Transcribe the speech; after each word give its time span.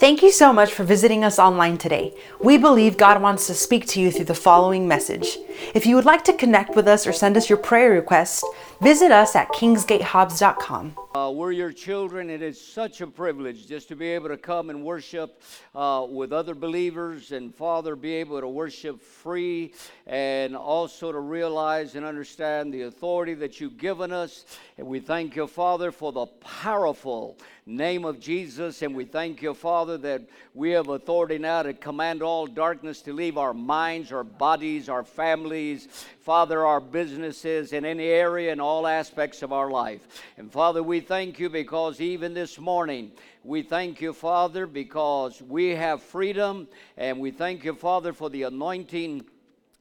Thank 0.00 0.22
you 0.22 0.32
so 0.32 0.50
much 0.50 0.72
for 0.72 0.82
visiting 0.82 1.24
us 1.24 1.38
online 1.38 1.76
today. 1.76 2.14
We 2.40 2.56
believe 2.56 2.96
God 2.96 3.20
wants 3.20 3.46
to 3.48 3.54
speak 3.54 3.86
to 3.88 4.00
you 4.00 4.10
through 4.10 4.24
the 4.24 4.34
following 4.34 4.88
message. 4.88 5.36
If 5.74 5.84
you 5.84 5.94
would 5.94 6.06
like 6.06 6.24
to 6.24 6.32
connect 6.32 6.74
with 6.74 6.88
us 6.88 7.06
or 7.06 7.12
send 7.12 7.36
us 7.36 7.50
your 7.50 7.58
prayer 7.58 7.90
request, 7.90 8.42
visit 8.80 9.12
us 9.12 9.36
at 9.36 9.50
kingsgatehobbs.com. 9.50 11.09
Uh, 11.12 11.28
we're 11.28 11.50
your 11.50 11.72
children. 11.72 12.30
It 12.30 12.40
is 12.40 12.60
such 12.60 13.00
a 13.00 13.06
privilege 13.08 13.66
just 13.66 13.88
to 13.88 13.96
be 13.96 14.06
able 14.10 14.28
to 14.28 14.36
come 14.36 14.70
and 14.70 14.84
worship 14.84 15.42
uh, 15.74 16.06
with 16.08 16.32
other 16.32 16.54
believers 16.54 17.32
and, 17.32 17.52
Father, 17.52 17.96
be 17.96 18.14
able 18.14 18.40
to 18.40 18.46
worship 18.46 19.02
free 19.02 19.74
and 20.06 20.54
also 20.54 21.10
to 21.10 21.18
realize 21.18 21.96
and 21.96 22.06
understand 22.06 22.72
the 22.72 22.82
authority 22.82 23.34
that 23.34 23.60
you've 23.60 23.76
given 23.76 24.12
us. 24.12 24.44
And 24.78 24.86
we 24.86 25.00
thank 25.00 25.34
you, 25.34 25.48
Father, 25.48 25.90
for 25.90 26.12
the 26.12 26.26
powerful 26.26 27.36
name 27.66 28.04
of 28.04 28.20
Jesus. 28.20 28.80
And 28.82 28.94
we 28.94 29.04
thank 29.04 29.42
you, 29.42 29.52
Father, 29.52 29.98
that 29.98 30.22
we 30.54 30.70
have 30.70 30.90
authority 30.90 31.38
now 31.38 31.64
to 31.64 31.74
command 31.74 32.22
all 32.22 32.46
darkness 32.46 33.02
to 33.02 33.12
leave 33.12 33.36
our 33.36 33.52
minds, 33.52 34.12
our 34.12 34.22
bodies, 34.22 34.88
our 34.88 35.02
families, 35.02 35.88
Father, 36.30 36.64
our 36.64 36.80
businesses, 36.80 37.72
in 37.72 37.84
any 37.84 38.06
area 38.06 38.52
and 38.52 38.60
all 38.60 38.86
aspects 38.86 39.42
of 39.42 39.52
our 39.52 39.68
life. 39.68 40.06
And 40.36 40.48
Father, 40.52 40.80
we 40.80 41.00
thank 41.00 41.40
you 41.40 41.50
because 41.50 42.00
even 42.00 42.34
this 42.34 42.56
morning, 42.56 43.10
we 43.42 43.62
thank 43.62 44.00
you, 44.00 44.12
Father, 44.12 44.68
because 44.68 45.42
we 45.42 45.70
have 45.70 46.00
freedom. 46.00 46.68
And 46.96 47.18
we 47.18 47.32
thank 47.32 47.64
you, 47.64 47.74
Father, 47.74 48.12
for 48.12 48.30
the 48.30 48.44
anointing 48.44 49.24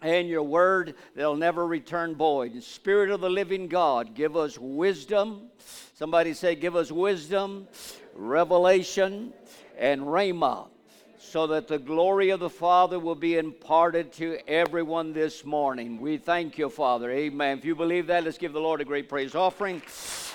and 0.02 0.28
your 0.28 0.42
word 0.42 0.96
that'll 1.16 1.36
never 1.36 1.68
return 1.68 2.16
void. 2.16 2.64
Spirit 2.64 3.12
of 3.12 3.22
the 3.22 3.30
living 3.30 3.68
God, 3.68 4.16
give 4.16 4.36
us 4.36 4.58
wisdom. 4.58 5.52
Somebody 5.94 6.34
say, 6.34 6.56
give 6.56 6.76
us 6.76 6.92
wisdom, 6.92 7.68
revelation, 8.16 9.34
and 9.78 10.02
rhema 10.02 10.66
so 11.20 11.48
that 11.48 11.68
the 11.68 11.78
glory 11.78 12.30
of 12.30 12.40
the 12.40 12.50
Father 12.50 12.98
will 12.98 13.16
be 13.16 13.38
imparted 13.38 14.14
to 14.14 14.40
everyone 14.48 15.12
this 15.12 15.44
morning. 15.44 16.00
We 16.00 16.18
thank 16.18 16.58
you, 16.58 16.70
Father. 16.70 17.12
Amen. 17.12 17.58
If 17.58 17.66
you 17.66 17.76
believe 17.76 18.08
that, 18.08 18.24
let's 18.24 18.38
give 18.38 18.54
the 18.54 18.62
Lord 18.62 18.80
a 18.80 18.86
great 18.86 19.10
praise 19.10 19.36
offering. 19.36 19.82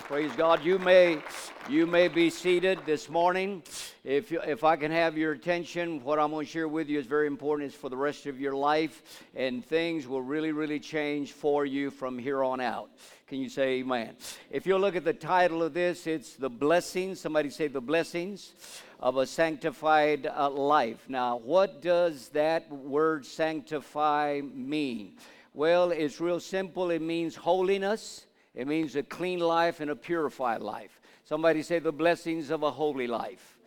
Praise 0.05 0.31
God. 0.37 0.63
You 0.63 0.79
may 0.79 1.23
you 1.71 1.87
may 1.87 2.09
be 2.09 2.29
seated 2.29 2.79
this 2.85 3.09
morning. 3.09 3.63
If, 4.05 4.31
you, 4.31 4.39
if 4.43 4.65
I 4.65 4.77
can 4.77 4.91
have 4.91 5.17
your 5.17 5.33
attention, 5.33 6.05
what 6.05 6.19
I'm 6.19 6.31
going 6.31 6.45
to 6.45 6.53
share 6.53 6.69
with 6.69 6.91
you 6.91 6.98
is 6.98 7.07
very 7.07 7.27
important. 7.27 7.69
It's 7.69 7.81
for 7.81 7.89
the 7.89 7.97
rest 7.97 8.27
of 8.27 8.39
your 8.39 8.55
life, 8.55 9.23
and 9.35 9.65
things 9.65 10.07
will 10.07 10.21
really, 10.21 10.53
really 10.53 10.79
change 10.79 11.33
for 11.33 11.65
you 11.65 11.91
from 11.91 12.19
here 12.19 12.45
on 12.45 12.61
out. 12.61 12.91
Can 13.29 13.39
you 13.39 13.48
say 13.48 13.79
amen? 13.79 14.15
If 14.51 14.67
you 14.67 14.77
look 14.77 14.95
at 14.95 15.05
the 15.05 15.15
title 15.15 15.63
of 15.63 15.73
this, 15.73 16.07
it's 16.07 16.35
The 16.35 16.51
Blessings. 16.51 17.19
Somebody 17.19 17.48
say 17.48 17.69
The 17.69 17.81
Blessings 17.81 18.53
of 19.00 19.17
a 19.17 19.27
Sanctified 19.27 20.27
uh, 20.27 20.50
Life. 20.50 21.05
Now, 21.09 21.37
what 21.37 21.83
does 21.83 22.28
that 22.31 22.70
word 22.70 23.27
sanctify 23.27 24.41
mean? 24.42 25.14
Well, 25.53 25.91
it's 25.91 26.20
real 26.20 26.41
simple. 26.41 26.91
It 26.91 27.03
means 27.03 27.36
holiness, 27.36 28.27
it 28.55 28.67
means 28.67 28.97
a 28.97 29.03
clean 29.03 29.41
life 29.41 29.81
and 29.81 29.91
a 29.91 29.97
purified 29.97 30.61
life. 30.61 31.01
Somebody 31.25 31.62
say 31.62 31.78
the 31.78 31.92
blessings 31.92 32.51
of 32.51 32.62
a 32.62 32.70
holy 32.70 33.06
life 33.06 33.59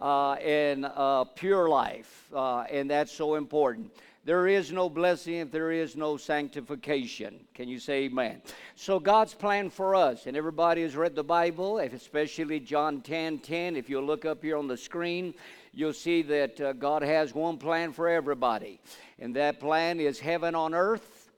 uh, 0.00 0.32
and 0.34 0.84
a 0.84 1.26
pure 1.34 1.68
life, 1.68 2.26
uh, 2.34 2.60
and 2.70 2.90
that's 2.90 3.12
so 3.12 3.34
important. 3.34 3.90
There 4.28 4.46
is 4.46 4.70
no 4.70 4.90
blessing 4.90 5.36
if 5.36 5.50
there 5.50 5.72
is 5.72 5.96
no 5.96 6.18
sanctification. 6.18 7.46
Can 7.54 7.66
you 7.66 7.78
say 7.78 8.04
amen? 8.04 8.42
So, 8.74 9.00
God's 9.00 9.32
plan 9.32 9.70
for 9.70 9.94
us, 9.94 10.26
and 10.26 10.36
everybody 10.36 10.82
has 10.82 10.94
read 10.94 11.14
the 11.14 11.24
Bible, 11.24 11.78
especially 11.78 12.60
John 12.60 13.00
10 13.00 13.38
10. 13.38 13.74
If 13.74 13.88
you 13.88 14.02
look 14.02 14.26
up 14.26 14.42
here 14.42 14.58
on 14.58 14.68
the 14.68 14.76
screen, 14.76 15.32
you'll 15.72 15.94
see 15.94 16.20
that 16.20 16.60
uh, 16.60 16.74
God 16.74 17.00
has 17.00 17.34
one 17.34 17.56
plan 17.56 17.90
for 17.90 18.06
everybody, 18.06 18.82
and 19.18 19.34
that 19.34 19.60
plan 19.60 19.98
is 19.98 20.20
heaven 20.20 20.54
on 20.54 20.74
earth 20.74 21.30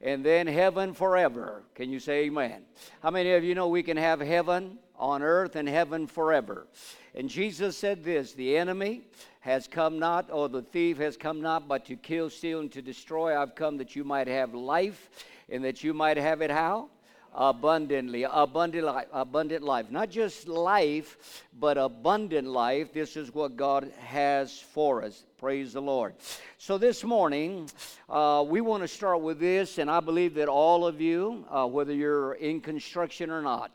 and 0.00 0.24
then 0.24 0.46
heaven 0.46 0.94
forever. 0.94 1.64
Can 1.74 1.90
you 1.90 2.00
say 2.00 2.24
amen? 2.24 2.62
How 3.02 3.10
many 3.10 3.32
of 3.32 3.44
you 3.44 3.54
know 3.54 3.68
we 3.68 3.82
can 3.82 3.98
have 3.98 4.20
heaven 4.20 4.78
on 4.96 5.22
earth 5.22 5.54
and 5.54 5.68
heaven 5.68 6.06
forever? 6.06 6.66
And 7.14 7.28
Jesus 7.28 7.76
said 7.76 8.02
this 8.02 8.32
the 8.32 8.56
enemy 8.56 9.02
has 9.42 9.68
come 9.68 9.98
not, 9.98 10.30
or 10.30 10.48
the 10.48 10.62
thief 10.62 10.98
has 10.98 11.16
come 11.16 11.40
not, 11.40 11.68
but 11.68 11.84
to 11.84 11.96
kill, 11.96 12.30
steal, 12.30 12.60
and 12.60 12.72
to 12.72 12.80
destroy. 12.80 13.36
I've 13.36 13.54
come 13.54 13.76
that 13.78 13.94
you 13.94 14.04
might 14.04 14.28
have 14.28 14.54
life, 14.54 15.10
and 15.50 15.64
that 15.64 15.84
you 15.84 15.92
might 15.92 16.16
have 16.16 16.42
it 16.42 16.50
how? 16.50 16.88
Abundantly, 17.34 18.24
abundant 18.24 18.84
life, 18.84 19.06
abundant 19.12 19.64
life. 19.64 19.90
Not 19.90 20.10
just 20.10 20.46
life, 20.46 21.44
but 21.58 21.76
abundant 21.76 22.46
life. 22.46 22.92
This 22.92 23.16
is 23.16 23.34
what 23.34 23.56
God 23.56 23.90
has 24.00 24.60
for 24.60 25.02
us. 25.02 25.24
Praise 25.38 25.72
the 25.72 25.82
Lord. 25.82 26.14
So 26.58 26.78
this 26.78 27.02
morning, 27.02 27.68
uh, 28.08 28.44
we 28.46 28.60
want 28.60 28.82
to 28.82 28.88
start 28.88 29.22
with 29.22 29.40
this, 29.40 29.78
and 29.78 29.90
I 29.90 30.00
believe 30.00 30.34
that 30.34 30.48
all 30.48 30.86
of 30.86 31.00
you, 31.00 31.44
uh, 31.50 31.66
whether 31.66 31.92
you're 31.92 32.34
in 32.34 32.60
construction 32.60 33.30
or 33.30 33.42
not, 33.42 33.72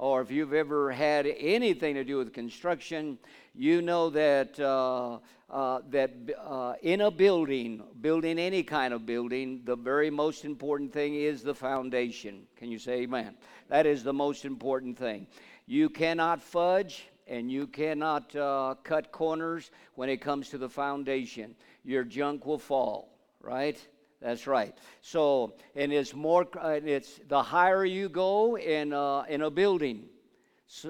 or 0.00 0.22
if 0.22 0.30
you've 0.30 0.54
ever 0.54 0.90
had 0.90 1.26
anything 1.26 1.94
to 1.94 2.02
do 2.04 2.16
with 2.16 2.32
construction, 2.32 3.18
you 3.54 3.82
know 3.82 4.08
that, 4.08 4.58
uh, 4.58 5.18
uh, 5.50 5.80
that 5.90 6.10
uh, 6.42 6.72
in 6.80 7.02
a 7.02 7.10
building, 7.10 7.82
building 8.00 8.38
any 8.38 8.62
kind 8.62 8.94
of 8.94 9.04
building, 9.04 9.60
the 9.64 9.76
very 9.76 10.08
most 10.08 10.46
important 10.46 10.90
thing 10.90 11.16
is 11.16 11.42
the 11.42 11.54
foundation. 11.54 12.46
Can 12.56 12.70
you 12.70 12.78
say 12.78 13.02
amen? 13.02 13.34
That 13.68 13.84
is 13.84 14.02
the 14.02 14.12
most 14.12 14.46
important 14.46 14.96
thing. 14.96 15.26
You 15.66 15.90
cannot 15.90 16.42
fudge 16.42 17.06
and 17.28 17.52
you 17.52 17.66
cannot 17.66 18.34
uh, 18.34 18.76
cut 18.82 19.12
corners 19.12 19.70
when 19.96 20.08
it 20.08 20.22
comes 20.22 20.48
to 20.48 20.56
the 20.56 20.70
foundation. 20.70 21.54
Your 21.84 22.04
junk 22.04 22.46
will 22.46 22.58
fall, 22.58 23.18
right? 23.42 23.78
That's 24.20 24.46
right. 24.46 24.76
So, 25.00 25.54
and 25.74 25.92
it's 25.92 26.14
more. 26.14 26.46
Uh, 26.58 26.78
it's 26.84 27.20
the 27.28 27.42
higher 27.42 27.86
you 27.86 28.08
go 28.10 28.58
in 28.58 28.92
uh, 28.92 29.24
in 29.28 29.42
a 29.42 29.50
building, 29.50 30.04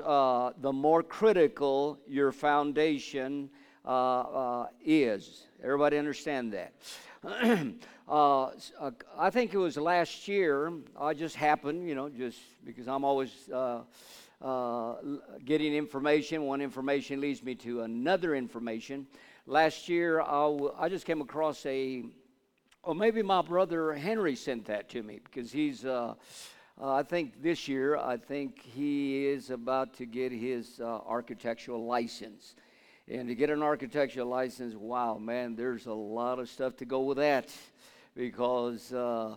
uh, 0.03 0.51
the 0.61 0.73
more 0.73 1.05
critical 1.05 1.99
your 2.09 2.33
foundation 2.33 3.49
uh, 3.85 3.89
uh, 3.89 4.67
is. 4.85 5.47
Everybody 5.63 5.99
understand 5.99 6.53
that? 6.53 6.75
Uh, 8.11 8.51
I 9.17 9.31
think 9.31 9.55
it 9.55 9.57
was 9.57 9.77
last 9.77 10.27
year. 10.27 10.73
I 11.01 11.15
just 11.15 11.37
happened, 11.37 11.89
you 11.89 11.95
know, 11.95 12.09
just 12.09 12.41
because 12.65 12.89
I'm 12.89 13.05
always. 13.05 13.31
getting 15.45 15.75
information. 15.75 16.43
One 16.43 16.61
information 16.61 17.21
leads 17.21 17.41
me 17.45 17.55
to 17.57 17.83
another 17.83 18.35
information. 18.35 19.07
Last 19.47 19.89
year, 19.89 20.23
I, 20.23 20.43
w- 20.43 20.75
I 20.77 20.89
just 20.89 21.07
came 21.07 21.21
across 21.21 21.65
a 21.67 22.03
or 22.83 22.95
maybe 22.95 23.23
my 23.23 23.43
brother 23.43 23.93
Henry 23.93 24.35
sent 24.35 24.67
that 24.67 24.89
to 24.91 25.03
me 25.03 25.21
because 25.23 25.53
he's, 25.53 25.85
uh, 25.85 26.15
uh, 26.81 26.95
I 26.95 27.03
think 27.03 27.43
this 27.43 27.69
year, 27.69 27.97
I 27.97 28.17
think 28.17 28.61
he 28.63 29.27
is 29.27 29.51
about 29.51 29.95
to 29.95 30.07
get 30.07 30.33
his 30.33 30.81
uh, 30.81 31.01
architectural 31.07 31.85
license. 31.85 32.55
And 33.07 33.29
to 33.29 33.35
get 33.35 33.51
an 33.51 33.63
architectural 33.63 34.29
license, 34.29 34.75
wow, 34.75 35.19
man, 35.19 35.57
there's 35.57 35.87
a 35.87 35.93
lot 35.93 36.39
of 36.39 36.49
stuff 36.49 36.77
to 36.79 36.85
go 36.85 37.01
with 37.01 37.19
that 37.19 37.49
because 38.17 38.93
uh, 38.93 39.37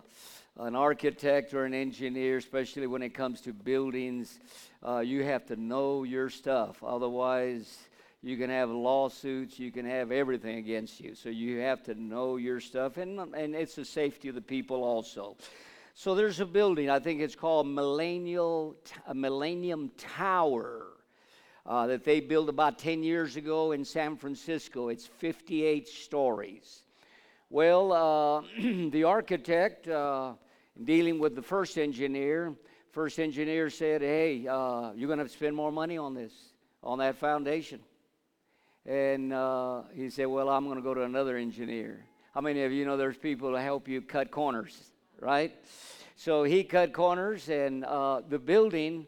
an 0.58 0.76
architect 0.76 1.52
or 1.52 1.64
an 1.64 1.74
engineer, 1.74 2.38
especially 2.38 2.86
when 2.86 3.02
it 3.02 3.10
comes 3.10 3.40
to 3.42 3.52
buildings, 3.52 4.38
uh, 4.86 5.00
you 5.00 5.22
have 5.24 5.44
to 5.46 5.56
know 5.56 6.04
your 6.04 6.30
stuff. 6.30 6.82
Otherwise, 6.82 7.78
you 8.24 8.38
can 8.38 8.48
have 8.48 8.70
lawsuits. 8.70 9.58
You 9.58 9.70
can 9.70 9.84
have 9.84 10.10
everything 10.10 10.56
against 10.56 10.98
you. 10.98 11.14
So 11.14 11.28
you 11.28 11.58
have 11.58 11.82
to 11.84 11.94
know 11.94 12.36
your 12.36 12.58
stuff, 12.58 12.96
and, 12.96 13.20
and 13.34 13.54
it's 13.54 13.74
the 13.74 13.84
safety 13.84 14.28
of 14.28 14.34
the 14.34 14.40
people 14.40 14.82
also. 14.82 15.36
So 15.92 16.14
there's 16.14 16.40
a 16.40 16.46
building. 16.46 16.88
I 16.88 17.00
think 17.00 17.20
it's 17.20 17.36
called 17.36 17.66
Millennial 17.66 18.76
Millennium 19.12 19.90
Tower. 19.98 20.86
Uh, 21.66 21.86
that 21.86 22.04
they 22.04 22.20
built 22.20 22.50
about 22.50 22.78
10 22.78 23.02
years 23.02 23.36
ago 23.36 23.72
in 23.72 23.86
San 23.86 24.18
Francisco. 24.18 24.88
It's 24.90 25.06
58 25.06 25.88
stories. 25.88 26.82
Well, 27.48 27.90
uh, 27.90 28.42
the 28.90 29.04
architect, 29.04 29.88
uh, 29.88 30.34
dealing 30.82 31.18
with 31.18 31.34
the 31.34 31.40
first 31.40 31.78
engineer, 31.78 32.54
first 32.90 33.18
engineer 33.18 33.70
said, 33.70 34.02
Hey, 34.02 34.46
uh, 34.46 34.92
you're 34.94 35.06
going 35.06 35.26
to 35.26 35.28
spend 35.30 35.56
more 35.56 35.72
money 35.72 35.96
on 35.96 36.12
this, 36.12 36.34
on 36.82 36.98
that 36.98 37.16
foundation. 37.16 37.80
And 38.86 39.32
uh, 39.32 39.82
he 39.94 40.10
said, 40.10 40.26
Well, 40.26 40.48
I'm 40.50 40.64
going 40.64 40.76
to 40.76 40.82
go 40.82 40.94
to 40.94 41.02
another 41.02 41.36
engineer. 41.36 42.04
How 42.34 42.40
many 42.40 42.64
of 42.64 42.72
you 42.72 42.84
know 42.84 42.96
there's 42.96 43.16
people 43.16 43.52
to 43.52 43.60
help 43.60 43.88
you 43.88 44.02
cut 44.02 44.30
corners, 44.30 44.90
right? 45.20 45.54
So 46.16 46.44
he 46.44 46.64
cut 46.64 46.92
corners, 46.92 47.48
and 47.48 47.84
uh, 47.84 48.20
the 48.28 48.38
building, 48.38 49.06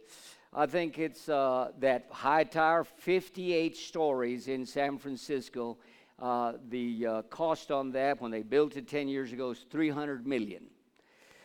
I 0.54 0.66
think 0.66 0.98
it's 0.98 1.28
uh, 1.28 1.72
that 1.80 2.06
high 2.10 2.44
tower, 2.44 2.84
58 2.84 3.76
stories 3.76 4.48
in 4.48 4.64
San 4.64 4.98
Francisco. 4.98 5.76
Uh, 6.18 6.54
the 6.70 7.06
uh, 7.06 7.22
cost 7.22 7.70
on 7.70 7.92
that 7.92 8.18
when 8.22 8.30
they 8.30 8.42
built 8.42 8.76
it 8.78 8.88
10 8.88 9.06
years 9.06 9.32
ago 9.32 9.50
is 9.50 9.66
300 9.70 10.26
million. 10.26 10.64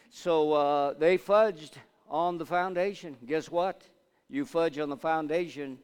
So 0.09 0.53
uh, 0.53 0.93
they 0.93 1.17
fudged 1.17 1.73
on 2.09 2.37
the 2.37 2.45
foundation. 2.45 3.17
Guess 3.25 3.51
what? 3.51 3.83
You 4.29 4.45
fudge 4.45 4.79
on 4.79 4.87
the 4.87 4.95
foundation, 4.95 5.77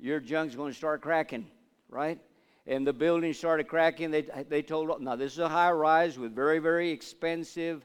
your 0.00 0.18
junk's 0.18 0.56
going 0.56 0.72
to 0.72 0.76
start 0.76 1.02
cracking 1.02 1.46
right? 1.92 2.18
And 2.66 2.86
the 2.86 2.92
building 2.92 3.32
started 3.32 3.68
cracking. 3.68 4.10
They, 4.10 4.22
they 4.48 4.62
told, 4.62 5.00
now 5.00 5.16
this 5.16 5.32
is 5.32 5.38
a 5.38 5.48
high 5.48 5.72
rise 5.72 6.18
with 6.18 6.34
very, 6.34 6.58
very 6.58 6.90
expensive, 6.90 7.84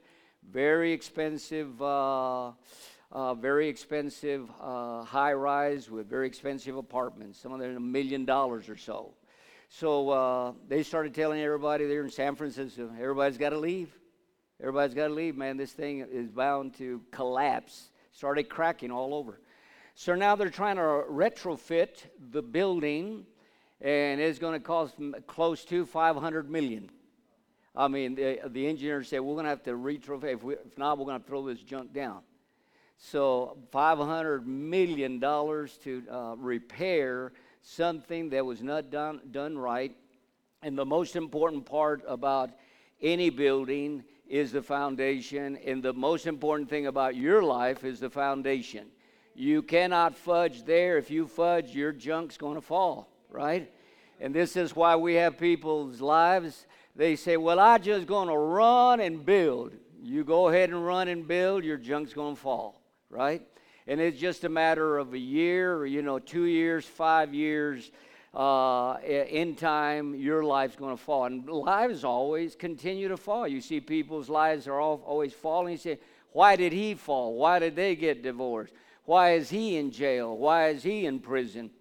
very 0.50 0.94
expensive, 0.94 1.82
uh, 1.82 2.52
uh, 3.12 3.34
very 3.34 3.68
expensive 3.68 4.50
uh, 4.62 5.04
high 5.04 5.34
rise 5.34 5.90
with 5.90 6.10
very 6.10 6.28
expensive 6.28 6.78
apartments. 6.78 7.40
Some 7.40 7.52
of 7.52 7.60
them 7.60 7.76
a 7.76 7.80
million 7.80 8.26
dollars 8.26 8.70
or 8.70 8.78
so. 8.78 9.14
So 9.70 10.10
uh, 10.10 10.54
they 10.68 10.84
started 10.84 11.14
telling 11.14 11.42
everybody 11.42 11.86
there 11.86 12.04
in 12.04 12.10
San 12.10 12.36
Francisco, 12.36 12.90
everybody's 13.00 13.38
got 13.38 13.50
to 13.50 13.60
leave. 13.60 13.90
Everybody's 14.60 14.96
got 14.96 15.08
to 15.08 15.14
leave, 15.14 15.36
man. 15.36 15.58
This 15.58 15.74
thing 15.74 16.06
is 16.12 16.30
bound 16.30 16.76
to 16.76 17.02
collapse. 17.12 17.90
Started 18.12 18.50
cracking 18.50 18.92
all 18.92 19.14
over. 19.14 19.40
So 19.94 20.16
now 20.16 20.36
they're 20.36 20.50
trying 20.50 20.78
to 20.78 21.04
retrofit 21.12 22.06
the 22.32 22.42
building, 22.42 23.26
and 23.82 24.20
it's 24.20 24.40
going 24.40 24.54
to 24.54 24.60
cost 24.60 24.96
close 25.28 25.64
to 25.66 25.86
500 25.86 26.50
million. 26.50 26.90
I 27.76 27.88
mean, 27.88 28.16
the, 28.16 28.40
the 28.48 28.68
engineers 28.68 29.10
said 29.10 29.20
we're 29.20 29.36
going 29.36 29.46
to 29.46 29.50
have 29.50 29.64
to 29.64 29.72
retrofit. 29.72 30.34
If, 30.34 30.44
if 30.44 30.78
not, 30.78 30.98
we're 30.98 31.06
going 31.06 31.22
to 31.22 31.28
throw 31.28 31.46
this 31.46 31.60
junk 31.60 31.94
down. 31.94 32.22
So 32.98 33.58
500 33.72 34.48
million 34.48 35.20
dollars 35.20 35.78
to 35.84 36.04
uh, 36.12 36.36
repair 36.38 37.34
something 37.62 38.30
that 38.30 38.44
was 38.44 38.64
not 38.64 38.90
done 38.90 39.22
done 39.32 39.58
right. 39.58 39.96
And 40.64 40.76
the 40.76 40.86
most 40.86 41.16
important 41.16 41.66
part 41.66 42.04
about 42.08 42.50
any 43.02 43.30
building 43.30 44.04
is 44.28 44.52
the 44.52 44.62
foundation, 44.62 45.58
and 45.58 45.82
the 45.84 45.94
most 45.94 46.26
important 46.26 46.70
thing 46.70 46.88
about 46.88 47.16
your 47.16 47.44
life 47.44 47.84
is 47.84 48.00
the 48.00 48.10
foundation. 48.10 48.88
You 49.36 49.62
cannot 49.62 50.16
fudge 50.16 50.64
there. 50.66 50.98
If 50.98 51.12
you 51.12 51.28
fudge, 51.28 51.76
your 51.76 51.92
junk's 51.92 52.38
going 52.38 52.56
to 52.56 52.62
fall, 52.62 53.08
right? 53.30 53.72
And 54.20 54.34
this 54.34 54.56
is 54.56 54.76
why 54.76 54.96
we 54.96 55.16
have 55.16 55.38
people's 55.38 56.02
lives. 56.02 56.66
They 56.96 57.16
say, 57.16 57.38
Well, 57.38 57.60
I 57.60 57.78
just 57.78 58.08
to 58.30 58.38
run 58.38 59.00
and 59.00 59.26
build. 59.26 59.74
You 60.02 60.24
go 60.24 60.48
ahead 60.48 60.70
and 60.70 60.86
run 60.86 61.08
and 61.08 61.28
build, 61.28 61.64
your 61.64 61.78
junk's 61.78 62.14
to 62.36 62.42
fall, 62.42 62.82
right? 63.10 63.42
And 63.88 64.00
it's 64.02 64.20
just 64.20 64.44
a 64.44 64.50
matter 64.50 64.98
of 64.98 65.14
a 65.14 65.18
year, 65.18 65.76
or, 65.76 65.86
you 65.86 66.02
know, 66.02 66.20
two 66.20 66.44
years, 66.44 66.86
five 66.86 67.34
years 67.34 67.92
uh, 68.34 68.98
in 69.02 69.56
time, 69.56 70.14
your 70.14 70.44
life's 70.44 70.76
going 70.76 70.96
to 70.96 71.02
fall. 71.02 71.26
And 71.26 71.50
lives 71.50 72.04
always 72.04 72.56
continue 72.56 73.08
to 73.08 73.18
fall. 73.18 73.48
You 73.48 73.62
see 73.62 73.80
people's 73.80 74.30
lives 74.30 74.68
are 74.68 74.80
all, 74.80 75.02
always 75.06 75.34
falling. 75.34 75.72
You 75.72 75.78
say, 75.78 76.00
why 76.32 76.56
did 76.56 76.74
he 76.74 76.94
fall? 76.94 77.36
Why 77.36 77.60
did 77.60 77.76
they 77.76 77.96
get 77.96 78.22
divorced? 78.22 78.74
Why 79.06 79.34
is 79.34 79.50
he 79.50 79.78
in 79.78 79.90
jail? 79.90 80.38
Why 80.38 80.70
is 80.70 80.84
he 80.84 81.06
in 81.06 81.20
prison? 81.20 81.72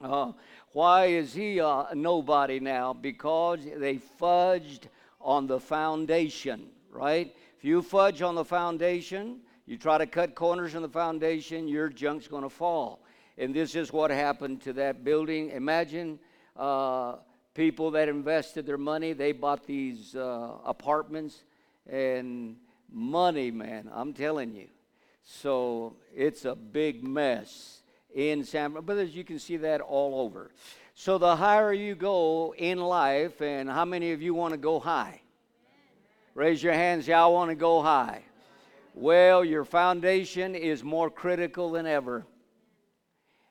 Uh, 0.00 0.32
why 0.72 1.06
is 1.06 1.34
he 1.34 1.58
a 1.58 1.88
nobody 1.94 2.60
now? 2.60 2.92
Because 2.92 3.60
they 3.76 3.96
fudged 4.20 4.82
on 5.20 5.46
the 5.46 5.58
foundation, 5.58 6.68
right? 6.90 7.34
If 7.56 7.64
you 7.64 7.82
fudge 7.82 8.22
on 8.22 8.34
the 8.34 8.44
foundation, 8.44 9.40
you 9.66 9.76
try 9.76 9.98
to 9.98 10.06
cut 10.06 10.34
corners 10.34 10.74
in 10.74 10.82
the 10.82 10.88
foundation, 10.88 11.68
your 11.68 11.88
junk's 11.88 12.28
going 12.28 12.42
to 12.42 12.50
fall. 12.50 13.00
And 13.36 13.54
this 13.54 13.74
is 13.74 13.92
what 13.92 14.10
happened 14.10 14.60
to 14.62 14.72
that 14.74 15.04
building. 15.04 15.50
Imagine 15.50 16.18
uh, 16.56 17.16
people 17.54 17.90
that 17.92 18.08
invested 18.08 18.66
their 18.66 18.78
money, 18.78 19.12
they 19.12 19.32
bought 19.32 19.66
these 19.66 20.14
uh, 20.14 20.52
apartments, 20.64 21.44
and 21.88 22.56
money, 22.92 23.50
man, 23.50 23.90
I'm 23.92 24.12
telling 24.12 24.54
you. 24.54 24.68
So 25.24 25.96
it's 26.14 26.44
a 26.44 26.54
big 26.54 27.02
mess 27.02 27.82
in 28.14 28.44
San 28.44 28.72
but 28.72 28.98
as 28.98 29.14
you 29.14 29.24
can 29.24 29.38
see 29.38 29.56
that 29.58 29.80
all 29.80 30.20
over. 30.20 30.50
So 30.94 31.18
the 31.18 31.36
higher 31.36 31.72
you 31.72 31.94
go 31.94 32.54
in 32.58 32.78
life, 32.78 33.40
and 33.40 33.70
how 33.70 33.84
many 33.84 34.12
of 34.12 34.20
you 34.20 34.34
want 34.34 34.52
to 34.52 34.58
go 34.58 34.80
high? 34.80 35.20
Raise 36.34 36.62
your 36.62 36.72
hands, 36.72 37.06
y'all 37.06 37.32
want 37.32 37.50
to 37.50 37.54
go 37.54 37.82
high. 37.82 38.22
Well, 38.94 39.44
your 39.44 39.64
foundation 39.64 40.54
is 40.54 40.82
more 40.82 41.08
critical 41.08 41.70
than 41.70 41.86
ever 41.86 42.26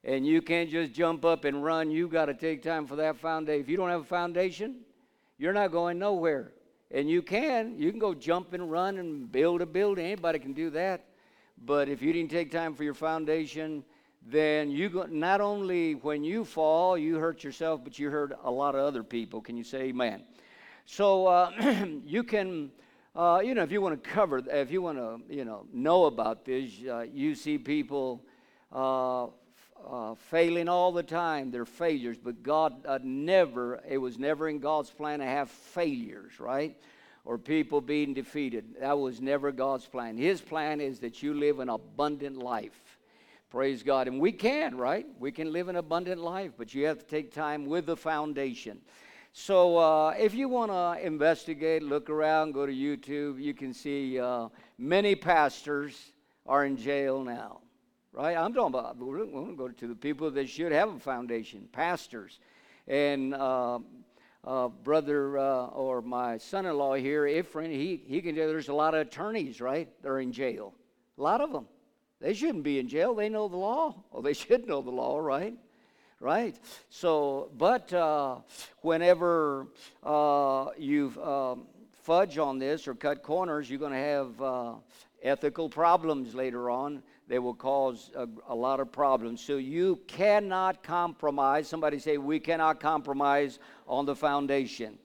and 0.08 0.26
you 0.26 0.42
can't 0.42 0.70
just 0.70 0.94
jump 0.94 1.26
up 1.26 1.44
and 1.44 1.64
run. 1.64 1.92
You 1.92 2.08
got 2.08 2.26
to 2.26 2.34
take 2.34 2.64
time 2.64 2.88
for 2.88 2.96
that 2.96 3.18
foundation. 3.18 3.62
If 3.62 3.70
you 3.70 3.76
don't 3.76 3.90
have 3.90 4.02
a 4.02 4.06
foundation, 4.06 4.78
you're 5.38 5.54
not 5.54 5.72
going 5.72 6.00
nowhere. 6.00 6.54
And 6.92 7.10
you 7.10 7.22
can, 7.22 7.78
you 7.78 7.92
can 7.92 8.00
go 8.00 8.14
jump 8.14 8.54
and 8.54 8.72
run 8.72 8.98
and 8.98 9.30
build 9.30 9.62
a 9.62 9.66
building. 9.66 10.06
Anybody 10.06 10.40
can 10.40 10.54
do 10.54 10.70
that. 10.70 11.04
But 11.66 11.90
if 11.90 12.02
you 12.02 12.14
didn't 12.14 12.32
take 12.32 12.52
time 12.52 12.74
for 12.74 12.86
your 12.86 12.94
foundation, 12.94 13.84
then 14.30 14.70
you 14.70 15.06
not 15.10 15.40
only 15.40 15.96
when 15.96 16.24
you 16.24 16.44
fall, 16.44 16.98
you 16.98 17.16
hurt 17.16 17.44
yourself, 17.44 17.82
but 17.84 17.98
you 17.98 18.10
hurt 18.10 18.38
a 18.44 18.52
lot 18.52 18.76
of 18.76 18.82
other 18.82 19.04
people. 19.04 19.42
Can 19.42 19.56
you 19.56 19.64
say 19.64 19.84
amen? 19.84 20.24
So 20.86 21.28
uh, 21.28 21.86
you 22.06 22.24
can, 22.24 22.72
uh, 23.16 23.42
you 23.44 23.54
know, 23.54 23.64
if 23.64 23.72
you 23.72 23.82
want 23.82 24.02
to 24.02 24.10
cover, 24.10 24.42
if 24.46 24.72
you 24.72 24.82
want 24.82 24.98
to, 24.98 25.22
you 25.34 25.46
know, 25.46 25.66
know 25.74 26.06
about 26.06 26.44
this, 26.44 26.72
uh, 26.90 27.06
you 27.12 27.36
see 27.36 27.58
people 27.58 28.26
uh, 28.74 29.28
uh, 29.86 30.16
failing 30.16 30.68
all 30.68 30.92
the 30.92 31.04
time. 31.04 31.50
They're 31.50 31.66
failures, 31.66 32.18
but 32.22 32.44
God 32.44 32.86
uh, 32.86 33.00
never, 33.04 33.82
it 33.88 33.98
was 33.98 34.18
never 34.18 34.50
in 34.50 34.60
God's 34.60 34.90
plan 34.90 35.20
to 35.20 35.26
have 35.26 35.50
failures, 35.50 36.40
right? 36.40 36.76
Or 37.24 37.38
people 37.38 37.80
being 37.80 38.14
defeated. 38.14 38.76
That 38.80 38.98
was 38.98 39.22
never 39.22 39.52
God's 39.52 39.86
plan. 39.86 40.18
His 40.18 40.42
plan 40.42 40.82
is 40.82 41.00
that 41.00 41.24
you 41.24 41.34
live 41.34 41.60
an 41.60 41.70
abundant 41.70 42.38
life. 42.38 42.87
Praise 43.50 43.84
God. 43.84 44.08
And 44.08 44.20
we 44.20 44.32
can, 44.32 44.76
right? 44.78 45.06
We 45.20 45.32
can 45.32 45.52
live 45.52 45.68
an 45.68 45.78
abundant 45.78 46.22
life, 46.22 46.52
but 46.58 46.74
you 46.74 46.86
have 46.86 47.00
to 47.00 47.06
take 47.06 47.34
time 47.34 47.66
with 47.66 47.86
the 47.86 47.96
foundation. 47.96 48.80
So 49.34 49.78
uh, 49.78 50.16
if 50.18 50.34
you 50.34 50.50
want 50.50 50.72
to 50.72 51.06
investigate, 51.06 51.84
look 51.84 52.10
around, 52.10 52.54
go 52.54 52.66
to 52.66 52.74
YouTube, 52.74 53.42
you 53.42 53.54
can 53.54 53.74
see 53.74 54.20
uh, 54.20 54.50
many 54.78 55.16
pastors 55.16 56.12
are 56.46 56.66
in 56.66 56.76
jail 56.76 57.24
now 57.24 57.62
right? 58.18 58.36
I'm 58.36 58.52
talking 58.54 58.74
about, 58.74 58.98
we're 58.98 59.26
going 59.26 59.52
to 59.52 59.56
go 59.56 59.68
to 59.68 59.88
the 59.88 59.96
people 59.96 60.32
that 60.32 60.50
should 60.50 60.72
have 60.72 60.90
a 60.90 61.00
foundation, 61.00 61.70
pastors. 61.72 62.40
And 62.88 63.34
uh, 63.36 63.80
uh, 64.44 64.70
brother 64.70 65.38
uh, 65.38 65.68
or 65.68 66.02
my 66.02 66.38
son-in-law 66.38 66.96
here, 66.96 67.28
Ephraim, 67.28 67.72
he, 67.72 68.04
he 68.08 68.22
can 68.22 68.36
tell 68.36 68.48
there's 68.48 68.70
a 68.70 68.74
lot 68.74 68.96
of 68.96 69.02
attorneys, 69.02 69.62
right? 69.62 69.88
They're 70.02 70.20
in 70.20 70.32
jail. 70.32 70.74
A 71.18 71.22
lot 71.22 71.42
of 71.42 71.52
them. 71.52 71.68
They 72.20 72.34
shouldn't 72.34 72.64
be 72.64 72.80
in 72.80 72.88
jail. 72.88 73.14
They 73.16 73.30
know 73.30 73.48
the 73.48 73.58
law. 73.58 74.04
Well, 74.12 74.22
they 74.22 74.34
should 74.46 74.68
know 74.68 74.82
the 74.82 74.92
law, 74.92 75.18
right? 75.20 75.56
Right? 76.20 76.60
So, 76.90 77.52
but 77.58 77.94
uh, 77.94 78.38
whenever 78.82 79.68
uh, 80.04 80.70
you 80.78 81.14
um, 81.22 81.68
fudge 82.04 82.38
on 82.38 82.58
this 82.58 82.88
or 82.88 82.96
cut 82.96 83.22
corners, 83.22 83.70
you're 83.70 83.80
going 83.80 83.92
to 83.92 83.98
have 83.98 84.42
uh, 84.42 84.74
ethical 85.22 85.70
problems 85.70 86.34
later 86.34 86.70
on 86.70 87.04
they 87.28 87.40
will 87.40 87.54
cause 87.54 88.10
a, 88.16 88.28
a, 88.48 88.56
lot 88.56 88.80
of 88.80 88.92
problems. 88.92 89.42
So 89.42 89.58
you 89.58 90.00
cannot 90.08 90.82
compromise. 90.82 91.68
Somebody 91.68 92.00
say, 92.00 92.18
We 92.18 92.40
cannot 92.40 92.80
compromise 92.80 93.60
on 93.88 94.06
the 94.06 94.16
foundation. 94.16 94.98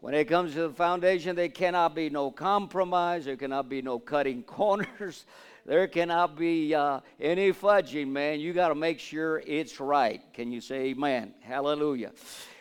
When 0.00 0.14
it 0.14 0.26
comes 0.26 0.54
to 0.54 0.68
the 0.68 0.74
foundation, 0.74 1.36
there 1.36 1.48
cannot 1.48 1.94
be 1.94 2.10
no 2.10 2.30
compromise. 2.30 3.24
There 3.24 3.36
cannot 3.36 3.68
be 3.68 3.82
no 3.82 3.98
cutting 3.98 4.42
corners. 4.46 5.24
There 5.66 5.86
cannot 5.88 6.36
be 6.36 6.74
uh, 6.74 7.00
any 7.20 7.52
fudging, 7.52 8.08
man. 8.08 8.40
You 8.40 8.52
got 8.52 8.68
to 8.68 8.74
make 8.74 8.98
sure 8.98 9.42
it's 9.46 9.80
right. 9.80 10.22
Can 10.32 10.50
you 10.50 10.60
say 10.60 10.90
amen? 10.90 11.34
Hallelujah. 11.40 12.12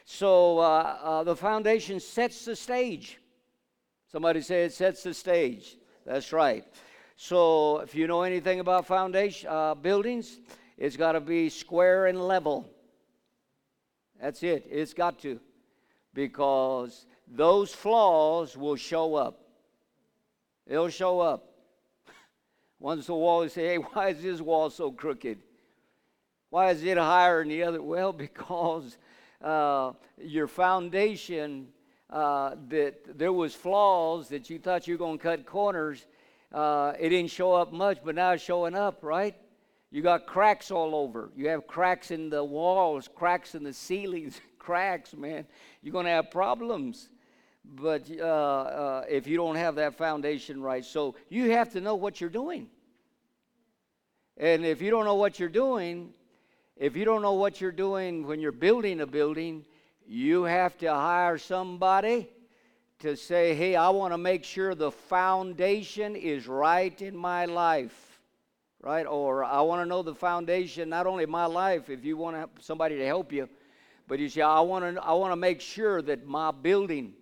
So 0.06 0.60
uh, 0.60 0.98
uh, 1.01 1.24
the 1.24 1.36
foundation 1.36 2.00
sets 2.00 2.46
the 2.46 2.56
stage. 2.56 3.20
Somebody 4.12 4.41
say 4.41 4.63
it 4.63 4.74
sets 4.74 5.03
the 5.03 5.13
stage. 5.13 5.77
That's 6.06 6.34
right. 6.34 6.65
So 7.15 7.79
if 7.79 7.94
you 7.94 8.08
know 8.08 8.24
anything 8.24 8.60
about 8.60 8.88
foundation 8.88 9.50
uh, 9.50 9.75
buildings, 9.75 10.39
it's 10.77 10.98
got 10.98 11.12
to 11.12 11.20
be 11.20 11.50
square 11.50 12.08
and 12.08 12.20
level. 12.27 12.68
That's 14.20 14.41
it. 14.44 14.65
It's 14.70 14.94
got 14.94 15.20
to, 15.20 15.39
because 16.13 17.06
those 17.27 17.74
flaws 17.74 18.58
will 18.58 18.75
show 18.75 19.15
up. 19.15 19.41
They'll 20.65 20.89
show 20.89 21.20
up. 21.20 21.49
Once 22.79 23.07
the 23.07 23.13
wall, 23.13 23.43
you 23.43 23.50
say, 23.50 23.67
"Hey, 23.67 23.75
why 23.93 24.09
is 24.09 24.21
this 24.21 24.41
wall 24.41 24.69
so 24.69 24.91
crooked? 24.91 25.39
Why 26.50 26.71
is 26.71 26.83
it 26.83 26.98
higher 26.98 27.39
than 27.39 27.50
the 27.50 27.63
other?" 27.63 27.81
Well, 27.81 28.13
because 28.27 28.98
uh, 29.41 29.93
your 30.17 30.48
foundation 30.48 31.67
uh, 32.09 32.55
that 32.69 33.17
there 33.17 33.33
was 33.33 33.53
flaws 33.53 34.29
that 34.29 34.50
you 34.50 34.59
thought 34.59 34.88
you 34.88 34.95
were 34.95 35.00
going 35.00 35.17
to 35.17 35.24
cut 35.24 35.45
corners 35.45 36.05
uh, 36.51 36.93
it 37.00 37.09
didn't 37.09 37.29
show 37.29 37.53
up 37.53 37.71
much, 37.71 38.00
but 38.03 38.15
now 38.15 38.31
it's 38.31 38.43
showing 38.43 38.75
up, 38.75 39.03
right? 39.03 39.36
You 39.91 40.01
got 40.01 40.25
cracks 40.25 40.71
all 40.71 40.95
over. 40.95 41.31
You 41.36 41.50
have 41.50 41.67
cracks 41.67 42.12
in 42.12 42.29
the 42.29 42.43
walls, 42.43 43.09
cracks 43.13 43.55
in 43.55 43.63
the 43.63 43.74
ceilings, 43.74 44.41
cracks, 44.59 45.13
man. 45.13 45.45
You're 45.81 45.93
going 45.93 46.05
to 46.05 46.12
have 46.12 46.31
problems. 46.31 47.09
But 47.75 48.09
uh, 48.19 48.23
uh, 48.23 49.05
if 49.07 49.27
you 49.27 49.38
don't 49.38 49.55
have 49.55 49.75
that 49.75 49.95
foundation 49.95 50.61
right, 50.61 50.83
so 50.83 51.15
you 51.29 51.51
have 51.51 51.71
to 51.73 51.81
know 51.81 51.95
what 51.95 52.19
you're 52.19 52.29
doing. 52.29 52.67
And 54.38 54.65
if 54.65 54.81
you 54.81 54.89
don't 54.89 55.05
know 55.05 55.15
what 55.15 55.39
you're 55.39 55.49
doing, 55.49 56.13
if 56.75 56.95
you 56.95 57.05
don't 57.05 57.21
know 57.21 57.33
what 57.33 57.61
you're 57.61 57.71
doing 57.71 58.25
when 58.25 58.39
you're 58.39 58.51
building 58.51 59.01
a 59.01 59.05
building, 59.05 59.65
you 60.07 60.43
have 60.43 60.77
to 60.79 60.91
hire 60.91 61.38
somebody 61.38 62.29
to 62.99 63.15
say, 63.15 63.53
hey, 63.53 63.75
I 63.75 63.89
want 63.89 64.13
to 64.13 64.17
make 64.17 64.43
sure 64.43 64.73
the 64.73 64.91
foundation 64.91 66.15
is 66.15 66.47
right 66.47 66.99
in 67.01 67.15
my 67.15 67.45
life, 67.45 68.19
right? 68.81 69.05
Or 69.05 69.43
I 69.43 69.61
want 69.61 69.81
to 69.81 69.85
know 69.85 70.01
the 70.01 70.15
foundation, 70.15 70.89
not 70.89 71.05
only 71.05 71.25
my 71.25 71.45
life, 71.45 71.89
if 71.89 72.03
you 72.03 72.17
want 72.17 72.49
somebody 72.59 72.97
to 72.97 73.05
help 73.05 73.31
you, 73.31 73.47
but 74.07 74.19
you 74.19 74.27
say, 74.27 74.41
I 74.41 74.59
want 74.61 74.95
to, 74.95 75.03
I 75.03 75.13
want 75.13 75.31
to 75.31 75.38
make 75.38 75.61
sure 75.61 76.01
that 76.01 76.25
my 76.25 76.51
building, 76.51 77.13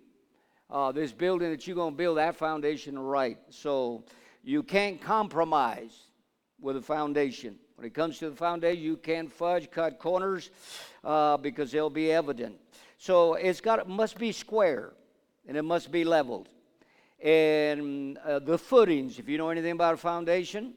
uh, 0.70 0.92
this 0.92 1.12
building 1.12 1.50
that 1.50 1.66
you're 1.66 1.76
going 1.76 1.92
to 1.92 1.96
build, 1.96 2.18
that 2.18 2.36
foundation 2.36 2.98
right. 2.98 3.38
So 3.50 4.04
you 4.42 4.62
can't 4.62 5.00
compromise 5.00 5.96
with 6.60 6.76
a 6.76 6.82
foundation. 6.82 7.56
When 7.76 7.86
it 7.86 7.94
comes 7.94 8.18
to 8.18 8.30
the 8.30 8.36
foundation, 8.36 8.82
you 8.82 8.96
can't 8.96 9.32
fudge, 9.32 9.70
cut 9.70 9.98
corners, 9.98 10.50
uh, 11.04 11.36
because 11.36 11.70
they'll 11.70 11.90
be 11.90 12.10
evident. 12.10 12.56
So 12.98 13.34
it's 13.34 13.60
got, 13.60 13.78
it 13.78 13.88
must 13.88 14.18
be 14.18 14.32
square 14.32 14.92
and 15.46 15.56
it 15.56 15.62
must 15.62 15.92
be 15.92 16.04
leveled. 16.04 16.48
And 17.22 18.18
uh, 18.18 18.40
the 18.40 18.58
footings, 18.58 19.18
if 19.18 19.28
you 19.28 19.38
know 19.38 19.48
anything 19.50 19.72
about 19.72 19.94
a 19.94 19.96
foundation, 19.96 20.74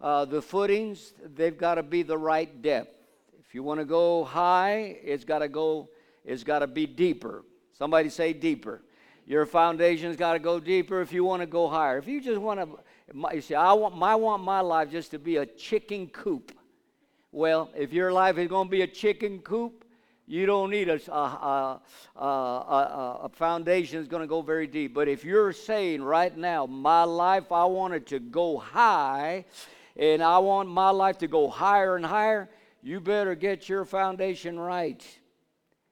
uh, 0.00 0.24
the 0.24 0.40
footings, 0.40 1.14
they've 1.34 1.56
got 1.56 1.76
to 1.76 1.82
be 1.82 2.02
the 2.02 2.16
right 2.16 2.62
depth. 2.62 2.94
If 3.40 3.54
you 3.54 3.62
want 3.62 3.80
to 3.80 3.86
go 3.86 4.24
high, 4.24 4.98
it's 5.02 5.24
got 5.24 5.38
to 5.40 5.48
go, 5.48 5.88
it's 6.24 6.44
got 6.44 6.60
to 6.60 6.66
be 6.66 6.86
deeper. 6.86 7.44
Somebody 7.72 8.08
say 8.08 8.32
deeper. 8.32 8.82
Your 9.26 9.46
foundation's 9.46 10.16
got 10.16 10.34
to 10.34 10.38
go 10.38 10.60
deeper 10.60 11.00
if 11.00 11.12
you 11.12 11.24
want 11.24 11.40
to 11.40 11.46
go 11.46 11.68
higher. 11.68 11.98
If 11.98 12.06
you 12.06 12.20
just 12.20 12.40
want 12.40 12.60
to, 12.60 13.34
you 13.34 13.40
say, 13.40 13.54
I 13.54 13.72
want, 13.72 14.00
I 14.02 14.14
want 14.16 14.42
my 14.42 14.60
life 14.60 14.90
just 14.90 15.12
to 15.12 15.18
be 15.18 15.36
a 15.36 15.46
chicken 15.46 16.08
coop. 16.08 16.52
Well, 17.32 17.70
if 17.74 17.92
your 17.92 18.12
life 18.12 18.36
is 18.38 18.48
going 18.48 18.68
to 18.68 18.70
be 18.70 18.82
a 18.82 18.86
chicken 18.86 19.38
coop, 19.40 19.84
you 20.26 20.46
don't 20.46 20.70
need 20.70 20.88
a, 20.88 21.00
a, 21.12 21.80
a, 22.16 22.22
a, 22.22 23.18
a 23.24 23.28
foundation 23.28 23.98
that's 23.98 24.08
going 24.08 24.22
to 24.22 24.26
go 24.26 24.40
very 24.40 24.66
deep. 24.66 24.94
But 24.94 25.08
if 25.08 25.24
you're 25.24 25.52
saying 25.52 26.02
right 26.02 26.34
now, 26.36 26.66
my 26.66 27.04
life, 27.04 27.50
I 27.50 27.64
want 27.64 27.94
it 27.94 28.06
to 28.08 28.20
go 28.20 28.58
high, 28.58 29.44
and 29.96 30.22
I 30.22 30.38
want 30.38 30.68
my 30.68 30.90
life 30.90 31.18
to 31.18 31.28
go 31.28 31.48
higher 31.48 31.96
and 31.96 32.04
higher, 32.04 32.48
you 32.82 33.00
better 33.00 33.34
get 33.34 33.68
your 33.68 33.84
foundation 33.84 34.58
right. 34.58 35.04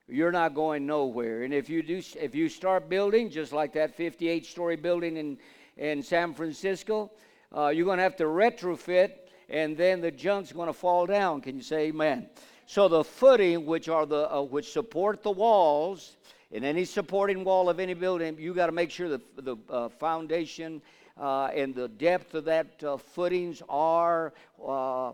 You're 0.07 0.31
not 0.31 0.53
going 0.53 0.85
nowhere. 0.85 1.43
And 1.43 1.53
if 1.53 1.69
you 1.69 1.81
do, 1.81 2.01
if 2.19 2.35
you 2.35 2.49
start 2.49 2.89
building 2.89 3.29
just 3.29 3.53
like 3.53 3.73
that 3.73 3.97
58-story 3.97 4.75
building 4.75 5.17
in 5.17 5.37
in 5.77 6.03
San 6.03 6.33
Francisco, 6.33 7.11
uh, 7.55 7.69
you're 7.69 7.85
going 7.85 7.97
to 7.97 8.03
have 8.03 8.15
to 8.17 8.25
retrofit, 8.25 9.11
and 9.49 9.75
then 9.75 10.01
the 10.01 10.11
junk's 10.11 10.51
going 10.51 10.67
to 10.67 10.73
fall 10.73 11.05
down. 11.05 11.41
Can 11.41 11.55
you 11.55 11.63
say 11.63 11.87
Amen? 11.87 12.29
So 12.65 12.87
the 12.87 13.03
footing, 13.03 13.65
which 13.65 13.89
are 13.89 14.05
the 14.05 14.31
uh, 14.33 14.41
which 14.41 14.71
support 14.71 15.23
the 15.23 15.31
walls, 15.31 16.17
in 16.51 16.63
any 16.63 16.85
supporting 16.85 17.43
wall 17.43 17.69
of 17.69 17.79
any 17.79 17.93
building, 17.93 18.37
you 18.37 18.53
got 18.53 18.67
to 18.67 18.71
make 18.71 18.91
sure 18.91 19.09
the 19.09 19.21
the 19.37 19.55
uh, 19.69 19.89
foundation 19.89 20.81
uh, 21.19 21.45
and 21.53 21.75
the 21.75 21.87
depth 21.87 22.33
of 22.33 22.45
that 22.45 22.83
uh, 22.83 22.97
footings 22.97 23.61
are, 23.69 24.33
uh, 24.59 25.11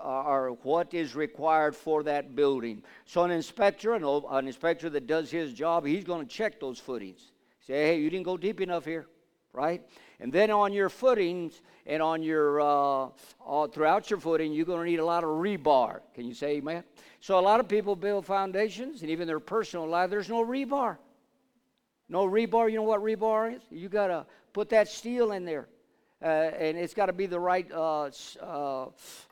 are, 0.00 0.50
what 0.62 0.92
is 0.92 1.14
required 1.14 1.76
for 1.76 2.02
that 2.02 2.34
building. 2.34 2.82
So 3.04 3.22
an 3.22 3.30
inspector, 3.30 3.94
an, 3.94 4.02
an 4.04 4.46
inspector 4.46 4.90
that 4.90 5.06
does 5.06 5.30
his 5.30 5.52
job, 5.52 5.86
he's 5.86 6.04
going 6.04 6.26
to 6.26 6.32
check 6.32 6.58
those 6.58 6.78
footings. 6.78 7.32
Say, 7.66 7.74
hey, 7.74 8.00
you 8.00 8.10
didn't 8.10 8.24
go 8.24 8.36
deep 8.36 8.60
enough 8.60 8.84
here, 8.84 9.06
right? 9.52 9.82
And 10.20 10.32
then 10.32 10.50
on 10.50 10.72
your 10.72 10.88
footings 10.88 11.60
and 11.86 12.02
on 12.02 12.22
your 12.22 12.60
uh, 12.60 13.08
throughout 13.68 14.10
your 14.10 14.18
footing, 14.18 14.52
you're 14.52 14.66
going 14.66 14.84
to 14.84 14.90
need 14.90 14.98
a 14.98 15.04
lot 15.04 15.22
of 15.22 15.30
rebar. 15.30 16.00
Can 16.14 16.26
you 16.26 16.34
say 16.34 16.56
amen? 16.56 16.82
So 17.20 17.38
a 17.38 17.40
lot 17.40 17.60
of 17.60 17.68
people 17.68 17.94
build 17.94 18.26
foundations, 18.26 19.02
and 19.02 19.10
even 19.10 19.26
their 19.28 19.40
personal 19.40 19.86
life, 19.86 20.10
there's 20.10 20.28
no 20.28 20.44
rebar. 20.44 20.96
No 22.08 22.26
rebar. 22.26 22.70
You 22.70 22.78
know 22.78 22.84
what 22.84 23.02
rebar 23.02 23.54
is? 23.54 23.62
You 23.70 23.88
got 23.88 24.08
to 24.08 24.26
put 24.58 24.70
that 24.70 24.88
steel 24.88 25.30
in 25.30 25.44
there, 25.44 25.68
uh, 26.20 26.26
and 26.26 26.76
it's 26.76 26.92
got 26.92 27.06
to 27.06 27.12
be 27.12 27.26
the 27.26 27.38
right 27.38 27.70
uh, 27.70 28.10
uh, 28.40 28.86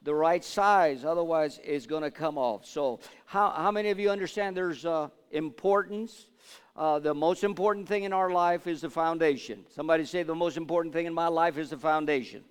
the 0.05 0.15
right 0.15 0.45
size. 0.45 1.05
Otherwise, 1.05 1.59
it's 1.65 1.85
going 1.85 2.05
to 2.05 2.13
come 2.13 2.39
off. 2.39 2.65
So, 2.65 3.01
how 3.25 3.51
how 3.51 3.73
many 3.73 3.91
of 3.91 3.99
you 3.99 4.09
understand 4.09 4.57
there's 4.57 4.87
uh, 4.87 5.09
importance? 5.33 6.29
uh, 6.77 6.99
the 6.99 7.13
most 7.15 7.43
important 7.43 7.89
thing 7.89 8.05
in 8.05 8.13
our 8.13 8.31
life 8.31 8.67
is 8.67 8.83
the 8.83 8.91
foundation. 8.91 9.65
Somebody 9.75 10.05
say, 10.05 10.23
the 10.23 10.35
most 10.35 10.57
important 10.57 10.95
thing 10.95 11.07
in 11.07 11.15
my 11.15 11.29
life 11.29 11.59
is 11.59 11.71
the 11.71 11.79
foundation. 11.79 12.45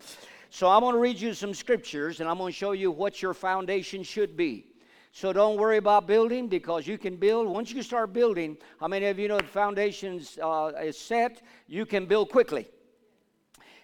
So 0.49 0.67
I'm 0.67 0.81
going 0.81 0.95
to 0.95 0.99
read 0.99 1.19
you 1.19 1.33
some 1.33 1.53
scriptures 1.53 2.19
and 2.19 2.27
I'm 2.27 2.37
going 2.37 2.51
to 2.51 2.57
show 2.57 2.71
you 2.71 2.91
what 2.91 3.21
your 3.21 3.33
foundation 3.33 4.03
should 4.03 4.35
be. 4.35 4.65
So 5.15 5.31
don't 5.31 5.57
worry 5.57 5.77
about 5.77 6.07
building 6.07 6.49
because 6.49 6.85
you 6.85 6.97
can 6.97 7.15
build. 7.15 7.47
Once 7.47 7.71
you 7.71 7.81
start 7.83 8.11
building, 8.11 8.57
how 8.81 8.89
many 8.89 9.05
of 9.05 9.17
you 9.17 9.29
know 9.29 9.37
the 9.37 9.45
foundations 9.45 10.37
uh, 10.43 10.73
is 10.83 10.99
set? 10.99 11.41
You 11.69 11.85
can 11.85 12.05
build 12.05 12.29
quickly. 12.29 12.67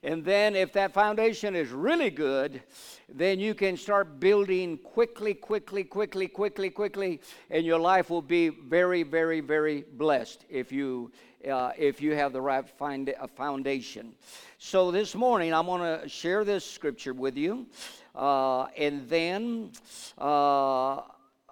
And 0.04 0.26
then, 0.26 0.58
if 0.58 0.74
that 0.74 0.92
foundation 0.92 1.56
is 1.56 1.70
really 1.70 2.10
good, 2.10 2.62
then 3.08 3.40
you 3.40 3.54
can 3.54 3.78
start 3.78 4.20
building 4.20 4.78
quickly, 4.80 5.34
quickly, 5.34 5.86
quickly, 5.86 6.28
quickly, 6.28 6.70
quickly, 6.70 7.22
and 7.50 7.66
your 7.66 7.80
life 7.80 8.10
will 8.10 8.22
be 8.22 8.50
very, 8.50 9.04
very, 9.04 9.40
very 9.40 9.86
blessed 9.94 10.44
if 10.50 10.70
you 10.70 11.14
uh, 11.50 11.72
if 11.78 12.02
you 12.02 12.14
have 12.14 12.34
the 12.34 12.42
right 12.42 12.68
find, 12.68 13.14
uh, 13.18 13.26
foundation. 13.26 14.14
So 14.58 14.92
this 14.92 15.16
morning, 15.16 15.54
I'm 15.54 15.66
going 15.66 16.02
to 16.02 16.10
share 16.10 16.44
this 16.44 16.66
scripture 16.66 17.14
with 17.14 17.38
you, 17.38 17.68
uh, 18.16 18.66
and 18.78 19.08
then 19.08 19.72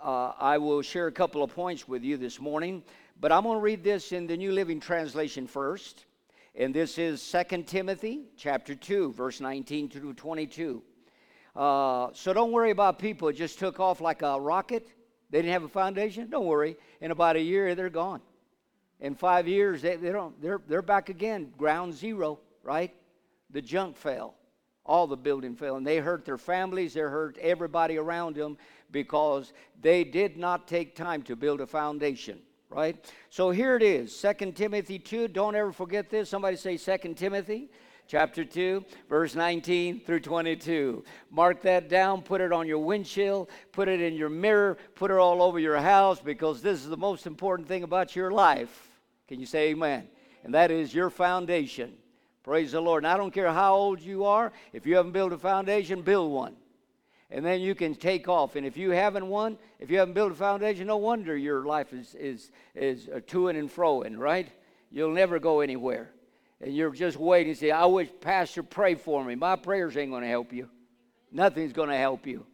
uh, 0.04 0.34
I 0.40 0.58
will 0.58 0.82
share 0.82 1.08
a 1.08 1.12
couple 1.12 1.44
of 1.44 1.54
points 1.54 1.88
with 1.88 2.04
you 2.04 2.18
this 2.18 2.40
morning. 2.40 2.84
But 3.20 3.32
I'm 3.32 3.44
going 3.44 3.58
to 3.58 3.62
read 3.62 3.84
this 3.84 4.12
in 4.12 4.28
the 4.28 4.38
New 4.38 4.52
Living 4.52 4.80
Translation 4.80 5.46
first. 5.46 6.06
And 6.56 6.74
this 6.74 6.98
is 6.98 7.22
Second 7.22 7.68
Timothy 7.68 8.24
chapter 8.38 8.76
2, 8.76 9.14
verse 9.14 9.42
19 9.42 9.90
through 9.90 10.14
22. 10.14 10.82
Uh, 11.56 12.10
so 12.14 12.34
don't 12.34 12.52
worry 12.52 12.72
about 12.72 12.98
people. 12.98 13.28
It 13.28 13.34
just 13.34 13.60
took 13.60 13.80
off 13.80 14.02
like 14.02 14.22
a 14.22 14.40
rocket. 14.40 14.88
They 15.30 15.40
didn't 15.40 15.54
have 15.54 15.64
a 15.64 15.70
foundation. 15.70 16.30
Don't 16.30 16.46
worry. 16.46 16.78
In 17.02 17.12
about 17.12 17.36
a 17.36 17.42
year, 17.42 17.76
they're 17.76 17.90
gone. 17.90 18.22
In 19.02 19.16
five 19.16 19.48
years, 19.48 19.82
they, 19.82 19.96
they 19.98 20.12
don't, 20.12 20.42
they're, 20.42 20.62
they're 20.68 20.82
back 20.82 21.10
again, 21.10 21.54
ground 21.58 21.94
zero, 21.94 22.40
right? 22.64 22.94
The 23.50 23.62
junk 23.62 23.98
fell. 23.98 24.36
All 24.90 25.06
the 25.06 25.16
building 25.16 25.56
fell. 25.56 25.78
And 25.78 25.86
they 25.86 25.98
hurt 25.98 26.26
their 26.26 26.40
families, 26.40 26.96
they 26.96 27.02
hurt 27.02 27.38
everybody 27.38 27.98
around 27.98 28.36
them 28.36 28.58
because 28.92 29.54
they 29.80 30.04
did 30.04 30.36
not 30.36 30.68
take 30.68 30.96
time 30.96 31.22
to 31.24 31.36
build 31.36 31.62
a 31.62 31.68
foundation 31.68 32.40
right? 32.72 33.04
So 33.32 33.50
here 33.50 33.76
it 33.76 33.82
is, 33.82 34.16
Second 34.16 34.56
Timothy 34.56 35.00
2. 35.00 35.30
Don't 35.30 35.56
ever 35.56 35.72
forget 35.72 36.08
this. 36.12 36.30
Somebody 36.30 36.56
say 36.56 36.78
Second 36.78 37.18
Timothy 37.18 37.72
chapter 38.10 38.44
2, 38.44 38.84
verse 39.08 39.36
19 39.36 40.02
through 40.02 40.20
22. 40.20 41.04
Mark 41.30 41.62
that 41.62 41.90
down, 41.90 42.22
put 42.22 42.42
it 42.42 42.52
on 42.52 42.68
your 42.68 42.80
windshield, 42.80 43.50
put 43.72 43.88
it 43.88 44.02
in 44.02 44.16
your 44.16 44.30
mirror, 44.30 44.78
put 44.96 45.12
it 45.12 45.18
all 45.18 45.42
over 45.42 45.60
your 45.60 45.80
house 45.80 46.20
because 46.20 46.62
this 46.62 46.80
is 46.80 46.90
the 46.90 46.98
most 46.98 47.28
important 47.28 47.68
thing 47.68 47.84
about 47.84 48.16
your 48.16 48.32
life. 48.32 48.90
Can 49.28 49.40
you 49.40 49.46
say 49.46 49.70
amen? 49.70 50.08
And 50.44 50.54
that 50.56 50.72
is 50.72 50.94
your 50.94 51.10
foundation. 51.12 51.94
Praise 52.44 52.72
the 52.72 52.82
Lord. 52.82 53.04
And 53.04 53.12
I 53.12 53.18
don't 53.18 53.34
care 53.34 53.52
how 53.52 53.76
old 53.76 54.02
you 54.02 54.26
are, 54.26 54.52
if 54.74 54.86
you 54.86 54.96
haven't 54.96 55.12
built 55.12 55.34
a 55.34 55.38
foundation, 55.38 56.02
build 56.02 56.32
one 56.32 56.56
and 57.32 57.46
then 57.46 57.62
you 57.62 57.76
can 57.76 57.96
take 57.96 58.28
off. 58.28 58.56
And 58.56 58.66
if 58.66 58.76
you 58.78 58.92
haven't 58.92 59.28
one, 59.28 59.58
if 59.80 59.92
you 59.92 60.00
haven't 60.00 60.14
built 60.14 60.32
a 60.32 60.36
foundation, 60.36 60.88
no 60.88 60.98
wonder 60.98 61.36
your 61.38 61.66
life 61.66 61.94
is 61.94 62.16
is 62.16 62.52
is 62.76 63.10
to 63.28 63.48
and 63.50 63.70
froing, 63.74 64.18
right? 64.18 64.50
You'll 64.92 65.14
never 65.14 65.40
go 65.40 65.60
anywhere, 65.60 66.10
and 66.62 66.76
you're 66.76 66.92
just 66.92 67.18
waiting. 67.18 67.54
to 67.54 67.60
Say, 67.60 67.72
I 67.72 67.86
wish 67.86 68.10
Pastor 68.22 68.64
pray 68.64 68.96
for 68.96 69.24
me. 69.24 69.36
My 69.36 69.56
prayers 69.56 69.96
ain't 69.98 70.12
going 70.12 70.24
to 70.24 70.30
help 70.30 70.52
you. 70.52 70.70
Nothing's 71.32 71.74
going 71.74 71.90
to 71.90 71.98
help 71.98 72.26
you. 72.26 72.46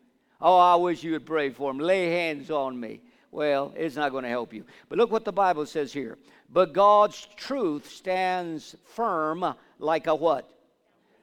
Oh, 0.41 0.57
I 0.57 0.75
wish 0.75 1.01
you 1.03 1.13
would 1.13 1.25
pray 1.25 1.49
for 1.49 1.71
him. 1.71 1.79
Lay 1.79 2.09
hands 2.09 2.51
on 2.51 2.77
me. 2.77 2.99
Well, 3.31 3.73
it's 3.75 3.95
not 3.95 4.11
going 4.11 4.23
to 4.23 4.29
help 4.29 4.53
you. 4.53 4.65
But 4.89 4.97
look 4.97 5.11
what 5.11 5.23
the 5.23 5.31
Bible 5.31 5.65
says 5.65 5.93
here. 5.93 6.17
But 6.49 6.73
God's 6.73 7.27
truth 7.35 7.89
stands 7.89 8.75
firm 8.85 9.55
like 9.79 10.07
a 10.07 10.15
what? 10.15 10.49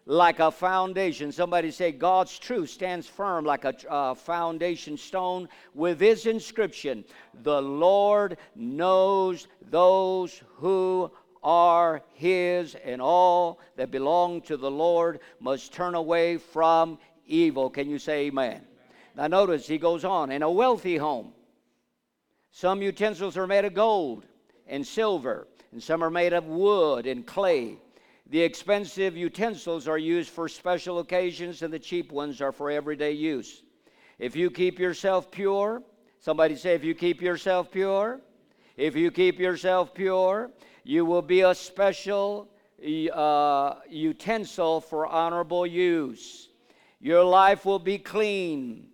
like 0.07 0.41
a 0.41 0.51
foundation. 0.51 1.33
Somebody 1.33 1.71
say, 1.71 1.93
God's 1.93 2.39
truth 2.39 2.71
stands 2.71 3.07
firm 3.07 3.45
like 3.45 3.65
a 3.65 3.75
uh, 3.91 4.15
foundation 4.15 4.97
stone 4.97 5.49
with 5.75 5.99
this 5.99 6.27
inscription 6.27 7.05
The 7.43 7.63
Lord 7.63 8.39
knows 8.55 9.47
those 9.71 10.43
who 10.57 11.11
are 11.43 12.03
his, 12.15 12.75
and 12.77 13.03
all 13.03 13.61
that 13.77 13.91
belong 13.91 14.43
to 14.43 14.57
the 14.57 14.71
Lord 14.71 15.21
must 15.41 15.73
turn 15.73 15.95
away 15.95 16.37
from 16.37 16.99
evil. 17.27 17.69
Can 17.69 17.89
you 17.91 17.99
say 17.99 18.27
amen? 18.27 18.63
Now, 19.17 19.27
notice 19.27 19.67
he 19.67 19.79
goes 19.79 20.05
on 20.05 20.31
in 20.31 20.43
a 20.43 20.51
wealthy 20.51 20.97
home, 20.97 21.33
some 22.51 22.83
utensils 22.83 23.37
are 23.37 23.47
made 23.47 23.65
of 23.65 23.75
gold 23.75 24.25
and 24.67 24.87
silver, 24.87 25.47
and 25.73 25.83
some 25.83 26.03
are 26.03 26.11
made 26.11 26.33
of 26.33 26.47
wood 26.47 27.07
and 27.07 27.27
clay 27.27 27.79
the 28.33 28.41
expensive 28.41 29.15
utensils 29.15 29.87
are 29.87 29.99
used 29.99 30.31
for 30.31 30.49
special 30.49 31.01
occasions, 31.01 31.61
and 31.61 31.71
the 31.71 31.79
cheap 31.79 32.11
ones 32.11 32.41
are 32.41 32.51
for 32.51 32.71
everyday 32.71 33.13
use. 33.13 33.63
If 34.19 34.35
you 34.35 34.51
keep 34.51 34.79
yourself 34.79 35.31
pure, 35.31 35.83
somebody 36.19 36.57
say, 36.57 36.75
if 36.75 36.83
you 36.83 36.95
keep 36.95 37.21
yourself 37.21 37.71
pure, 37.71 38.23
If 38.77 38.97
you 38.97 39.11
keep 39.11 39.39
yourself 39.39 39.93
pure, 39.93 40.51
you 40.83 41.05
will 41.05 41.23
be 41.23 41.43
a 41.43 41.55
special 41.55 42.49
uh, 43.13 43.75
utensil 43.89 44.81
for 44.81 45.07
honorable 45.07 45.67
use. 45.67 46.49
Your 47.01 47.23
life 47.23 47.65
will 47.65 47.79
be 47.79 47.99
clean, 47.99 48.89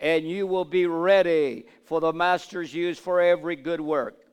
and 0.00 0.28
you 0.28 0.46
will 0.46 0.64
be 0.64 0.86
ready 0.86 1.66
for 1.84 2.00
the 2.00 2.12
Master's 2.12 2.72
use 2.72 2.98
for 2.98 3.20
every 3.20 3.56
good 3.56 3.80
work. 3.80 4.23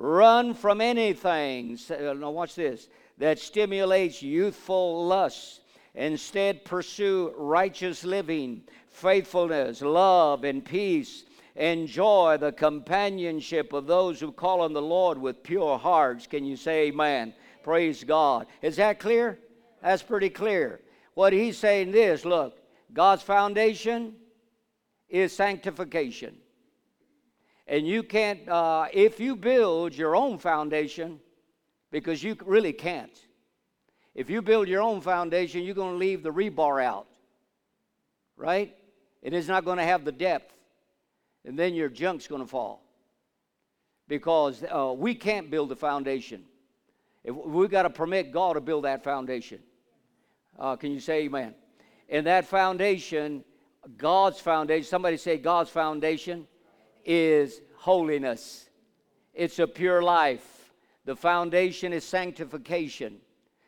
Run 0.00 0.54
from 0.54 0.80
anything, 0.80 1.76
uh, 1.90 2.12
now 2.12 2.30
watch 2.30 2.54
this, 2.54 2.88
that 3.18 3.40
stimulates 3.40 4.22
youthful 4.22 5.04
lust. 5.04 5.62
Instead, 5.96 6.64
pursue 6.64 7.34
righteous 7.36 8.04
living, 8.04 8.62
faithfulness, 8.90 9.82
love, 9.82 10.44
and 10.44 10.64
peace. 10.64 11.24
Enjoy 11.56 12.36
the 12.38 12.52
companionship 12.52 13.72
of 13.72 13.88
those 13.88 14.20
who 14.20 14.30
call 14.30 14.60
on 14.60 14.72
the 14.72 14.80
Lord 14.80 15.18
with 15.18 15.42
pure 15.42 15.76
hearts. 15.76 16.28
Can 16.28 16.44
you 16.44 16.56
say 16.56 16.86
amen? 16.86 17.34
Praise 17.64 18.04
God. 18.04 18.46
Is 18.62 18.76
that 18.76 19.00
clear? 19.00 19.40
That's 19.82 20.04
pretty 20.04 20.30
clear. 20.30 20.80
What 21.14 21.32
he's 21.32 21.58
saying 21.58 21.94
is 21.94 22.24
look, 22.24 22.56
God's 22.92 23.24
foundation 23.24 24.14
is 25.08 25.32
sanctification. 25.32 26.36
And 27.68 27.86
you 27.86 28.02
can't, 28.02 28.48
uh, 28.48 28.86
if 28.92 29.20
you 29.20 29.36
build 29.36 29.94
your 29.94 30.16
own 30.16 30.38
foundation, 30.38 31.20
because 31.90 32.22
you 32.24 32.34
really 32.44 32.72
can't. 32.72 33.16
If 34.14 34.30
you 34.30 34.40
build 34.40 34.68
your 34.68 34.82
own 34.82 35.02
foundation, 35.02 35.62
you're 35.62 35.74
going 35.74 35.92
to 35.92 35.98
leave 35.98 36.22
the 36.22 36.32
rebar 36.32 36.82
out, 36.82 37.06
right? 38.36 38.74
It 39.22 39.34
is 39.34 39.48
not 39.48 39.66
going 39.66 39.76
to 39.76 39.84
have 39.84 40.06
the 40.06 40.12
depth. 40.12 40.54
And 41.44 41.58
then 41.58 41.74
your 41.74 41.90
junk's 41.90 42.26
going 42.26 42.40
to 42.40 42.48
fall. 42.48 42.82
Because 44.08 44.64
uh, 44.64 44.94
we 44.96 45.14
can't 45.14 45.50
build 45.50 45.68
the 45.68 45.76
foundation. 45.76 46.44
If 47.22 47.34
we've 47.34 47.70
got 47.70 47.82
to 47.82 47.90
permit 47.90 48.32
God 48.32 48.54
to 48.54 48.60
build 48.62 48.84
that 48.84 49.04
foundation. 49.04 49.60
Uh, 50.58 50.76
can 50.76 50.90
you 50.90 51.00
say 51.00 51.24
amen? 51.24 51.54
And 52.08 52.26
that 52.26 52.46
foundation, 52.46 53.44
God's 53.98 54.40
foundation, 54.40 54.88
somebody 54.88 55.18
say 55.18 55.36
God's 55.36 55.68
foundation 55.68 56.46
is 57.08 57.62
holiness. 57.74 58.68
It's 59.32 59.58
a 59.58 59.66
pure 59.66 60.02
life. 60.02 60.72
The 61.06 61.16
foundation 61.16 61.94
is 61.94 62.04
sanctification, 62.04 63.16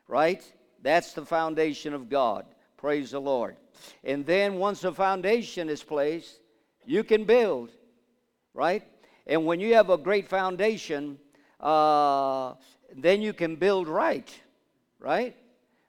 right? 0.06 0.42
That's 0.82 1.14
the 1.14 1.24
foundation 1.24 1.94
of 1.94 2.10
God. 2.10 2.44
Praise 2.76 3.12
the 3.12 3.20
Lord. 3.20 3.56
And 4.04 4.26
then 4.26 4.56
once 4.56 4.82
the 4.82 4.92
foundation 4.92 5.70
is 5.70 5.82
placed, 5.82 6.40
you 6.84 7.02
can 7.02 7.24
build, 7.24 7.70
right? 8.52 8.82
And 9.26 9.46
when 9.46 9.58
you 9.58 9.74
have 9.74 9.88
a 9.88 9.96
great 9.96 10.28
foundation, 10.28 11.18
uh, 11.60 12.54
then 12.94 13.22
you 13.22 13.32
can 13.32 13.56
build 13.56 13.88
right, 13.88 14.30
right? 14.98 15.34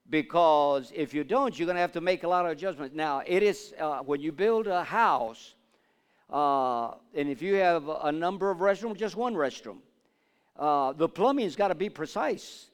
Because 0.09 0.91
if 0.95 1.13
you 1.13 1.25
don't, 1.25 1.57
you're 1.57 1.65
going 1.65 1.75
to 1.75 1.81
have 1.81 1.93
to 1.93 2.01
make 2.01 2.23
a 2.23 2.27
lot 2.27 2.45
of 2.45 2.51
adjustments. 2.51 2.95
Now, 2.95 3.23
it 3.25 3.43
is 3.43 3.73
uh, 3.79 3.99
when 3.99 4.21
you 4.21 4.31
build 4.31 4.67
a 4.67 4.83
house, 4.83 5.55
uh, 6.31 6.93
and 7.13 7.29
if 7.29 7.41
you 7.41 7.55
have 7.55 7.89
a 8.03 8.11
number 8.11 8.49
of 8.49 8.59
restrooms, 8.59 8.97
just 8.97 9.15
one 9.15 9.35
restroom, 9.35 9.77
uh, 10.57 10.93
the 10.93 11.09
plumbing's 11.09 11.55
got 11.55 11.69
to 11.69 11.75
be 11.75 11.89
precise. 11.89 12.69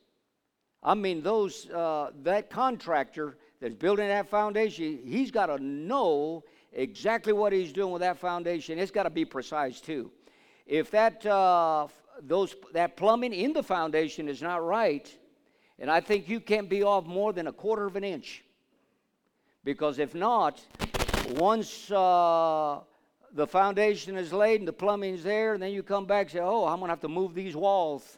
I 0.83 0.93
mean, 0.93 1.21
those 1.21 1.69
uh, 1.69 2.11
that 2.23 2.49
contractor 2.49 3.37
that's 3.59 3.73
building 3.73 4.07
that 4.07 4.29
foundation, 4.29 4.99
he's 5.03 5.31
got 5.31 5.47
to 5.47 5.57
know 5.57 6.43
exactly 6.71 7.33
what 7.33 7.51
he's 7.51 7.73
doing 7.73 7.91
with 7.91 8.01
that 8.01 8.19
foundation. 8.19 8.77
It's 8.77 8.91
got 8.91 9.03
to 9.03 9.09
be 9.09 9.25
precise 9.25 9.81
too. 9.81 10.11
If 10.67 10.91
that 10.91 11.25
uh, 11.25 11.87
those 12.21 12.55
that 12.73 12.95
plumbing 12.95 13.33
in 13.33 13.53
the 13.53 13.63
foundation 13.63 14.29
is 14.29 14.41
not 14.41 14.63
right, 14.63 15.11
and 15.79 15.89
I 15.89 15.99
think 15.99 16.29
you 16.29 16.39
can't 16.39 16.69
be 16.69 16.83
off 16.83 17.05
more 17.05 17.33
than 17.33 17.47
a 17.47 17.51
quarter 17.51 17.85
of 17.85 17.95
an 17.95 18.03
inch, 18.03 18.43
because 19.63 19.97
if 19.97 20.13
not, 20.13 20.61
once 21.31 21.89
uh, 21.91 22.81
the 23.37 23.45
foundation 23.45 24.17
is 24.17 24.33
laid 24.33 24.61
and 24.61 24.67
the 24.67 24.73
plumbing's 24.73 25.23
there, 25.23 25.53
and 25.53 25.61
then 25.61 25.71
you 25.71 25.83
come 25.83 26.05
back 26.05 26.25
and 26.25 26.31
say, 26.31 26.39
"Oh, 26.39 26.65
I'm 26.65 26.79
going 26.79 26.87
to 26.87 26.93
have 26.93 27.01
to 27.01 27.07
move 27.07 27.35
these 27.35 27.55
walls." 27.55 28.17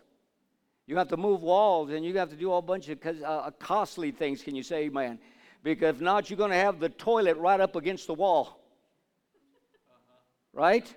You 0.87 0.97
have 0.97 1.09
to 1.09 1.17
move 1.17 1.41
walls, 1.41 1.91
and 1.91 2.03
you 2.03 2.17
have 2.17 2.29
to 2.29 2.35
do 2.35 2.51
a 2.53 2.61
bunch 2.61 2.89
of 2.89 2.97
uh, 3.05 3.51
costly 3.59 4.11
things. 4.11 4.41
Can 4.41 4.55
you 4.55 4.63
say 4.63 4.89
man? 4.89 5.19
Because 5.61 5.95
if 5.95 6.01
not, 6.01 6.29
you're 6.29 6.37
going 6.37 6.51
to 6.51 6.55
have 6.55 6.79
the 6.79 6.89
toilet 6.89 7.37
right 7.37 7.59
up 7.59 7.75
against 7.75 8.07
the 8.07 8.13
wall. 8.13 8.59
Right? 10.53 10.91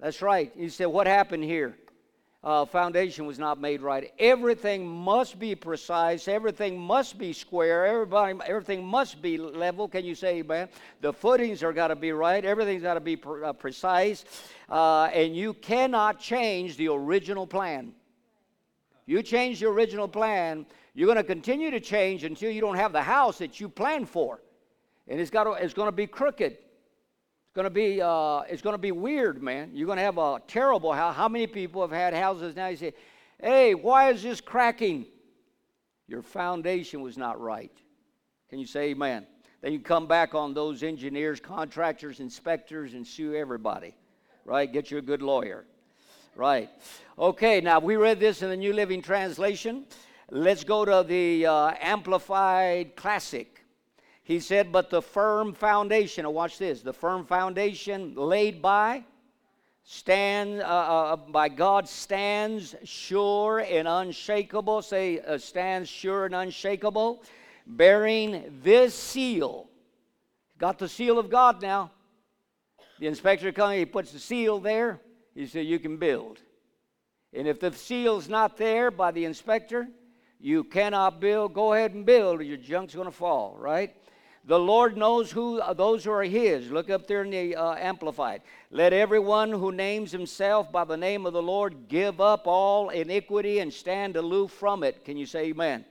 That's 0.00 0.20
right. 0.20 0.52
You 0.56 0.68
say, 0.68 0.86
what 0.86 1.06
happened 1.06 1.44
here? 1.44 1.78
Uh, 2.46 2.64
foundation 2.64 3.26
was 3.26 3.40
not 3.40 3.60
made 3.60 3.82
right. 3.82 4.12
Everything 4.20 4.86
must 4.86 5.36
be 5.36 5.52
precise. 5.56 6.28
Everything 6.28 6.78
must 6.78 7.18
be 7.18 7.32
square. 7.32 7.84
Everybody, 7.84 8.38
everything 8.46 8.86
must 8.86 9.20
be 9.20 9.36
level. 9.36 9.88
Can 9.88 10.04
you 10.04 10.14
say 10.14 10.38
amen? 10.38 10.68
The 11.00 11.12
footings 11.12 11.64
are 11.64 11.72
got 11.72 11.88
to 11.88 11.96
be 11.96 12.12
right. 12.12 12.44
Everything's 12.44 12.84
got 12.84 12.94
to 12.94 13.00
be 13.00 13.16
pre- 13.16 13.42
uh, 13.42 13.52
precise. 13.52 14.24
Uh, 14.68 15.10
and 15.12 15.34
you 15.34 15.54
cannot 15.54 16.20
change 16.20 16.76
the 16.76 16.86
original 16.86 17.48
plan. 17.48 17.92
You 19.06 19.24
change 19.24 19.58
the 19.58 19.66
original 19.66 20.06
plan, 20.06 20.66
you're 20.94 21.06
going 21.06 21.16
to 21.16 21.24
continue 21.24 21.72
to 21.72 21.80
change 21.80 22.22
until 22.22 22.52
you 22.52 22.60
don't 22.60 22.76
have 22.76 22.92
the 22.92 23.02
house 23.02 23.38
that 23.38 23.58
you 23.58 23.68
planned 23.68 24.08
for. 24.08 24.40
And 25.08 25.18
it's, 25.18 25.30
got 25.30 25.44
to, 25.44 25.52
it's 25.54 25.74
going 25.74 25.88
to 25.88 25.92
be 25.92 26.06
crooked. 26.06 26.58
Going 27.56 27.64
to 27.64 27.70
be, 27.70 28.02
uh, 28.02 28.40
it's 28.50 28.60
going 28.60 28.74
to 28.74 28.78
be 28.78 28.92
weird, 28.92 29.42
man. 29.42 29.70
You're 29.72 29.86
going 29.86 29.96
to 29.96 30.04
have 30.04 30.18
a 30.18 30.42
terrible 30.46 30.92
house. 30.92 31.16
How 31.16 31.26
many 31.26 31.46
people 31.46 31.80
have 31.80 31.90
had 31.90 32.12
houses 32.12 32.54
now? 32.54 32.66
You 32.66 32.76
say, 32.76 32.92
hey, 33.42 33.74
why 33.74 34.10
is 34.10 34.22
this 34.22 34.42
cracking? 34.42 35.06
Your 36.06 36.20
foundation 36.20 37.00
was 37.00 37.16
not 37.16 37.40
right. 37.40 37.72
Can 38.50 38.58
you 38.58 38.66
say 38.66 38.90
amen? 38.90 39.26
Then 39.62 39.72
you 39.72 39.80
come 39.80 40.06
back 40.06 40.34
on 40.34 40.52
those 40.52 40.82
engineers, 40.82 41.40
contractors, 41.40 42.20
inspectors, 42.20 42.92
and 42.92 43.06
sue 43.06 43.34
everybody, 43.34 43.94
right? 44.44 44.70
Get 44.70 44.90
you 44.90 44.98
a 44.98 45.02
good 45.02 45.22
lawyer, 45.22 45.64
right? 46.34 46.68
Okay, 47.18 47.62
now 47.62 47.78
we 47.78 47.96
read 47.96 48.20
this 48.20 48.42
in 48.42 48.50
the 48.50 48.56
New 48.58 48.74
Living 48.74 49.00
Translation. 49.00 49.86
Let's 50.30 50.62
go 50.62 50.84
to 50.84 51.08
the 51.08 51.46
uh, 51.46 51.72
Amplified 51.80 52.96
Classic. 52.96 53.55
He 54.26 54.40
said, 54.40 54.72
But 54.72 54.90
the 54.90 55.00
firm 55.00 55.54
foundation, 55.54 56.24
now 56.24 56.30
watch 56.30 56.58
this, 56.58 56.82
the 56.82 56.92
firm 56.92 57.24
foundation 57.24 58.16
laid 58.16 58.60
by, 58.60 59.04
stand, 59.84 60.62
uh, 60.62 60.64
uh, 60.64 61.16
by 61.16 61.48
God 61.48 61.88
stands 61.88 62.74
sure 62.82 63.60
and 63.60 63.86
unshakable. 63.86 64.82
Say, 64.82 65.20
uh, 65.20 65.38
stands 65.38 65.88
sure 65.88 66.26
and 66.26 66.34
unshakable, 66.34 67.22
bearing 67.68 68.60
this 68.64 68.96
seal. 68.96 69.68
Got 70.58 70.80
the 70.80 70.88
seal 70.88 71.20
of 71.20 71.30
God 71.30 71.62
now. 71.62 71.92
The 72.98 73.06
inspector 73.06 73.52
comes, 73.52 73.76
he 73.76 73.86
puts 73.86 74.10
the 74.10 74.18
seal 74.18 74.58
there. 74.58 75.00
He 75.36 75.46
said, 75.46 75.66
You 75.66 75.78
can 75.78 75.98
build. 75.98 76.40
And 77.32 77.46
if 77.46 77.60
the 77.60 77.70
seal's 77.70 78.28
not 78.28 78.56
there 78.56 78.90
by 78.90 79.12
the 79.12 79.24
inspector, 79.24 79.86
you 80.40 80.64
cannot 80.64 81.20
build. 81.20 81.54
Go 81.54 81.74
ahead 81.74 81.94
and 81.94 82.04
build, 82.04 82.40
or 82.40 82.42
your 82.42 82.56
junk's 82.56 82.92
going 82.92 83.06
to 83.06 83.12
fall, 83.12 83.56
right? 83.56 83.94
The 84.46 84.58
Lord 84.58 84.96
knows 84.96 85.32
who 85.32 85.58
uh, 85.58 85.72
those 85.72 86.04
who 86.04 86.12
are 86.12 86.22
His. 86.22 86.70
Look 86.70 86.88
up 86.88 87.08
there 87.08 87.24
in 87.24 87.30
the 87.30 87.56
uh, 87.56 87.74
Amplified. 87.74 88.42
Let 88.70 88.92
everyone 88.92 89.50
who 89.50 89.72
names 89.72 90.12
himself 90.12 90.70
by 90.70 90.84
the 90.84 90.96
name 90.96 91.26
of 91.26 91.32
the 91.32 91.42
Lord 91.42 91.88
give 91.88 92.20
up 92.20 92.46
all 92.46 92.90
iniquity 92.90 93.58
and 93.58 93.72
stand 93.72 94.16
aloof 94.16 94.52
from 94.52 94.84
it. 94.84 95.04
Can 95.04 95.16
you 95.16 95.26
say 95.26 95.46
Amen? 95.46 95.84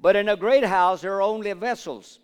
But 0.00 0.16
in 0.16 0.28
a 0.28 0.36
great 0.36 0.64
house 0.64 1.02
there 1.02 1.14
are 1.14 1.22
only 1.22 1.52
vessels. 1.52 2.18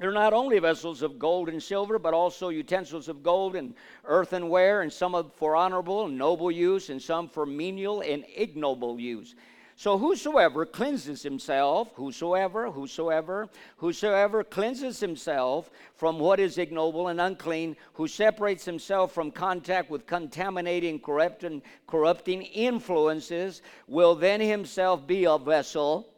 They're 0.00 0.10
not 0.10 0.32
only 0.32 0.58
vessels 0.58 1.02
of 1.02 1.18
gold 1.18 1.48
and 1.48 1.62
silver, 1.62 2.00
but 2.00 2.14
also 2.14 2.48
utensils 2.48 3.08
of 3.08 3.22
gold 3.22 3.54
and 3.54 3.74
earthenware, 4.04 4.82
and 4.82 4.92
some 4.92 5.30
for 5.36 5.54
honorable 5.54 6.06
and 6.06 6.18
noble 6.18 6.50
use, 6.50 6.90
and 6.90 7.00
some 7.00 7.28
for 7.28 7.46
menial 7.46 8.00
and 8.00 8.24
ignoble 8.36 8.98
use. 8.98 9.36
So 9.78 9.96
whosoever 9.96 10.66
cleanses 10.66 11.22
himself, 11.22 11.92
whosoever, 11.94 12.68
whosoever, 12.68 13.48
whosoever 13.76 14.42
cleanses 14.42 14.98
himself 14.98 15.70
from 15.94 16.18
what 16.18 16.40
is 16.40 16.58
ignoble 16.58 17.06
and 17.06 17.20
unclean, 17.20 17.76
who 17.92 18.08
separates 18.08 18.64
himself 18.64 19.12
from 19.12 19.30
contact 19.30 19.88
with 19.88 20.04
contaminating, 20.04 20.98
corrupting, 20.98 21.62
corrupting 21.86 22.42
influences, 22.42 23.62
will 23.86 24.16
then 24.16 24.40
himself 24.40 25.06
be 25.06 25.26
a 25.26 25.38
vessel, 25.38 26.12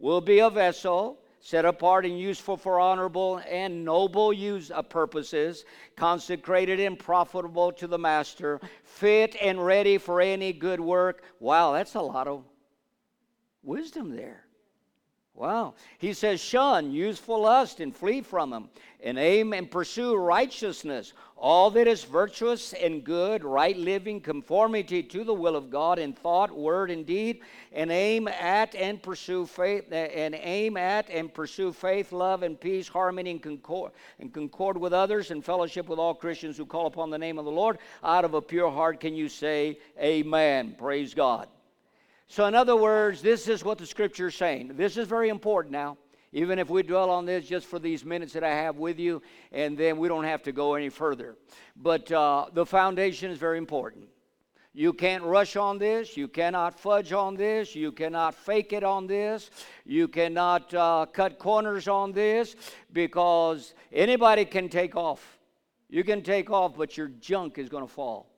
will 0.00 0.20
be 0.20 0.40
a 0.40 0.50
vessel 0.50 1.20
set 1.40 1.64
apart 1.64 2.04
and 2.04 2.18
useful 2.18 2.56
for 2.56 2.80
honorable 2.80 3.40
and 3.48 3.84
noble 3.84 4.32
use 4.32 4.70
of 4.70 4.88
purposes, 4.88 5.64
consecrated 5.96 6.80
and 6.80 6.98
profitable 6.98 7.72
to 7.72 7.86
the 7.86 7.98
master, 7.98 8.60
fit 8.82 9.36
and 9.40 9.64
ready 9.64 9.98
for 9.98 10.20
any 10.20 10.52
good 10.52 10.80
work. 10.80 11.22
Wow, 11.40 11.72
that's 11.72 11.94
a 11.94 12.00
lot 12.00 12.26
of 12.26 12.44
wisdom 13.62 14.16
there. 14.16 14.47
Wow. 15.38 15.74
He 15.98 16.14
says, 16.14 16.40
shun 16.40 16.90
youthful 16.90 17.42
lust 17.42 17.78
and 17.78 17.94
flee 17.94 18.22
from 18.22 18.50
them, 18.50 18.68
and 19.00 19.16
aim 19.16 19.52
and 19.52 19.70
pursue 19.70 20.16
righteousness, 20.16 21.12
all 21.36 21.70
that 21.70 21.86
is 21.86 22.02
virtuous 22.02 22.72
and 22.72 23.04
good, 23.04 23.44
right 23.44 23.76
living, 23.76 24.20
conformity 24.20 25.00
to 25.04 25.22
the 25.22 25.32
will 25.32 25.54
of 25.54 25.70
God 25.70 26.00
in 26.00 26.12
thought, 26.12 26.50
word, 26.50 26.90
and 26.90 27.06
deed, 27.06 27.42
and 27.72 27.92
aim 27.92 28.26
at 28.26 28.74
and 28.74 29.00
pursue 29.00 29.46
faith, 29.46 29.84
eh, 29.92 30.06
and 30.06 30.34
aim 30.34 30.76
at 30.76 31.08
and 31.08 31.32
pursue 31.32 31.72
faith, 31.72 32.10
love, 32.10 32.42
and 32.42 32.60
peace, 32.60 32.88
harmony, 32.88 33.30
and 33.30 33.42
concord, 33.42 33.92
and 34.18 34.34
concord 34.34 34.76
with 34.76 34.92
others, 34.92 35.30
and 35.30 35.44
fellowship 35.44 35.88
with 35.88 36.00
all 36.00 36.14
Christians 36.14 36.56
who 36.56 36.66
call 36.66 36.86
upon 36.86 37.10
the 37.10 37.18
name 37.18 37.38
of 37.38 37.44
the 37.44 37.50
Lord. 37.52 37.78
Out 38.02 38.24
of 38.24 38.34
a 38.34 38.42
pure 38.42 38.72
heart 38.72 38.98
can 38.98 39.14
you 39.14 39.28
say, 39.28 39.78
Amen. 40.00 40.74
Praise 40.76 41.14
God. 41.14 41.46
So, 42.30 42.44
in 42.44 42.54
other 42.54 42.76
words, 42.76 43.22
this 43.22 43.48
is 43.48 43.64
what 43.64 43.78
the 43.78 43.86
scripture 43.86 44.26
is 44.26 44.34
saying. 44.34 44.72
This 44.76 44.98
is 44.98 45.08
very 45.08 45.30
important 45.30 45.72
now, 45.72 45.96
even 46.32 46.58
if 46.58 46.68
we 46.68 46.82
dwell 46.82 47.08
on 47.08 47.24
this 47.24 47.46
just 47.46 47.66
for 47.66 47.78
these 47.78 48.04
minutes 48.04 48.34
that 48.34 48.44
I 48.44 48.54
have 48.54 48.76
with 48.76 48.98
you, 48.98 49.22
and 49.50 49.78
then 49.78 49.96
we 49.96 50.08
don't 50.08 50.24
have 50.24 50.42
to 50.42 50.52
go 50.52 50.74
any 50.74 50.90
further. 50.90 51.36
But 51.74 52.12
uh, 52.12 52.46
the 52.52 52.66
foundation 52.66 53.30
is 53.30 53.38
very 53.38 53.56
important. 53.56 54.08
You 54.74 54.92
can't 54.92 55.24
rush 55.24 55.56
on 55.56 55.78
this. 55.78 56.18
You 56.18 56.28
cannot 56.28 56.78
fudge 56.78 57.14
on 57.14 57.34
this. 57.34 57.74
You 57.74 57.92
cannot 57.92 58.34
fake 58.34 58.74
it 58.74 58.84
on 58.84 59.06
this. 59.06 59.50
You 59.86 60.06
cannot 60.06 60.72
uh, 60.74 61.06
cut 61.10 61.38
corners 61.38 61.88
on 61.88 62.12
this 62.12 62.54
because 62.92 63.74
anybody 63.90 64.44
can 64.44 64.68
take 64.68 64.94
off. 64.94 65.38
You 65.88 66.04
can 66.04 66.22
take 66.22 66.50
off, 66.50 66.76
but 66.76 66.96
your 66.98 67.08
junk 67.08 67.56
is 67.56 67.70
going 67.70 67.86
to 67.86 67.92
fall. 67.92 68.30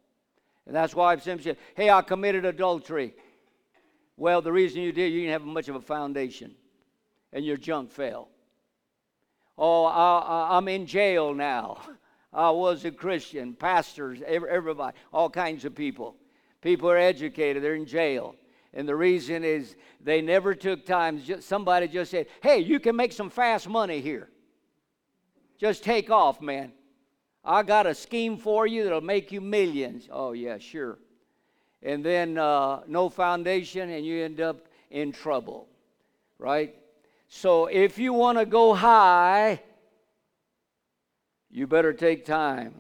And 0.67 0.75
that's 0.75 0.95
why 0.95 1.13
I've 1.13 1.23
said, 1.25 1.57
hey, 1.75 1.91
I 1.91 2.01
committed 2.03 2.45
adultery. 2.45 3.15
Well, 4.21 4.43
the 4.43 4.53
reason 4.53 4.83
you 4.83 4.93
did, 4.93 5.15
you 5.15 5.21
didn't 5.21 5.33
have 5.33 5.45
much 5.45 5.69
of 5.71 5.77
a 5.77 5.81
foundation, 5.81 6.55
and 7.33 7.43
your 7.43 7.57
junk 7.57 7.91
fell. 7.91 8.29
Oh, 9.57 9.87
I, 9.87 10.59
am 10.59 10.69
in 10.69 10.85
jail 10.85 11.33
now. 11.33 11.81
I 12.31 12.51
was 12.51 12.85
a 12.85 12.91
Christian, 12.91 13.55
pastors, 13.55 14.19
everybody, 14.27 14.95
all 15.11 15.31
kinds 15.31 15.65
of 15.65 15.75
people. 15.75 16.17
People 16.61 16.91
are 16.91 16.99
educated, 16.99 17.63
they're 17.63 17.77
in 17.77 17.87
jail. 17.87 18.37
And 18.75 18.87
the 18.87 18.95
reason 18.95 19.43
is 19.43 19.75
they 20.03 20.21
never 20.21 20.55
took 20.55 20.85
time. 20.85 21.23
Somebody 21.41 21.89
just 21.89 22.11
said, 22.11 22.27
hey, 22.43 22.59
you 22.59 22.79
can 22.79 22.97
make 22.97 23.15
some 23.15 23.31
fast 23.31 23.71
money 23.71 24.03
here. 24.03 24.29
Just 25.59 25.83
take 25.83 26.11
off, 26.11 26.43
man. 26.43 26.73
I 27.43 27.63
got 27.63 27.87
a 27.87 27.95
scheme 27.95 28.37
for 28.37 28.67
you 28.67 28.85
that'll 28.85 29.01
make 29.01 29.33
you 29.33 29.41
millions. 29.41 30.11
Oh, 30.13 30.33
yeah, 30.33 30.59
sure 30.59 30.99
and 31.83 32.05
then 32.05 32.39
uh, 32.39 32.81
no 32.87 33.09
foundation, 33.09 33.91
and 33.91 34.05
you 34.05 34.25
end 34.25 34.41
up 34.41 34.69
in 34.91 35.13
trouble, 35.13 35.69
right? 36.39 36.75
So 37.29 37.67
if 37.67 37.99
you 37.99 38.13
want 38.13 38.39
to 38.39 38.47
go 38.47 38.75
high, 38.75 39.63
you 41.51 41.67
better 41.67 41.93
take 41.93 42.25
time 42.25 42.75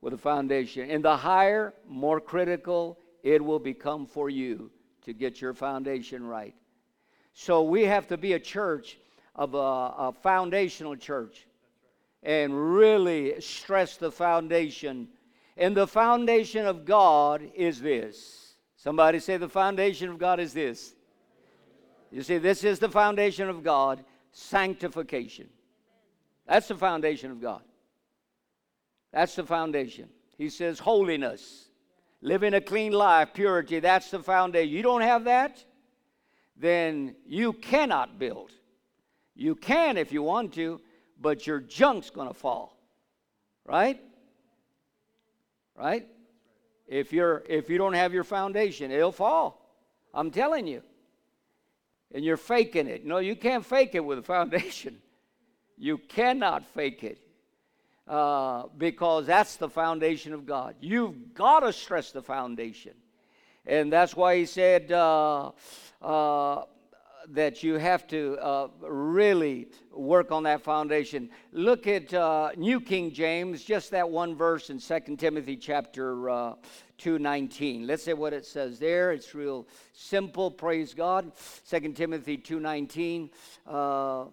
with 0.00 0.14
a 0.14 0.18
foundation. 0.18 0.90
And 0.90 1.04
the 1.04 1.16
higher, 1.16 1.74
more 1.86 2.20
critical 2.20 2.98
it 3.22 3.44
will 3.44 3.58
become 3.58 4.06
for 4.06 4.30
you 4.30 4.70
to 5.02 5.12
get 5.12 5.40
your 5.40 5.52
foundation 5.52 6.24
right. 6.24 6.54
So 7.32 7.62
we 7.62 7.82
have 7.82 8.06
to 8.08 8.16
be 8.16 8.34
a 8.34 8.38
church 8.38 8.98
of 9.34 9.54
a, 9.54 9.58
a 9.58 10.14
foundational 10.22 10.96
church 10.96 11.46
and 12.22 12.74
really 12.74 13.40
stress 13.40 13.96
the 13.96 14.10
foundation 14.10 15.08
and 15.56 15.76
the 15.76 15.86
foundation 15.86 16.66
of 16.66 16.84
God 16.84 17.42
is 17.54 17.80
this. 17.80 18.54
Somebody 18.76 19.18
say, 19.18 19.36
the 19.36 19.48
foundation 19.48 20.10
of 20.10 20.18
God 20.18 20.38
is 20.38 20.52
this. 20.52 20.94
You 22.10 22.22
see, 22.22 22.38
this 22.38 22.62
is 22.62 22.78
the 22.78 22.88
foundation 22.88 23.48
of 23.48 23.64
God 23.64 24.04
sanctification. 24.32 25.48
That's 26.46 26.68
the 26.68 26.76
foundation 26.76 27.30
of 27.30 27.40
God. 27.40 27.62
That's 29.12 29.34
the 29.34 29.44
foundation. 29.44 30.08
He 30.36 30.50
says, 30.50 30.78
holiness, 30.78 31.68
living 32.20 32.54
a 32.54 32.60
clean 32.60 32.92
life, 32.92 33.30
purity. 33.32 33.80
That's 33.80 34.10
the 34.10 34.20
foundation. 34.20 34.74
You 34.74 34.82
don't 34.82 35.00
have 35.00 35.24
that, 35.24 35.64
then 36.56 37.16
you 37.26 37.54
cannot 37.54 38.18
build. 38.18 38.52
You 39.34 39.54
can 39.54 39.96
if 39.96 40.12
you 40.12 40.22
want 40.22 40.54
to, 40.54 40.80
but 41.20 41.46
your 41.46 41.60
junk's 41.60 42.10
going 42.10 42.28
to 42.28 42.34
fall. 42.34 42.78
Right? 43.64 44.00
Right? 45.78 46.06
If 46.86 47.12
you're 47.12 47.42
if 47.48 47.68
you 47.68 47.78
don't 47.78 47.94
have 47.94 48.14
your 48.14 48.24
foundation, 48.24 48.90
it'll 48.90 49.12
fall. 49.12 49.66
I'm 50.14 50.30
telling 50.30 50.66
you. 50.66 50.82
And 52.14 52.24
you're 52.24 52.36
faking 52.36 52.86
it. 52.86 53.04
No, 53.04 53.18
you 53.18 53.36
can't 53.36 53.64
fake 53.64 53.94
it 53.94 54.04
with 54.04 54.18
a 54.18 54.22
foundation. 54.22 54.98
You 55.78 55.98
cannot 55.98 56.64
fake 56.64 57.04
it. 57.04 57.18
Uh, 58.08 58.62
because 58.78 59.26
that's 59.26 59.56
the 59.56 59.68
foundation 59.68 60.32
of 60.32 60.46
God. 60.46 60.74
You've 60.80 61.34
got 61.34 61.60
to 61.60 61.72
stress 61.72 62.12
the 62.12 62.22
foundation. 62.22 62.94
And 63.66 63.92
that's 63.92 64.16
why 64.16 64.38
he 64.38 64.46
said, 64.46 64.90
uh, 64.90 65.50
uh, 66.00 66.62
that 67.30 67.62
you 67.62 67.74
have 67.74 68.06
to 68.08 68.38
uh, 68.40 68.68
really 68.80 69.68
work 69.92 70.30
on 70.30 70.44
that 70.44 70.62
foundation. 70.62 71.30
Look 71.52 71.86
at 71.86 72.12
uh, 72.14 72.50
New 72.56 72.80
King 72.80 73.12
James, 73.12 73.64
just 73.64 73.90
that 73.90 74.08
one 74.08 74.34
verse 74.34 74.70
in 74.70 74.78
2 74.78 75.16
Timothy 75.16 75.56
chapter 75.56 76.30
uh, 76.30 76.54
2.19. 76.98 77.86
Let's 77.86 78.04
see 78.04 78.12
what 78.12 78.32
it 78.32 78.46
says 78.46 78.78
there. 78.78 79.12
It's 79.12 79.34
real 79.34 79.66
simple, 79.92 80.50
praise 80.50 80.94
God. 80.94 81.32
2 81.68 81.92
Timothy 81.92 82.38
2.19. 82.38 83.30
Uh, 83.66 84.26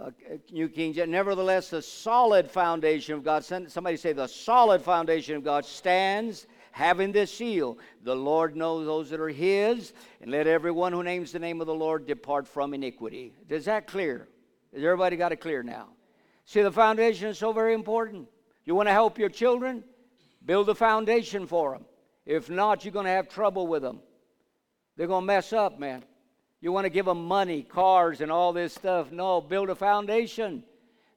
uh, 0.00 0.10
New 0.50 0.68
King 0.68 0.92
James. 0.92 1.08
Nevertheless, 1.08 1.70
the 1.70 1.80
solid 1.80 2.50
foundation 2.50 3.14
of 3.14 3.22
God, 3.22 3.44
somebody 3.44 3.96
say, 3.96 4.12
the 4.12 4.26
solid 4.26 4.82
foundation 4.82 5.36
of 5.36 5.44
God 5.44 5.64
stands 5.64 6.46
having 6.74 7.12
this 7.12 7.32
seal. 7.32 7.78
The 8.02 8.16
Lord 8.16 8.56
knows 8.56 8.84
those 8.84 9.08
that 9.10 9.20
are 9.20 9.28
his, 9.28 9.92
and 10.20 10.28
let 10.28 10.48
everyone 10.48 10.92
who 10.92 11.04
names 11.04 11.30
the 11.30 11.38
name 11.38 11.60
of 11.60 11.68
the 11.68 11.74
Lord 11.74 12.04
depart 12.04 12.48
from 12.48 12.74
iniquity. 12.74 13.32
Is 13.48 13.66
that 13.66 13.86
clear? 13.86 14.26
Has 14.74 14.82
everybody 14.82 15.16
got 15.16 15.30
it 15.30 15.36
clear 15.36 15.62
now? 15.62 15.86
See, 16.46 16.62
the 16.62 16.72
foundation 16.72 17.28
is 17.28 17.38
so 17.38 17.52
very 17.52 17.74
important. 17.74 18.26
You 18.64 18.74
want 18.74 18.88
to 18.88 18.92
help 18.92 19.20
your 19.20 19.28
children? 19.28 19.84
Build 20.44 20.68
a 20.68 20.74
foundation 20.74 21.46
for 21.46 21.74
them. 21.74 21.84
If 22.26 22.50
not, 22.50 22.84
you're 22.84 22.92
going 22.92 23.06
to 23.06 23.12
have 23.12 23.28
trouble 23.28 23.68
with 23.68 23.82
them. 23.82 24.00
They're 24.96 25.06
going 25.06 25.22
to 25.22 25.26
mess 25.26 25.52
up, 25.52 25.78
man. 25.78 26.02
You 26.60 26.72
want 26.72 26.86
to 26.86 26.90
give 26.90 27.06
them 27.06 27.24
money, 27.24 27.62
cars, 27.62 28.20
and 28.20 28.32
all 28.32 28.52
this 28.52 28.74
stuff. 28.74 29.12
No, 29.12 29.40
build 29.40 29.70
a 29.70 29.76
foundation. 29.76 30.64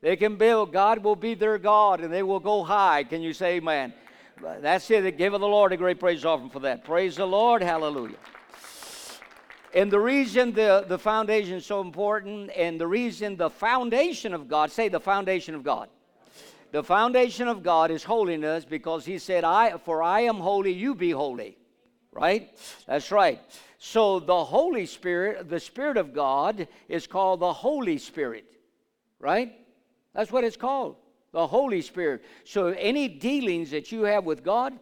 They 0.02 0.17
can 0.17 0.36
build. 0.36 0.72
God 0.72 1.04
will 1.04 1.15
be 1.15 1.34
their 1.34 1.58
God, 1.58 2.02
and 2.02 2.13
they 2.13 2.22
will 2.22 2.39
go 2.39 2.63
high. 2.63 3.06
Can 3.06 3.24
you 3.24 3.34
say 3.34 3.56
amen? 3.56 3.96
That's 4.41 4.89
it. 4.91 5.17
Give 5.17 5.34
of 5.34 5.41
the 5.41 5.47
Lord 5.47 5.71
a 5.73 5.78
great 5.78 6.00
praise 6.00 6.26
offering 6.26 6.50
for 6.50 6.60
that. 6.60 6.84
Praise 6.84 7.15
the 7.15 7.26
Lord. 7.26 7.62
Hallelujah. 7.62 8.17
And 9.73 9.91
the 9.91 10.00
reason 10.00 10.54
the, 10.54 10.86
the 10.88 10.97
foundation 10.97 11.56
is 11.56 11.65
so 11.65 11.82
important, 11.82 12.52
and 12.56 12.80
the 12.80 12.88
reason 12.88 13.36
the 13.36 13.50
foundation 13.50 14.34
of 14.34 14.47
God, 14.47 14.71
say 14.71 14.89
the 14.89 15.00
foundation 15.00 15.54
of 15.56 15.63
God. 15.63 15.89
The 16.71 16.84
foundation 16.84 17.47
of 17.47 17.63
God 17.63 17.91
is 17.91 18.04
holiness 18.04 18.65
because 18.65 19.06
He 19.06 19.19
said, 19.19 19.43
I 19.43 19.78
for 19.78 20.04
I 20.04 20.21
am 20.21 20.38
holy, 20.38 20.71
you 20.71 20.95
be 20.95 21.12
holy. 21.12 21.58
Right? 22.12 22.58
That's 22.88 23.12
right. 23.12 23.39
So 23.78 24.19
the 24.19 24.43
Holy 24.43 24.86
Spirit, 24.86 25.50
the 25.50 25.60
Spirit 25.60 25.97
of 25.97 26.13
God, 26.13 26.67
is 26.89 27.06
called 27.06 27.41
the 27.41 27.54
Holy 27.54 27.97
Spirit. 27.97 28.45
Right? 29.19 29.54
That's 30.13 30.32
what 30.32 30.43
it's 30.43 30.58
called 30.58 30.95
the 31.31 31.45
Holy 31.45 31.81
Spirit. 31.81 32.23
So 32.43 32.67
any 32.67 33.07
dealings 33.07 33.71
that 33.71 33.91
you 33.91 34.03
have 34.03 34.25
with 34.25 34.43
God 34.43 34.77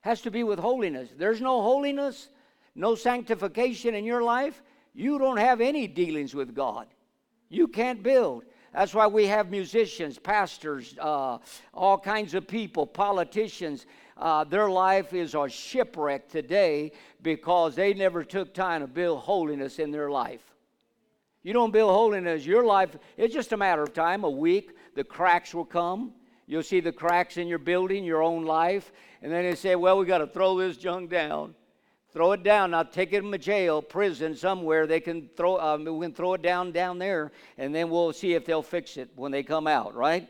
has 0.00 0.20
to 0.22 0.30
be 0.30 0.44
with 0.44 0.58
holiness. 0.58 1.10
There's 1.16 1.40
no 1.40 1.62
holiness, 1.62 2.28
no 2.74 2.94
sanctification 2.94 3.94
in 3.94 4.04
your 4.04 4.22
life, 4.22 4.62
you 4.94 5.18
don't 5.18 5.38
have 5.38 5.60
any 5.60 5.86
dealings 5.86 6.34
with 6.34 6.54
God. 6.54 6.86
You 7.48 7.68
can't 7.68 8.02
build. 8.02 8.44
That's 8.72 8.94
why 8.94 9.06
we 9.06 9.26
have 9.26 9.50
musicians, 9.50 10.18
pastors, 10.18 10.96
uh, 10.98 11.38
all 11.74 11.98
kinds 11.98 12.34
of 12.34 12.46
people, 12.46 12.86
politicians. 12.86 13.86
Uh, 14.16 14.44
their 14.44 14.70
life 14.70 15.12
is 15.12 15.34
a 15.34 15.48
shipwreck 15.48 16.28
today 16.28 16.92
because 17.22 17.74
they 17.74 17.92
never 17.92 18.24
took 18.24 18.54
time 18.54 18.80
to 18.80 18.86
build 18.86 19.20
holiness 19.20 19.78
in 19.78 19.90
their 19.90 20.10
life. 20.10 20.52
You 21.42 21.52
don't 21.52 21.72
build 21.72 21.90
holiness, 21.90 22.46
your 22.46 22.64
life, 22.64 22.96
it's 23.16 23.34
just 23.34 23.52
a 23.52 23.56
matter 23.56 23.82
of 23.82 23.92
time, 23.92 24.24
a 24.24 24.30
week, 24.30 24.70
the 24.94 25.04
cracks 25.04 25.54
will 25.54 25.64
come. 25.64 26.12
You'll 26.46 26.62
see 26.62 26.80
the 26.80 26.92
cracks 26.92 27.36
in 27.36 27.46
your 27.46 27.58
building, 27.58 28.04
your 28.04 28.22
own 28.22 28.44
life. 28.44 28.92
And 29.22 29.32
then 29.32 29.44
they 29.44 29.54
say, 29.54 29.76
well, 29.76 29.98
we 29.98 30.06
got 30.06 30.18
to 30.18 30.26
throw 30.26 30.58
this 30.58 30.76
junk 30.76 31.10
down. 31.10 31.54
Throw 32.12 32.32
it 32.32 32.42
down. 32.42 32.72
Now 32.72 32.82
take 32.82 33.14
it 33.14 33.22
to 33.22 33.38
jail, 33.38 33.80
prison, 33.80 34.36
somewhere. 34.36 34.86
They 34.86 35.00
can 35.00 35.30
throw. 35.34 35.58
Um, 35.58 35.84
we 35.84 36.04
can 36.04 36.12
throw 36.12 36.34
it 36.34 36.42
down 36.42 36.70
down 36.70 36.98
there, 36.98 37.32
and 37.56 37.74
then 37.74 37.88
we'll 37.88 38.12
see 38.12 38.34
if 38.34 38.44
they'll 38.44 38.62
fix 38.62 38.98
it 38.98 39.08
when 39.16 39.32
they 39.32 39.42
come 39.42 39.66
out. 39.66 39.94
Right. 39.94 40.28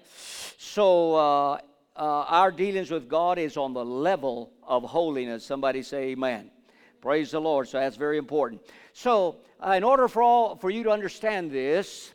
So 0.59 1.17
uh, 1.17 1.59
uh, 1.97 2.25
our 2.29 2.53
dealings 2.53 2.93
with 2.93 3.09
God 3.09 3.37
is 3.37 3.57
on 3.57 3.75
the 3.75 3.85
level 3.85 4.53
of 4.63 4.85
holiness. 4.85 5.45
Somebody 5.45 5.83
say, 5.83 6.11
Amen. 6.11 6.53
Praise 7.01 7.33
the 7.33 7.41
Lord. 7.41 7.67
So 7.67 7.81
that's 7.81 7.97
very 7.97 8.17
important. 8.17 8.63
So, 8.93 9.39
uh, 9.59 9.73
in 9.73 9.83
order 9.83 10.07
for 10.07 10.23
all 10.23 10.55
for 10.55 10.71
you 10.71 10.85
to 10.85 10.91
understand 10.91 11.51
this, 11.51 12.12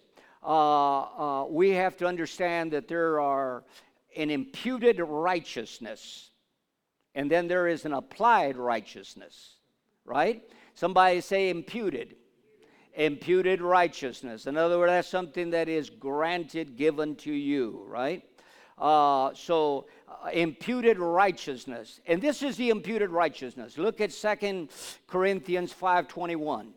uh, 0.48 1.42
uh, 1.42 1.46
we 1.50 1.72
have 1.72 1.98
to 1.98 2.08
understand 2.08 2.72
that 2.72 2.88
there 2.88 3.20
are 3.20 3.66
an 4.16 4.30
imputed 4.30 5.00
righteousness, 5.00 6.32
and 7.14 7.30
then 7.30 7.48
there 7.48 7.68
is 7.68 7.86
an 7.86 7.94
applied 7.94 8.56
righteousness. 8.56 9.56
Right? 10.06 10.42
Somebody 10.74 11.22
say 11.22 11.50
imputed 11.50 12.16
imputed 12.98 13.62
righteousness. 13.62 14.48
In 14.48 14.58
other 14.58 14.80
words, 14.80 14.90
that's 14.90 15.08
something 15.08 15.52
that 15.52 15.70
is 15.70 15.90
granted, 15.90 16.76
given 16.76 17.16
to 17.18 17.32
you, 17.32 17.84
right? 17.88 18.24
Uh, 18.78 19.32
so, 19.34 19.86
uh, 20.08 20.30
imputed 20.30 21.00
righteousness. 21.00 22.02
And 22.08 22.22
this 22.22 22.42
is 22.42 22.58
the 22.58 22.70
imputed 22.70 23.12
righteousness. 23.12 23.78
Look 23.78 24.02
at 24.02 24.12
Second 24.12 24.70
Corinthians 25.08 25.74
5.21. 25.74 26.70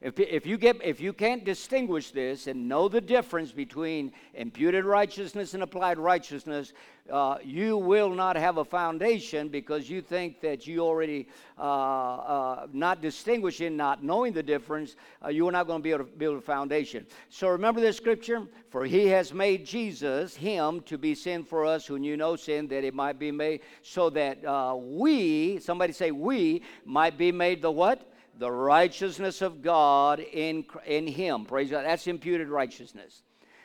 If, 0.00 0.18
if, 0.18 0.46
you 0.46 0.56
get, 0.56 0.82
if 0.82 0.98
you 0.98 1.12
can't 1.12 1.44
distinguish 1.44 2.10
this 2.10 2.46
and 2.46 2.66
know 2.66 2.88
the 2.88 3.02
difference 3.02 3.52
between 3.52 4.12
imputed 4.32 4.86
righteousness 4.86 5.52
and 5.52 5.62
applied 5.62 5.98
righteousness, 5.98 6.72
uh, 7.10 7.36
you 7.44 7.76
will 7.76 8.08
not 8.08 8.34
have 8.36 8.56
a 8.56 8.64
foundation 8.64 9.48
because 9.48 9.90
you 9.90 10.00
think 10.00 10.40
that 10.40 10.66
you 10.66 10.80
already, 10.80 11.28
uh, 11.58 11.62
uh, 11.62 12.66
not 12.72 13.02
distinguishing, 13.02 13.76
not 13.76 14.02
knowing 14.02 14.32
the 14.32 14.42
difference, 14.42 14.96
uh, 15.22 15.28
you 15.28 15.46
are 15.46 15.52
not 15.52 15.66
going 15.66 15.80
to 15.80 15.82
be 15.82 15.90
able 15.90 16.06
to 16.06 16.10
build 16.10 16.38
a 16.38 16.40
foundation. 16.40 17.04
So 17.28 17.48
remember 17.48 17.82
this 17.82 17.98
scripture? 17.98 18.46
For 18.70 18.86
he 18.86 19.06
has 19.08 19.34
made 19.34 19.66
Jesus, 19.66 20.34
him, 20.34 20.80
to 20.82 20.96
be 20.96 21.14
sin 21.14 21.44
for 21.44 21.66
us 21.66 21.84
who 21.84 21.98
knew 21.98 22.16
no 22.16 22.36
sin, 22.36 22.68
that 22.68 22.84
it 22.84 22.94
might 22.94 23.18
be 23.18 23.32
made, 23.32 23.60
so 23.82 24.08
that 24.10 24.42
uh, 24.46 24.76
we, 24.78 25.58
somebody 25.58 25.92
say 25.92 26.10
we, 26.10 26.62
might 26.86 27.18
be 27.18 27.32
made 27.32 27.60
the 27.60 27.70
what? 27.70 28.09
The 28.40 28.50
righteousness 28.50 29.42
of 29.42 29.60
God 29.60 30.18
in, 30.18 30.64
in 30.86 31.06
him. 31.06 31.44
Praise 31.44 31.70
God. 31.70 31.84
That's 31.84 32.06
imputed 32.06 32.48
righteousness. 32.48 33.22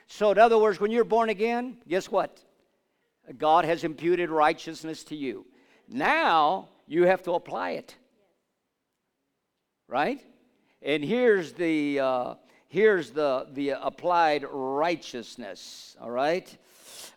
So, 0.07 0.31
in 0.31 0.37
other 0.37 0.57
words, 0.57 0.81
when 0.81 0.91
you're 0.91 1.05
born 1.05 1.29
again, 1.29 1.77
guess 1.87 2.11
what? 2.11 2.43
God 3.37 3.63
has 3.63 3.85
imputed 3.85 4.29
righteousness 4.29 5.05
to 5.05 5.15
you. 5.15 5.45
Now 5.87 6.67
you 6.87 7.03
have 7.03 7.23
to 7.23 7.31
apply 7.31 7.71
it. 7.71 7.95
Right? 9.87 10.21
And 10.81 11.03
here's 11.05 11.53
the 11.53 11.99
uh, 12.01 12.33
here's 12.67 13.11
the 13.11 13.47
the 13.53 13.69
applied 13.81 14.45
righteousness. 14.51 15.95
All 16.01 16.11
right. 16.11 16.55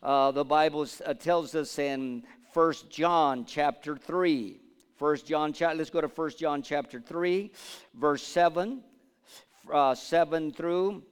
Uh, 0.00 0.30
the 0.30 0.44
Bible 0.44 0.86
uh, 1.04 1.12
tells 1.14 1.56
us 1.56 1.76
in 1.80 2.22
First 2.54 2.88
John 2.88 3.44
chapter 3.44 3.96
three. 3.96 4.60
First 4.98 5.26
John, 5.26 5.52
chapter 5.52 5.78
let's 5.78 5.90
go 5.90 6.00
to 6.00 6.08
First 6.08 6.40
John 6.40 6.60
chapter 6.60 7.00
3, 7.00 7.52
verse 7.94 8.20
7, 8.20 8.82
uh, 9.72 9.94
7 9.94 10.50
through 10.50 11.04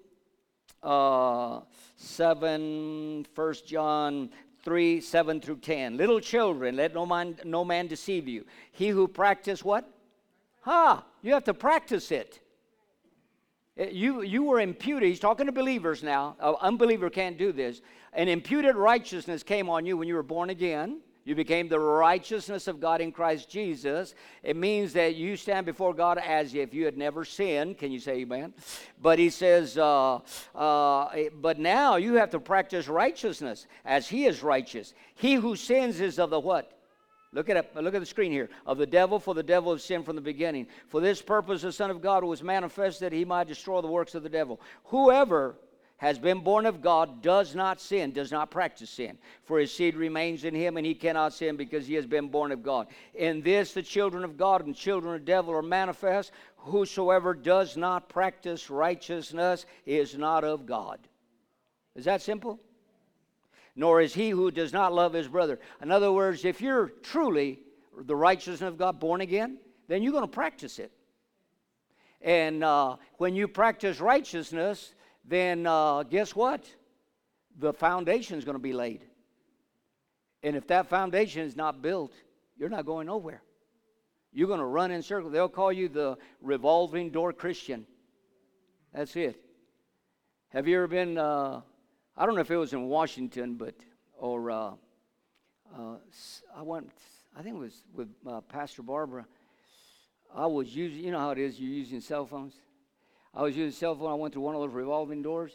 uh, 0.82 1.60
7, 1.94 3.26
1 3.32 3.54
John 3.64 4.30
3, 4.64 5.00
7 5.00 5.40
through 5.40 5.58
10. 5.58 5.96
Little 5.96 6.18
children, 6.18 6.74
let 6.74 6.94
no 6.94 7.06
man, 7.06 7.38
no 7.44 7.64
man 7.64 7.86
deceive 7.86 8.26
you. 8.26 8.44
He 8.72 8.88
who 8.88 9.06
practice 9.06 9.64
what? 9.64 9.88
Ha! 10.62 11.04
You 11.22 11.32
have 11.34 11.44
to 11.44 11.54
practice 11.54 12.10
it. 12.10 12.40
Uh, 13.78 13.84
you, 13.84 14.22
you 14.22 14.42
were 14.42 14.58
imputed. 14.58 15.08
He's 15.08 15.20
talking 15.20 15.46
to 15.46 15.52
believers 15.52 16.02
now. 16.02 16.34
An 16.40 16.56
unbeliever 16.60 17.08
can't 17.08 17.38
do 17.38 17.52
this. 17.52 17.82
An 18.12 18.26
imputed 18.26 18.74
righteousness 18.74 19.44
came 19.44 19.70
on 19.70 19.86
you 19.86 19.96
when 19.96 20.08
you 20.08 20.16
were 20.16 20.24
born 20.24 20.50
again. 20.50 21.02
You 21.26 21.34
became 21.34 21.66
the 21.66 21.80
righteousness 21.80 22.68
of 22.68 22.78
God 22.80 23.00
in 23.00 23.10
Christ 23.10 23.50
Jesus. 23.50 24.14
It 24.44 24.56
means 24.56 24.92
that 24.92 25.16
you 25.16 25.36
stand 25.36 25.66
before 25.66 25.92
God 25.92 26.18
as 26.18 26.54
if 26.54 26.72
you 26.72 26.84
had 26.84 26.96
never 26.96 27.24
sinned. 27.24 27.78
Can 27.78 27.90
you 27.90 27.98
say 27.98 28.18
amen? 28.18 28.54
But 29.02 29.18
he 29.18 29.30
says, 29.30 29.76
uh, 29.76 30.20
uh, 30.54 31.08
but 31.40 31.58
now 31.58 31.96
you 31.96 32.14
have 32.14 32.30
to 32.30 32.38
practice 32.38 32.86
righteousness 32.86 33.66
as 33.84 34.06
he 34.08 34.26
is 34.26 34.44
righteous. 34.44 34.94
He 35.16 35.34
who 35.34 35.56
sins 35.56 36.00
is 36.00 36.20
of 36.20 36.30
the 36.30 36.38
what? 36.38 36.70
Look 37.32 37.50
at, 37.50 37.74
look 37.74 37.94
at 37.94 38.00
the 38.00 38.06
screen 38.06 38.30
here. 38.30 38.48
Of 38.64 38.78
the 38.78 38.86
devil, 38.86 39.18
for 39.18 39.34
the 39.34 39.42
devil 39.42 39.72
has 39.72 39.82
sinned 39.82 40.04
from 40.04 40.14
the 40.14 40.22
beginning. 40.22 40.68
For 40.88 41.00
this 41.00 41.20
purpose, 41.20 41.62
the 41.62 41.72
Son 41.72 41.90
of 41.90 42.00
God 42.00 42.22
was 42.22 42.40
manifested 42.40 43.10
that 43.10 43.16
he 43.16 43.24
might 43.24 43.48
destroy 43.48 43.80
the 43.80 43.88
works 43.88 44.14
of 44.14 44.22
the 44.22 44.28
devil. 44.28 44.60
Whoever 44.84 45.56
has 45.98 46.18
been 46.18 46.40
born 46.40 46.66
of 46.66 46.82
God 46.82 47.22
does 47.22 47.54
not 47.54 47.80
sin, 47.80 48.12
does 48.12 48.30
not 48.30 48.50
practice 48.50 48.90
sin. 48.90 49.16
For 49.44 49.58
his 49.58 49.72
seed 49.72 49.96
remains 49.96 50.44
in 50.44 50.54
him, 50.54 50.76
and 50.76 50.84
he 50.84 50.94
cannot 50.94 51.32
sin 51.32 51.56
because 51.56 51.86
he 51.86 51.94
has 51.94 52.06
been 52.06 52.28
born 52.28 52.52
of 52.52 52.62
God. 52.62 52.88
In 53.14 53.40
this, 53.40 53.72
the 53.72 53.82
children 53.82 54.22
of 54.22 54.36
God 54.36 54.66
and 54.66 54.76
children 54.76 55.14
of 55.14 55.24
devil 55.24 55.54
are 55.54 55.62
manifest. 55.62 56.32
Whosoever 56.56 57.32
does 57.32 57.78
not 57.78 58.10
practice 58.10 58.68
righteousness 58.68 59.64
is 59.86 60.16
not 60.18 60.44
of 60.44 60.66
God. 60.66 60.98
Is 61.94 62.04
that 62.04 62.20
simple? 62.20 62.60
Nor 63.74 64.02
is 64.02 64.12
he 64.12 64.30
who 64.30 64.50
does 64.50 64.74
not 64.74 64.92
love 64.92 65.14
his 65.14 65.28
brother. 65.28 65.58
In 65.80 65.90
other 65.90 66.12
words, 66.12 66.44
if 66.44 66.60
you're 66.60 66.88
truly 67.02 67.60
the 67.98 68.16
righteousness 68.16 68.68
of 68.68 68.76
God 68.76 69.00
born 69.00 69.22
again, 69.22 69.58
then 69.88 70.02
you're 70.02 70.12
going 70.12 70.24
to 70.24 70.28
practice 70.28 70.78
it. 70.78 70.92
And 72.20 72.64
uh, 72.64 72.96
when 73.18 73.34
you 73.34 73.48
practice 73.48 74.00
righteousness, 74.00 74.94
then 75.26 75.66
uh, 75.66 76.04
guess 76.04 76.34
what? 76.34 76.64
The 77.58 77.72
foundation 77.72 78.38
is 78.38 78.44
going 78.44 78.56
to 78.56 78.62
be 78.62 78.72
laid. 78.72 79.02
And 80.42 80.54
if 80.54 80.66
that 80.68 80.88
foundation 80.88 81.42
is 81.42 81.56
not 81.56 81.82
built, 81.82 82.12
you're 82.56 82.68
not 82.68 82.86
going 82.86 83.06
nowhere. 83.06 83.42
You're 84.32 84.46
going 84.46 84.60
to 84.60 84.66
run 84.66 84.90
in 84.90 85.02
circles. 85.02 85.32
They'll 85.32 85.48
call 85.48 85.72
you 85.72 85.88
the 85.88 86.18
revolving 86.40 87.10
door 87.10 87.32
Christian. 87.32 87.86
That's 88.92 89.16
it. 89.16 89.40
Have 90.50 90.68
you 90.68 90.76
ever 90.76 90.86
been, 90.86 91.18
uh, 91.18 91.62
I 92.16 92.26
don't 92.26 92.34
know 92.34 92.40
if 92.42 92.50
it 92.50 92.56
was 92.56 92.72
in 92.72 92.86
Washington, 92.86 93.54
but, 93.54 93.74
or 94.16 94.50
uh, 94.50 94.70
uh, 95.76 95.96
I 96.56 96.62
went, 96.62 96.90
I 97.36 97.42
think 97.42 97.56
it 97.56 97.58
was 97.58 97.82
with 97.94 98.08
uh, 98.26 98.42
Pastor 98.42 98.82
Barbara. 98.82 99.26
I 100.34 100.46
was 100.46 100.74
using, 100.74 101.02
you 101.02 101.10
know 101.10 101.18
how 101.18 101.30
it 101.30 101.38
is, 101.38 101.58
you're 101.58 101.72
using 101.72 102.00
cell 102.00 102.26
phones. 102.26 102.54
I 103.36 103.42
was 103.42 103.54
using 103.54 103.68
a 103.68 103.72
cell 103.72 103.94
phone. 103.94 104.10
I 104.10 104.14
went 104.14 104.32
through 104.32 104.42
one 104.42 104.54
of 104.54 104.62
those 104.62 104.72
revolving 104.72 105.20
doors, 105.20 105.52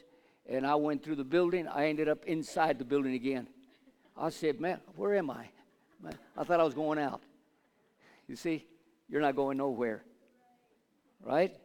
and 0.47 0.67
I 0.67 0.75
went 0.75 1.03
through 1.03 1.15
the 1.15 1.23
building. 1.23 1.67
I 1.67 1.87
ended 1.87 2.07
up 2.07 2.23
inside 2.25 2.77
the 2.77 2.85
building 2.85 3.15
again. 3.15 3.47
I 4.15 4.29
said, 4.29 4.61
"Man, 4.61 4.79
where 4.95 5.15
am 5.15 5.31
I?" 5.31 5.49
Man, 5.99 6.13
I 6.37 6.43
thought 6.43 6.59
I 6.59 6.63
was 6.63 6.75
going 6.75 6.99
out. 6.99 7.21
You 8.27 8.35
see, 8.35 8.67
you're 9.09 9.21
not 9.21 9.35
going 9.35 9.57
nowhere, 9.57 10.03
right? 11.23 11.55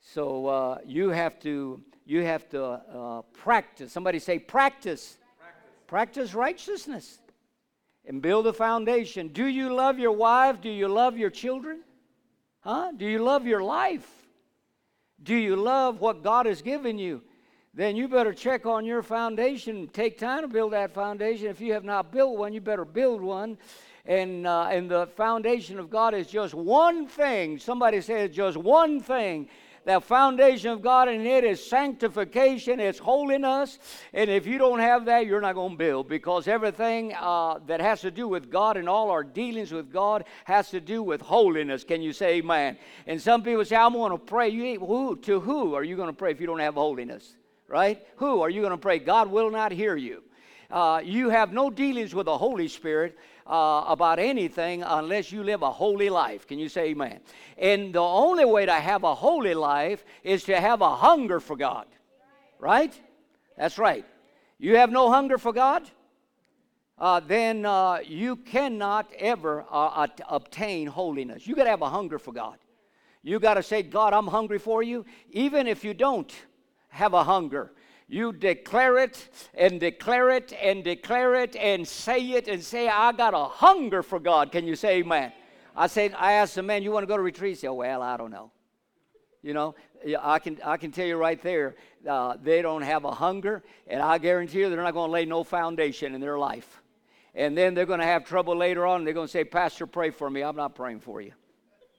So 0.00 0.46
uh, 0.46 0.78
you 0.86 1.10
have 1.10 1.38
to 1.40 1.82
you 2.06 2.22
have 2.22 2.48
to 2.50 2.64
uh, 2.64 3.22
practice. 3.34 3.92
Somebody 3.92 4.18
say 4.20 4.38
practice. 4.38 5.18
practice. 5.38 5.86
Practice 5.86 6.34
righteousness 6.34 7.18
and 8.06 8.22
build 8.22 8.46
a 8.46 8.52
foundation. 8.52 9.28
Do 9.28 9.46
you 9.46 9.74
love 9.74 9.98
your 9.98 10.12
wife? 10.12 10.62
Do 10.62 10.70
you 10.70 10.88
love 10.88 11.18
your 11.18 11.30
children? 11.30 11.82
Huh? 12.60 12.92
Do 12.96 13.06
you 13.06 13.18
love 13.18 13.46
your 13.46 13.62
life? 13.62 14.25
Do 15.22 15.34
you 15.34 15.56
love 15.56 16.00
what 16.00 16.22
God 16.22 16.46
has 16.46 16.62
given 16.62 16.98
you? 16.98 17.22
Then 17.74 17.96
you 17.96 18.08
better 18.08 18.32
check 18.32 18.64
on 18.64 18.84
your 18.84 19.02
foundation. 19.02 19.88
Take 19.92 20.18
time 20.18 20.42
to 20.42 20.48
build 20.48 20.72
that 20.72 20.94
foundation. 20.94 21.48
If 21.48 21.60
you 21.60 21.72
have 21.74 21.84
not 21.84 22.10
built 22.10 22.38
one, 22.38 22.52
you 22.52 22.60
better 22.60 22.84
build 22.84 23.20
one. 23.20 23.58
And, 24.06 24.46
uh, 24.46 24.68
and 24.70 24.90
the 24.90 25.08
foundation 25.08 25.78
of 25.78 25.90
God 25.90 26.14
is 26.14 26.26
just 26.26 26.54
one 26.54 27.06
thing. 27.06 27.58
Somebody 27.58 28.00
says 28.00 28.30
just 28.30 28.56
one 28.56 29.00
thing 29.00 29.48
that 29.86 30.02
foundation 30.02 30.70
of 30.70 30.82
God, 30.82 31.06
and 31.06 31.24
it 31.24 31.44
is 31.44 31.64
sanctification, 31.64 32.80
it's 32.80 32.98
holiness. 32.98 33.78
And 34.12 34.28
if 34.28 34.44
you 34.44 34.58
don't 34.58 34.80
have 34.80 35.04
that, 35.04 35.26
you're 35.26 35.40
not 35.40 35.54
going 35.54 35.72
to 35.72 35.78
build 35.78 36.08
because 36.08 36.48
everything 36.48 37.14
uh, 37.14 37.60
that 37.68 37.80
has 37.80 38.00
to 38.00 38.10
do 38.10 38.26
with 38.26 38.50
God 38.50 38.76
and 38.76 38.88
all 38.88 39.10
our 39.10 39.22
dealings 39.22 39.70
with 39.70 39.92
God 39.92 40.24
has 40.44 40.70
to 40.70 40.80
do 40.80 41.04
with 41.04 41.20
holiness. 41.20 41.84
Can 41.84 42.02
you 42.02 42.12
say 42.12 42.38
amen? 42.38 42.76
And 43.06 43.22
some 43.22 43.44
people 43.44 43.64
say, 43.64 43.76
I'm 43.76 43.92
going 43.92 44.10
to 44.10 44.18
pray. 44.18 44.48
You 44.48 44.80
who 44.80 45.16
to 45.18 45.38
who 45.38 45.74
are 45.74 45.84
you 45.84 45.94
going 45.94 46.08
to 46.08 46.12
pray 46.12 46.32
if 46.32 46.40
you 46.40 46.48
don't 46.48 46.58
have 46.58 46.74
holiness? 46.74 47.36
Right? 47.68 48.04
Who 48.16 48.42
are 48.42 48.50
you 48.50 48.62
going 48.62 48.72
to 48.72 48.78
pray? 48.78 48.98
God 48.98 49.30
will 49.30 49.52
not 49.52 49.70
hear 49.70 49.94
you. 49.94 50.24
Uh, 50.68 51.00
you 51.04 51.30
have 51.30 51.52
no 51.52 51.70
dealings 51.70 52.12
with 52.12 52.26
the 52.26 52.36
Holy 52.36 52.66
Spirit 52.66 53.16
uh, 53.46 53.84
about 53.86 54.18
anything 54.18 54.82
unless 54.82 55.30
you 55.30 55.42
live 55.42 55.62
a 55.62 55.70
holy 55.70 56.10
life. 56.10 56.46
Can 56.46 56.58
you 56.58 56.68
say 56.68 56.88
amen? 56.88 57.20
And 57.58 57.94
the 57.94 58.00
only 58.00 58.44
way 58.44 58.66
to 58.66 58.72
have 58.74 59.04
a 59.04 59.14
holy 59.14 59.54
life 59.54 60.04
is 60.22 60.44
to 60.44 60.60
have 60.60 60.80
a 60.80 60.94
hunger 60.96 61.40
for 61.40 61.56
God. 61.56 61.86
Right? 62.58 62.98
That's 63.56 63.78
right. 63.78 64.04
You 64.58 64.76
have 64.76 64.90
no 64.90 65.10
hunger 65.10 65.38
for 65.38 65.52
God? 65.52 65.82
Uh, 66.98 67.20
then 67.20 67.66
uh, 67.66 67.98
you 68.06 68.36
cannot 68.36 69.12
ever 69.18 69.66
uh, 69.70 70.06
obtain 70.28 70.86
holiness. 70.86 71.46
You 71.46 71.54
got 71.54 71.64
to 71.64 71.70
have 71.70 71.82
a 71.82 71.90
hunger 71.90 72.18
for 72.18 72.32
God. 72.32 72.56
You 73.22 73.38
got 73.38 73.54
to 73.54 73.62
say, 73.62 73.82
God, 73.82 74.12
I'm 74.14 74.28
hungry 74.28 74.58
for 74.58 74.82
you. 74.82 75.04
Even 75.30 75.66
if 75.66 75.84
you 75.84 75.92
don't 75.92 76.32
have 76.88 77.12
a 77.12 77.24
hunger, 77.24 77.72
you 78.08 78.32
declare 78.32 78.98
it 78.98 79.28
and 79.54 79.80
declare 79.80 80.30
it 80.30 80.52
and 80.62 80.84
declare 80.84 81.34
it 81.34 81.56
and 81.56 81.86
say 81.86 82.32
it 82.32 82.46
and 82.46 82.62
say, 82.62 82.88
I 82.88 83.12
got 83.12 83.34
a 83.34 83.44
hunger 83.44 84.02
for 84.02 84.20
God. 84.20 84.52
Can 84.52 84.66
you 84.66 84.76
say 84.76 84.98
amen? 84.98 85.32
I 85.74 85.88
said, 85.88 86.14
I 86.16 86.32
asked 86.34 86.54
the 86.54 86.62
man, 86.62 86.82
you 86.82 86.92
want 86.92 87.02
to 87.02 87.08
go 87.08 87.16
to 87.16 87.22
retreat? 87.22 87.50
He 87.50 87.54
said, 87.56 87.70
well, 87.70 88.02
I 88.02 88.16
don't 88.16 88.30
know. 88.30 88.52
You 89.42 89.54
know, 89.54 89.74
I 90.20 90.38
can, 90.38 90.58
I 90.64 90.76
can 90.76 90.90
tell 90.90 91.06
you 91.06 91.16
right 91.16 91.40
there, 91.40 91.76
uh, 92.08 92.36
they 92.42 92.62
don't 92.62 92.82
have 92.82 93.04
a 93.04 93.10
hunger, 93.10 93.62
and 93.86 94.00
I 94.00 94.18
guarantee 94.18 94.60
you 94.60 94.70
they're 94.70 94.82
not 94.82 94.94
going 94.94 95.08
to 95.08 95.12
lay 95.12 95.24
no 95.24 95.44
foundation 95.44 96.14
in 96.14 96.20
their 96.20 96.38
life. 96.38 96.82
And 97.34 97.56
then 97.56 97.74
they're 97.74 97.86
going 97.86 98.00
to 98.00 98.06
have 98.06 98.24
trouble 98.24 98.56
later 98.56 98.86
on, 98.86 99.04
they're 99.04 99.14
going 99.14 99.26
to 99.26 99.30
say, 99.30 99.44
Pastor, 99.44 99.86
pray 99.86 100.10
for 100.10 100.30
me. 100.30 100.42
I'm 100.42 100.56
not 100.56 100.74
praying 100.74 101.00
for 101.00 101.20
you. 101.20 101.32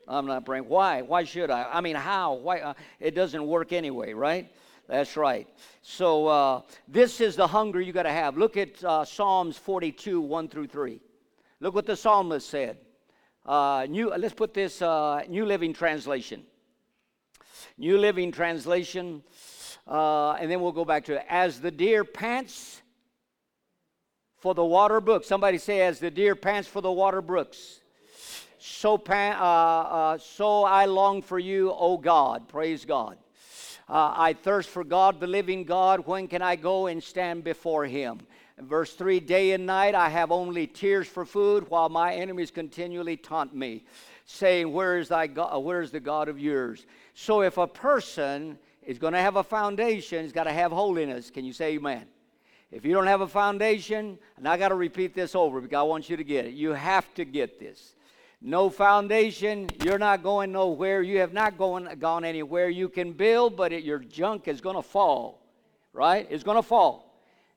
I'm 0.08 0.26
not 0.26 0.46
praying. 0.46 0.64
Why? 0.68 1.02
Why 1.02 1.26
should 1.26 1.52
I? 1.52 1.70
I 1.72 1.82
mean, 1.82 1.96
how? 1.96 2.34
Why? 2.34 2.60
Uh, 2.62 2.74
it 3.00 3.14
doesn't 3.14 3.46
work 3.46 3.72
anyway, 3.72 4.14
right? 4.14 4.50
That's 4.88 5.18
right. 5.18 5.48
So 5.82 6.28
uh, 6.28 6.62
this 6.88 7.20
is 7.20 7.36
the 7.36 7.48
hunger 7.48 7.82
you 7.82 7.92
got 7.92 8.04
to 8.04 8.12
have. 8.12 8.38
Look 8.38 8.56
at 8.56 8.84
uh, 8.84 9.04
Psalms 9.04 9.58
42, 9.58 10.22
1 10.22 10.48
through 10.48 10.68
3. 10.68 11.02
Look 11.60 11.76
what 11.76 11.86
the 11.86 11.96
psalmist 11.96 12.50
said. 12.50 12.78
Uh, 13.46 13.86
new, 13.90 14.10
let's 14.10 14.34
put 14.34 14.54
this 14.54 14.82
uh, 14.82 15.24
New 15.28 15.46
Living 15.46 15.74
Translation. 15.74 16.44
New 17.78 17.98
Living 17.98 18.32
Translation, 18.32 19.24
uh, 19.88 20.32
and 20.34 20.50
then 20.50 20.62
we'll 20.62 20.72
go 20.72 20.86
back 20.86 21.06
to 21.06 21.16
it. 21.16 21.26
As 21.30 21.60
the 21.60 21.72
deer 21.72 22.04
pants 22.04 22.82
for 24.38 24.54
the 24.54 24.64
water 24.64 25.02
brooks. 25.02 25.28
Somebody 25.28 25.58
say, 25.58 25.82
as 25.82 26.00
the 26.00 26.12
deer 26.12 26.36
pants 26.36 26.68
for 26.68 26.82
the 26.82 26.92
water 26.92 27.22
brooks. 27.22 27.82
So, 28.60 28.98
pan, 28.98 29.36
uh, 29.40 30.18
so 30.18 30.64
I 30.64 30.86
long 30.86 31.22
for 31.22 31.40
you, 31.40 31.72
O 31.72 31.98
God. 31.98 32.48
Praise 32.48 32.86
God. 32.86 33.18
Uh, 33.90 34.14
I 34.16 34.34
thirst 34.34 34.70
for 34.70 34.84
God, 34.84 35.20
the 35.20 35.28
living 35.28 35.64
God. 35.64 36.06
When 36.06 36.28
can 36.28 36.42
I 36.42 36.56
go 36.56 36.88
and 36.88 37.02
stand 37.02 37.44
before 37.44 37.86
him? 37.86 38.20
verse 38.60 38.94
3 38.94 39.20
Day 39.20 39.52
and 39.52 39.66
night 39.66 39.96
I 39.96 40.10
have 40.10 40.32
only 40.32 40.68
tears 40.68 41.08
for 41.08 41.26
food, 41.26 41.70
while 41.70 41.90
my 41.90 42.14
enemies 42.14 42.52
continually 42.52 43.18
taunt 43.18 43.56
me, 43.56 43.84
saying, 44.26 44.72
Where 44.72 44.98
is, 44.98 45.10
thy 45.10 45.28
God, 45.28 45.60
where 45.60 45.82
is 45.82 45.92
the 45.92 46.00
God 46.00 46.30
of 46.30 46.40
yours? 46.40 46.86
So 47.14 47.42
if 47.42 47.58
a 47.58 47.68
person 47.68 48.58
is 48.86 48.98
going 48.98 49.14
to 49.14 49.20
have 49.20 49.36
a 49.36 49.44
foundation, 49.44 50.24
he's 50.24 50.32
got 50.32 50.46
to 50.46 50.54
have 50.54 50.72
holiness. 50.72 51.30
Can 51.30 51.46
you 51.46 51.54
say 51.54 51.74
amen? 51.76 52.06
If 52.72 52.84
you 52.84 52.94
don't 52.94 53.08
have 53.08 53.22
a 53.22 53.28
foundation, 53.28 54.20
and 54.38 54.48
I 54.48 54.58
got 54.58 54.70
to 54.70 54.76
repeat 54.76 55.14
this 55.14 55.36
over 55.36 55.62
because 55.62 55.78
I 55.78 55.84
want 55.84 56.10
you 56.10 56.18
to 56.18 56.24
get 56.24 56.46
it, 56.46 56.54
you 56.54 56.72
have 56.72 57.14
to 57.14 57.24
get 57.24 57.60
this. 57.60 57.96
No 58.42 58.70
foundation, 58.70 59.68
you're 59.84 59.98
not 59.98 60.22
going 60.22 60.52
nowhere. 60.52 61.02
You 61.02 61.20
have 61.20 61.34
not 61.34 61.58
going, 61.58 61.88
gone 62.00 62.24
anywhere. 62.24 62.70
You 62.70 62.88
can 62.88 63.14
build, 63.14 63.58
but 63.58 63.74
it, 63.74 63.84
your 63.84 64.00
junk 64.00 64.48
is 64.48 64.62
going 64.62 64.76
to 64.76 64.84
fall, 64.84 65.42
right? 65.92 66.28
It's 66.30 66.44
going 66.44 66.58
to 66.58 66.64
fall. 66.64 67.08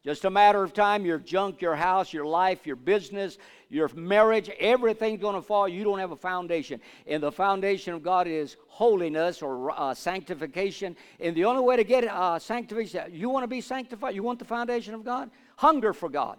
Just 0.02 0.24
a 0.24 0.30
matter 0.30 0.62
of 0.64 0.72
time, 0.72 1.04
your 1.04 1.18
junk, 1.18 1.60
your 1.60 1.76
house, 1.76 2.14
your 2.14 2.24
life, 2.24 2.66
your 2.66 2.76
business, 2.76 3.36
your 3.68 3.90
marriage, 3.94 4.48
everything's 4.58 5.20
going 5.20 5.34
to 5.34 5.42
fall. 5.42 5.68
You 5.68 5.84
don't 5.84 5.98
have 5.98 6.12
a 6.12 6.16
foundation. 6.16 6.80
And 7.06 7.22
the 7.22 7.30
foundation 7.30 7.92
of 7.92 8.02
God 8.02 8.26
is 8.26 8.56
holiness 8.68 9.42
or 9.42 9.78
uh, 9.78 9.92
sanctification. 9.92 10.96
And 11.20 11.36
the 11.36 11.44
only 11.44 11.62
way 11.62 11.76
to 11.76 11.84
get 11.84 12.04
uh, 12.04 12.38
sanctification, 12.38 13.14
you 13.14 13.28
want 13.28 13.42
to 13.42 13.48
be 13.48 13.60
sanctified? 13.60 14.14
You 14.14 14.22
want 14.22 14.38
the 14.38 14.46
foundation 14.46 14.94
of 14.94 15.04
God? 15.04 15.30
Hunger 15.56 15.92
for 15.92 16.08
God. 16.08 16.38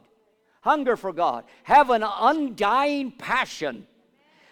Hunger 0.61 0.97
for 0.97 1.13
God. 1.13 1.43
Have 1.61 1.91
an 1.91 2.03
undying 2.03 3.11
passion 3.11 3.85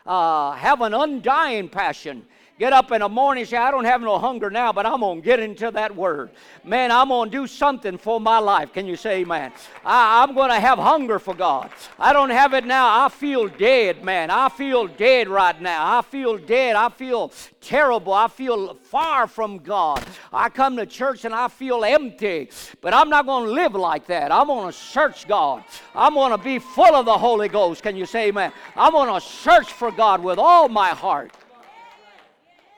uh, 0.06 0.52
have 0.54 0.82
an 0.82 0.94
undying 0.94 1.70
passion. 1.70 2.26
Get 2.60 2.74
up 2.74 2.92
in 2.92 3.00
the 3.00 3.08
morning 3.08 3.44
and 3.44 3.50
say, 3.50 3.56
I 3.56 3.72
don't 3.72 3.86
have 3.86 4.02
no 4.02 4.20
hunger 4.20 4.50
now, 4.50 4.74
but 4.74 4.86
I'm 4.86 5.00
going 5.00 5.22
to 5.22 5.26
get 5.26 5.40
into 5.40 5.72
that 5.72 5.96
word. 5.96 6.30
Man, 6.66 6.92
I'm 6.92 7.08
going 7.08 7.32
to 7.32 7.38
do 7.38 7.48
something 7.48 7.98
for 7.98 8.20
my 8.20 8.38
life. 8.38 8.74
Can 8.74 8.86
you 8.86 8.98
say 8.98 9.22
amen? 9.22 9.54
I, 9.86 10.22
I'm 10.22 10.36
going 10.36 10.50
to 10.50 10.60
have 10.60 10.78
hunger 10.78 11.20
for 11.20 11.34
God. 11.34 11.70
I 11.98 12.12
don't 12.12 12.32
have 12.32 12.54
it 12.54 12.66
now. 12.66 13.06
I 13.06 13.08
feel 13.08 13.48
dead, 13.48 14.04
man. 14.04 14.30
I 14.30 14.50
feel 14.50 14.88
dead 14.88 15.30
right 15.30 15.60
now. 15.62 16.00
I 16.00 16.02
feel 16.02 16.38
dead. 16.38 16.76
I 16.76 16.90
feel 16.90 17.32
terrible. 17.62 18.12
I 18.12 18.28
feel 18.28 18.74
far 18.74 19.26
from 19.28 19.60
God. 19.60 20.04
I 20.34 20.50
come 20.50 20.76
to 20.76 20.86
church 20.86 21.24
and 21.24 21.34
I 21.34 21.48
feel 21.48 21.86
empty. 21.86 22.50
But 22.82 22.94
I'm 22.94 23.10
not 23.10 23.26
going 23.26 23.46
to 23.46 23.52
live 23.54 23.74
like 23.74 24.06
that. 24.08 24.34
I'm 24.34 24.48
going 24.48 24.70
to 24.70 24.78
search 24.78 25.30
God. 25.30 25.64
I'm 25.96 26.14
going 26.14 26.32
to 26.32 26.38
be 26.38 26.60
full 26.60 26.94
of 26.94 27.06
the 27.06 27.18
Holy 27.18 27.48
Ghost. 27.48 27.84
Can 27.84 27.96
you 27.96 28.06
say 28.06 28.28
amen? 28.28 28.52
I'm 28.76 28.92
going 28.92 29.14
to 29.14 29.26
search 29.26 29.72
for 29.72 29.94
God 29.94 30.22
with 30.22 30.38
all 30.38 30.68
my 30.68 30.90
heart. 30.90 31.32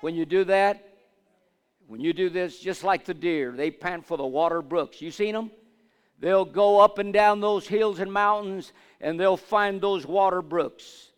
When 0.02 0.16
you 0.16 0.26
do 0.26 0.44
that, 0.46 0.88
when 1.88 2.02
you 2.02 2.14
do 2.14 2.30
this, 2.30 2.60
just 2.60 2.84
like 2.84 3.06
the 3.06 3.14
deer, 3.14 3.52
they 3.52 3.72
pant 3.72 4.06
for 4.06 4.18
the 4.18 4.26
water 4.26 4.62
brooks. 4.62 5.02
You 5.02 5.12
seen 5.12 5.34
them? 5.34 5.52
They'll 6.20 6.46
go 6.46 6.80
up 6.80 7.00
and 7.00 7.12
down 7.12 7.42
those 7.42 7.68
hills 7.68 8.00
and 8.00 8.12
mountains 8.12 8.74
and 9.02 9.20
they'll 9.20 9.38
find 9.38 9.82
those 9.82 10.06
water 10.06 10.42
brooks 10.42 11.12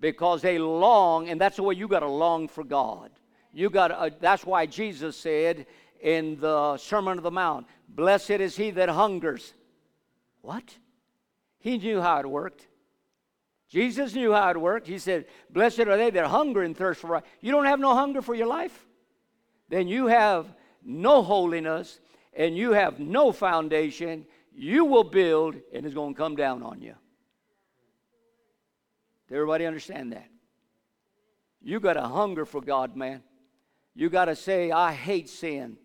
because 0.00 0.42
they 0.42 0.58
long, 0.58 1.28
and 1.28 1.40
that's 1.40 1.56
the 1.56 1.62
way 1.62 1.74
you 1.74 1.86
got 1.86 2.00
to 2.00 2.08
long 2.08 2.48
for 2.48 2.64
God. 2.64 3.10
You 3.52 3.68
got 3.68 3.90
uh, 3.90 4.10
that's 4.18 4.44
why 4.44 4.66
Jesus 4.66 5.16
said 5.16 5.66
in 6.00 6.40
the 6.40 6.78
Sermon 6.78 7.18
of 7.18 7.24
the 7.24 7.30
Mount, 7.30 7.66
"Blessed 7.88 8.30
is 8.30 8.56
he 8.56 8.70
that 8.72 8.88
hungers." 8.88 9.52
What? 10.40 10.76
He 11.58 11.76
knew 11.76 12.00
how 12.00 12.20
it 12.20 12.26
worked. 12.26 12.66
Jesus 13.70 14.14
knew 14.14 14.32
how 14.32 14.50
it 14.50 14.60
worked. 14.60 14.88
He 14.88 14.98
said, 14.98 15.26
Blessed 15.48 15.80
are 15.80 15.96
they 15.96 16.10
that 16.10 16.26
hunger 16.26 16.62
and 16.62 16.76
thirst 16.76 17.00
for 17.00 17.06
right. 17.06 17.24
You 17.40 17.52
don't 17.52 17.66
have 17.66 17.78
no 17.78 17.94
hunger 17.94 18.20
for 18.20 18.34
your 18.34 18.48
life? 18.48 18.86
Then 19.68 19.86
you 19.86 20.08
have 20.08 20.52
no 20.84 21.22
holiness 21.22 22.00
and 22.34 22.56
you 22.56 22.72
have 22.72 22.98
no 22.98 23.30
foundation. 23.30 24.26
You 24.52 24.84
will 24.84 25.04
build 25.04 25.54
and 25.72 25.86
it's 25.86 25.94
going 25.94 26.14
to 26.14 26.18
come 26.18 26.34
down 26.34 26.64
on 26.64 26.82
you. 26.82 26.94
Does 29.28 29.36
everybody 29.36 29.66
understand 29.66 30.12
that? 30.14 30.28
You 31.62 31.78
got 31.78 31.96
a 31.96 32.02
hunger 32.02 32.44
for 32.44 32.60
God, 32.60 32.96
man. 32.96 33.22
You 33.94 34.10
got 34.10 34.24
to 34.24 34.34
say, 34.34 34.72
I 34.72 34.92
hate 34.92 35.28
sin. 35.28 35.76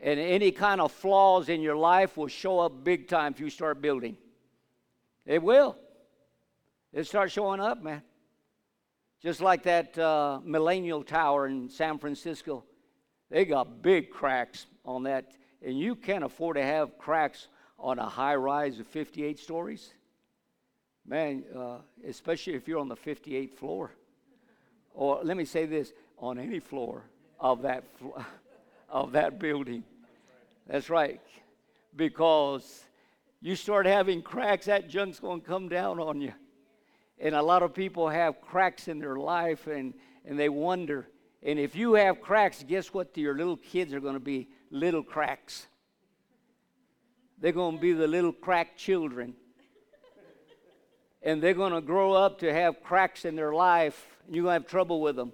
And 0.00 0.18
any 0.18 0.52
kind 0.52 0.80
of 0.80 0.90
flaws 0.90 1.50
in 1.50 1.60
your 1.60 1.76
life 1.76 2.16
will 2.16 2.28
show 2.28 2.60
up 2.60 2.82
big 2.82 3.08
time 3.08 3.34
if 3.34 3.40
you 3.40 3.50
start 3.50 3.82
building. 3.82 4.16
It 5.26 5.42
will. 5.42 5.76
It 6.94 7.08
starts 7.08 7.32
showing 7.32 7.58
up, 7.58 7.82
man. 7.82 8.02
Just 9.20 9.40
like 9.40 9.64
that 9.64 9.98
uh, 9.98 10.38
Millennium 10.44 11.02
Tower 11.02 11.48
in 11.48 11.68
San 11.68 11.98
Francisco. 11.98 12.62
They 13.30 13.44
got 13.44 13.82
big 13.82 14.10
cracks 14.10 14.66
on 14.84 15.02
that, 15.02 15.32
and 15.60 15.76
you 15.76 15.96
can't 15.96 16.22
afford 16.22 16.56
to 16.56 16.62
have 16.62 16.96
cracks 16.96 17.48
on 17.80 17.98
a 17.98 18.08
high 18.08 18.36
rise 18.36 18.78
of 18.78 18.86
58 18.86 19.40
stories. 19.40 19.92
Man, 21.04 21.42
uh, 21.54 21.78
especially 22.06 22.54
if 22.54 22.68
you're 22.68 22.78
on 22.78 22.88
the 22.88 22.96
58th 22.96 23.54
floor. 23.54 23.90
Or 24.92 25.20
let 25.24 25.36
me 25.36 25.44
say 25.44 25.66
this 25.66 25.92
on 26.16 26.38
any 26.38 26.60
floor 26.60 27.02
of 27.40 27.62
that, 27.62 27.82
fl- 27.98 28.20
of 28.88 29.10
that 29.12 29.40
building. 29.40 29.82
That's 30.68 30.88
right. 30.88 31.20
Because 31.96 32.84
you 33.40 33.56
start 33.56 33.84
having 33.84 34.22
cracks, 34.22 34.66
that 34.66 34.88
junk's 34.88 35.18
going 35.18 35.40
to 35.40 35.46
come 35.46 35.68
down 35.68 35.98
on 35.98 36.20
you. 36.20 36.32
And 37.18 37.34
a 37.34 37.42
lot 37.42 37.62
of 37.62 37.74
people 37.74 38.08
have 38.08 38.40
cracks 38.40 38.88
in 38.88 38.98
their 38.98 39.16
life 39.16 39.66
and, 39.66 39.94
and 40.24 40.38
they 40.38 40.48
wonder. 40.48 41.08
And 41.42 41.58
if 41.58 41.76
you 41.76 41.94
have 41.94 42.20
cracks, 42.20 42.64
guess 42.66 42.92
what? 42.92 43.16
Your 43.16 43.36
little 43.36 43.56
kids 43.56 43.92
are 43.92 44.00
going 44.00 44.14
to 44.14 44.20
be 44.20 44.48
little 44.70 45.02
cracks. 45.02 45.66
They're 47.38 47.52
going 47.52 47.76
to 47.76 47.80
be 47.80 47.92
the 47.92 48.06
little 48.06 48.32
crack 48.32 48.76
children. 48.76 49.34
and 51.22 51.42
they're 51.42 51.54
going 51.54 51.72
to 51.72 51.82
grow 51.82 52.12
up 52.12 52.38
to 52.38 52.52
have 52.52 52.82
cracks 52.82 53.24
in 53.24 53.36
their 53.36 53.52
life, 53.52 54.06
and 54.26 54.34
you're 54.34 54.44
going 54.44 54.58
to 54.58 54.62
have 54.62 54.70
trouble 54.70 55.00
with 55.00 55.16
them. 55.16 55.32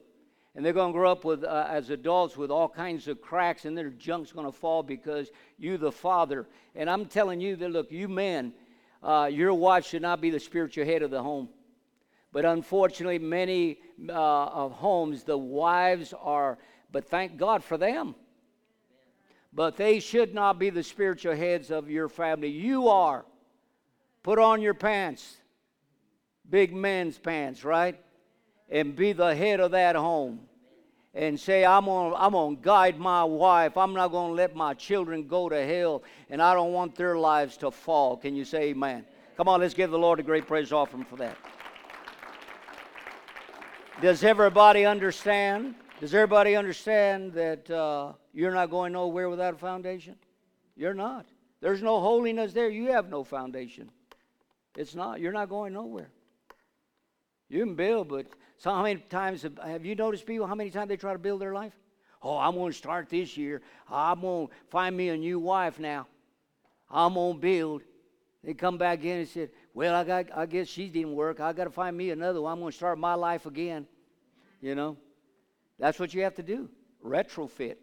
And 0.57 0.65
they're 0.65 0.73
going 0.73 0.93
to 0.93 0.99
grow 0.99 1.13
up 1.13 1.25
with, 1.25 1.45
uh, 1.45 1.67
as 1.71 1.91
adults 1.91 2.37
with 2.37 2.51
all 2.51 2.69
kinds 2.69 3.07
of 3.07 3.21
cracks, 3.21 3.65
and 3.65 3.79
their 3.79 3.91
junk's 3.91 4.33
going 4.33 4.47
to 4.47 4.53
fall 4.53 4.83
because 4.83 5.31
you, 5.59 5.79
the 5.79 5.93
father. 5.93 6.49
And 6.75 6.91
I'm 6.91 7.07
telling 7.07 7.41
you 7.41 7.55
that, 7.57 7.71
look, 7.71 7.93
you 7.93 8.09
men, 8.09 8.53
uh, 9.01 9.31
your 9.33 9.55
wife 9.55 9.87
should 9.87 10.03
not 10.03 10.21
be 10.21 10.31
the 10.31 10.41
spiritual 10.41 10.85
head 10.85 11.03
of 11.03 11.13
the 11.13 11.23
home. 11.23 11.49
But 12.33 12.45
unfortunately, 12.45 13.19
many 13.19 13.79
uh, 14.09 14.13
of 14.13 14.73
homes, 14.73 15.25
the 15.25 15.37
wives 15.37 16.15
are, 16.21 16.59
but 16.93 17.09
thank 17.09 17.37
God 17.37 17.65
for 17.65 17.77
them. 17.77 18.15
But 19.53 19.77
they 19.77 19.99
should 19.99 20.33
not 20.33 20.59
be 20.59 20.71
the 20.71 20.83
spiritual 20.83 21.35
heads 21.35 21.71
of 21.71 21.91
your 21.91 22.09
family. 22.09 22.49
You 22.49 22.89
are. 22.89 23.25
Put 24.23 24.39
on 24.39 24.61
your 24.61 24.75
pants, 24.75 25.39
big 26.49 26.75
men's 26.75 27.19
pants, 27.19 27.65
right? 27.65 27.99
And 28.69 28.95
be 28.95 29.13
the 29.13 29.35
head 29.35 29.61
of 29.61 29.73
that 29.73 29.97
home. 29.97 30.41
And 31.13 31.41
say, 31.41 31.65
I'm 31.65 31.87
going 31.87 32.13
to 32.13 32.17
I'm 32.17 32.33
gonna 32.33 32.55
guide 32.55 32.97
my 32.97 33.25
wife. 33.25 33.77
I'm 33.77 33.95
not 33.95 34.09
going 34.09 34.29
to 34.29 34.35
let 34.35 34.55
my 34.55 34.75
children 34.75 35.27
go 35.27 35.49
to 35.49 35.67
hell. 35.67 36.05
And 36.29 36.41
I 36.41 36.55
don't 36.55 36.73
want 36.73 36.95
their 36.95 37.19
lives 37.19 37.57
to 37.59 37.73
fall. 37.73 38.17
Can 38.17 38.37
you 38.37 38.45
say 38.45 38.69
amen? 38.69 39.05
Come 39.37 39.49
on, 39.49 39.61
let's 39.61 39.75
give 39.75 39.91
the 39.91 39.99
Lord 39.99 40.21
a 40.21 40.23
great 40.23 40.47
praise 40.47 40.71
offering 40.71 41.05
for 41.05 41.17
that. 41.17 41.37
Does 44.01 44.25
everybody 44.25 44.87
understand? 44.87 45.75
Does 46.01 46.15
everybody 46.15 46.57
understand 46.57 47.35
that 47.35 47.71
uh, 47.71 48.13
you're 48.33 48.55
not 48.55 48.71
going 48.71 48.95
nowhere 48.95 49.29
without 49.29 49.53
a 49.53 49.59
foundation? 49.59 50.17
You're 50.75 50.95
not. 50.95 51.27
There's 51.61 51.83
no 51.83 52.01
holiness 52.01 52.55
there. 52.55 52.71
You 52.71 52.87
have 52.93 53.11
no 53.11 53.25
foundation. 53.25 53.91
It's 54.75 54.95
not. 54.95 55.21
You're 55.21 55.33
not 55.33 55.51
going 55.51 55.75
nowhere. 55.75 56.11
You 57.51 57.63
can 57.67 57.75
build, 57.75 58.09
but 58.09 58.27
so 58.57 58.71
how 58.71 58.83
many 58.85 59.01
times 59.01 59.43
have, 59.43 59.59
have 59.59 59.85
you 59.85 59.95
noticed 59.95 60.25
people 60.25 60.47
how 60.47 60.55
many 60.55 60.71
times 60.71 60.89
they 60.89 60.97
try 60.97 61.13
to 61.13 61.19
build 61.19 61.43
their 61.43 61.53
life? 61.53 61.75
Oh, 62.23 62.39
I'm 62.39 62.55
going 62.55 62.73
to 62.73 62.79
start 62.79 63.11
this 63.11 63.37
year. 63.37 63.61
I'm 63.91 64.23
going 64.23 64.47
to 64.47 64.53
find 64.71 64.97
me 64.97 65.11
a 65.11 65.17
new 65.17 65.39
wife 65.39 65.79
now. 65.79 66.07
I'm 66.91 67.15
going 67.15 67.35
to 67.35 67.41
build. 67.41 67.83
They 68.43 68.55
come 68.55 68.79
back 68.79 69.05
in 69.05 69.19
and 69.19 69.29
said, 69.29 69.51
Well, 69.73 69.95
I, 69.95 70.05
got, 70.05 70.27
I 70.37 70.47
guess 70.47 70.69
she 70.69 70.89
didn't 70.89 71.15
work. 71.15 71.41
I 71.41 71.53
got 71.53 71.65
to 71.65 71.71
find 71.71 71.97
me 71.97 72.11
another 72.11 72.41
one. 72.41 72.53
I'm 72.53 72.59
going 72.59 72.73
to 72.73 72.77
start 72.77 72.99
my 72.99 73.15
life 73.15 73.47
again. 73.47 73.87
You 74.61 74.75
know? 74.75 74.97
That's 75.79 75.99
what 75.99 76.13
you 76.13 76.23
have 76.23 76.35
to 76.37 76.43
do 76.43 76.69
retrofit. 77.05 77.77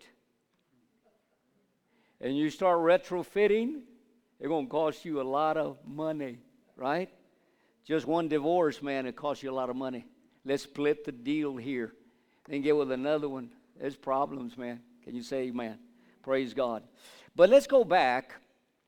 And 2.20 2.38
you 2.38 2.50
start 2.50 2.80
retrofitting, 2.80 3.82
it's 4.40 4.48
going 4.48 4.66
to 4.66 4.72
cost 4.72 5.06
you 5.06 5.22
a 5.22 5.24
lot 5.24 5.58
of 5.58 5.78
money, 5.86 6.40
right? 6.76 7.10
Just 7.86 8.06
one 8.06 8.28
divorce, 8.28 8.82
man, 8.82 9.06
it 9.06 9.16
costs 9.16 9.44
you 9.44 9.52
a 9.52 9.54
lot 9.54 9.70
of 9.70 9.76
money. 9.76 10.06
Let's 10.46 10.64
split 10.64 11.06
the 11.06 11.12
deal 11.12 11.58
here. 11.58 11.94
Then 12.48 12.62
get 12.62 12.76
with 12.76 12.92
another 12.92 13.30
one. 13.30 13.50
There's 13.80 13.96
problems, 13.96 14.58
man. 14.58 14.82
Can 15.04 15.16
you 15.16 15.22
say 15.22 15.44
amen? 15.44 15.80
Praise 16.24 16.54
God. 16.54 16.84
But 17.36 17.50
let's 17.50 17.68
go 17.68 17.84
back 17.84 18.34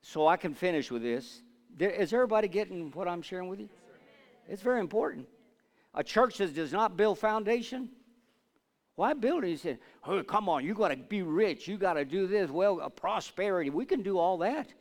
so 0.02 0.28
I 0.28 0.38
can 0.38 0.54
finish 0.54 0.90
with 0.90 1.02
this. 1.02 1.42
Is 1.78 2.14
everybody 2.14 2.48
getting 2.48 2.92
what 2.92 3.08
I'm 3.08 3.22
sharing 3.22 3.50
with 3.50 3.60
you? 3.60 3.70
It's 4.48 4.62
very 4.62 4.80
important. 4.80 5.28
A 5.94 6.04
church 6.04 6.38
that 6.38 6.54
does 6.56 6.72
not 6.72 6.98
build 6.98 7.20
foundation, 7.20 7.90
why 8.96 9.14
build 9.14 9.46
it? 9.46 9.48
He 9.48 9.56
said, 9.56 9.80
oh, 10.06 10.24
come 10.24 10.50
on, 10.50 10.66
you 10.66 10.74
got 10.74 10.90
to 10.90 10.98
be 10.98 11.22
rich. 11.22 11.70
You 11.70 11.78
got 11.78 11.94
to 11.94 12.04
do 12.04 12.28
this. 12.28 12.50
Well, 12.50 12.82
a 12.82 12.90
prosperity. 12.90 13.70
We 13.70 13.86
can 13.86 14.02
do 14.02 14.18
all 14.18 14.40
that. 14.40 14.74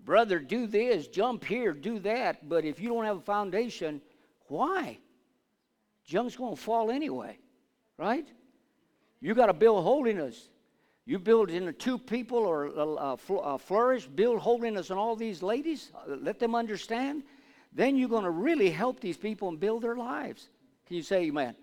Brother, 0.00 0.38
do 0.38 0.66
this, 0.66 1.06
jump 1.06 1.44
here, 1.44 1.74
do 1.74 1.98
that. 1.98 2.48
But 2.48 2.64
if 2.64 2.80
you 2.80 2.88
don't 2.88 3.04
have 3.04 3.18
a 3.18 3.20
foundation, 3.20 4.00
why? 4.46 5.00
Junk's 6.06 6.34
going 6.34 6.56
to 6.56 6.62
fall 6.62 6.90
anyway, 6.90 7.36
right? 7.98 8.26
You 9.20 9.34
got 9.34 9.46
to 9.46 9.52
build 9.52 9.84
holiness. 9.84 10.48
You 11.08 11.18
build 11.18 11.48
in 11.48 11.64
the 11.64 11.72
two 11.72 11.96
people 11.96 12.36
or 12.36 12.70
uh, 12.76 13.56
flourish, 13.56 14.06
build 14.06 14.40
holiness 14.40 14.90
in 14.90 14.98
all 14.98 15.16
these 15.16 15.42
ladies, 15.42 15.90
uh, 15.96 16.16
let 16.20 16.38
them 16.38 16.54
understand. 16.54 17.22
Then 17.72 17.96
you're 17.96 18.10
going 18.10 18.24
to 18.24 18.30
really 18.30 18.68
help 18.68 19.00
these 19.00 19.16
people 19.16 19.48
and 19.48 19.58
build 19.58 19.80
their 19.80 19.96
lives. 19.96 20.50
Can 20.86 20.96
you 20.96 21.02
say 21.02 21.22
amen? 21.22 21.54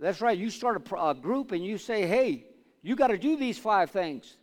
That's 0.00 0.20
right. 0.20 0.36
You 0.36 0.50
start 0.50 0.84
a, 0.90 0.96
a 0.96 1.14
group 1.14 1.52
and 1.52 1.64
you 1.64 1.78
say, 1.78 2.08
hey, 2.08 2.46
you 2.82 2.96
got 2.96 3.06
to 3.06 3.18
do 3.18 3.36
these 3.36 3.56
five 3.56 3.92
things. 3.92 4.36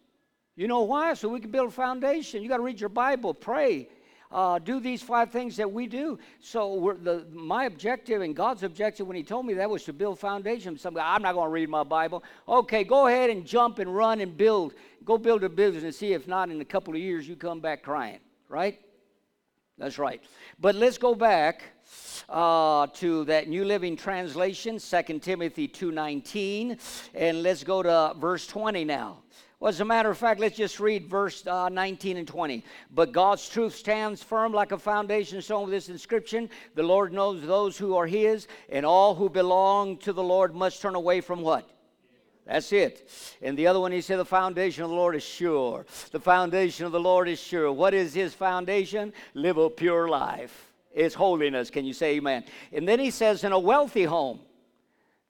You 0.56 0.70
know 0.70 0.84
why? 0.84 1.14
So 1.14 1.28
we 1.28 1.42
can 1.42 1.52
build 1.52 1.68
a 1.68 1.72
foundation. 1.72 2.42
You 2.42 2.48
got 2.48 2.58
to 2.58 2.64
read 2.64 2.80
your 2.80 2.88
Bible, 2.88 3.34
pray, 3.34 3.90
uh, 4.32 4.60
do 4.60 4.80
these 4.80 5.02
five 5.02 5.32
things 5.32 5.58
that 5.58 5.72
we 5.72 5.88
do. 5.88 6.18
So 6.40 6.98
the, 7.04 7.26
my 7.32 7.66
objective 7.66 8.22
and 8.22 8.36
God's 8.36 8.64
objective 8.64 9.08
when 9.08 9.18
He 9.18 9.24
told 9.24 9.46
me 9.46 9.54
that 9.56 9.70
was 9.70 9.84
to 9.86 9.94
build 9.94 10.20
foundation. 10.20 10.78
Some 10.78 10.94
guy, 10.94 11.14
I'm 11.14 11.22
not 11.22 11.34
going 11.34 11.48
to 11.48 11.52
read 11.52 11.70
my 11.70 11.84
Bible. 11.84 12.24
Okay, 12.48 12.84
go 12.84 13.08
ahead 13.08 13.30
and 13.30 13.46
jump 13.46 13.80
and 13.80 13.96
run 13.96 14.22
and 14.22 14.36
build. 14.36 14.74
Go 15.04 15.18
build 15.18 15.44
a 15.44 15.50
business 15.50 15.84
and 15.84 15.94
see 15.94 16.14
if 16.14 16.28
not 16.28 16.50
in 16.50 16.62
a 16.62 16.66
couple 16.66 16.94
of 16.94 17.00
years 17.00 17.28
you 17.28 17.36
come 17.36 17.60
back 17.60 17.84
crying. 17.84 18.20
Right? 18.48 18.80
That's 19.78 19.98
right. 19.98 20.22
But 20.60 20.76
let's 20.76 20.98
go 20.98 21.16
back 21.16 21.64
uh, 22.30 22.88
to 22.94 23.26
that 23.26 23.48
New 23.48 23.66
Living 23.66 23.96
Translation, 23.96 24.78
2 24.78 25.20
Timothy 25.20 25.68
2.19. 25.68 26.80
And 27.16 27.42
let's 27.42 27.64
go 27.64 27.82
to 27.82 28.14
verse 28.20 28.46
20 28.46 28.86
now. 28.86 29.24
Well, 29.62 29.70
as 29.70 29.80
a 29.80 29.86
matter 29.86 30.10
of 30.10 30.18
fact, 30.18 30.40
let's 30.40 30.58
just 30.58 30.80
read 30.80 31.06
verse 31.06 31.46
uh, 31.46 31.70
19 31.70 32.18
and 32.18 32.28
20. 32.28 32.66
But 32.96 33.12
God's 33.12 33.48
truth 33.48 33.76
stands 33.76 34.24
firm 34.24 34.54
like 34.54 34.72
a 34.72 34.78
foundation 34.80 35.40
stone 35.40 35.66
with 35.66 35.72
this 35.72 35.88
inscription 35.88 36.50
The 36.74 36.82
Lord 36.82 37.14
knows 37.14 37.46
those 37.46 37.78
who 37.78 37.96
are 37.96 38.08
His, 38.08 38.48
and 38.70 38.88
all 38.88 39.14
who 39.14 39.30
belong 39.30 39.98
to 39.98 40.14
the 40.14 40.24
Lord 40.24 40.56
must 40.56 40.82
turn 40.82 40.96
away 40.96 41.22
from 41.22 41.42
what? 41.42 41.70
That's 42.48 42.74
it. 42.74 43.08
And 43.44 43.56
the 43.56 43.68
other 43.68 43.80
one, 43.80 43.92
he 43.92 44.02
said, 44.02 44.18
the 44.18 44.26
foundation 44.26 44.84
of 44.84 44.90
the 44.90 44.96
Lord 44.96 45.16
is 45.16 45.24
sure. 45.24 45.86
The 46.12 46.20
foundation 46.20 46.88
of 46.88 46.92
the 46.92 47.00
Lord 47.00 47.30
is 47.30 47.40
sure. 47.40 47.72
What 47.72 47.94
is 47.94 48.16
his 48.16 48.34
foundation? 48.34 49.14
Live 49.36 49.58
a 49.58 49.70
pure 49.70 50.10
life. 50.10 50.74
It's 50.92 51.14
holiness. 51.14 51.70
Can 51.70 51.86
you 51.86 51.94
say 51.94 52.16
amen? 52.16 52.46
And 52.74 52.88
then 52.88 53.00
he 53.00 53.12
says, 53.12 53.44
in 53.44 53.52
a 53.52 53.60
wealthy 53.60 54.06
home. 54.06 54.40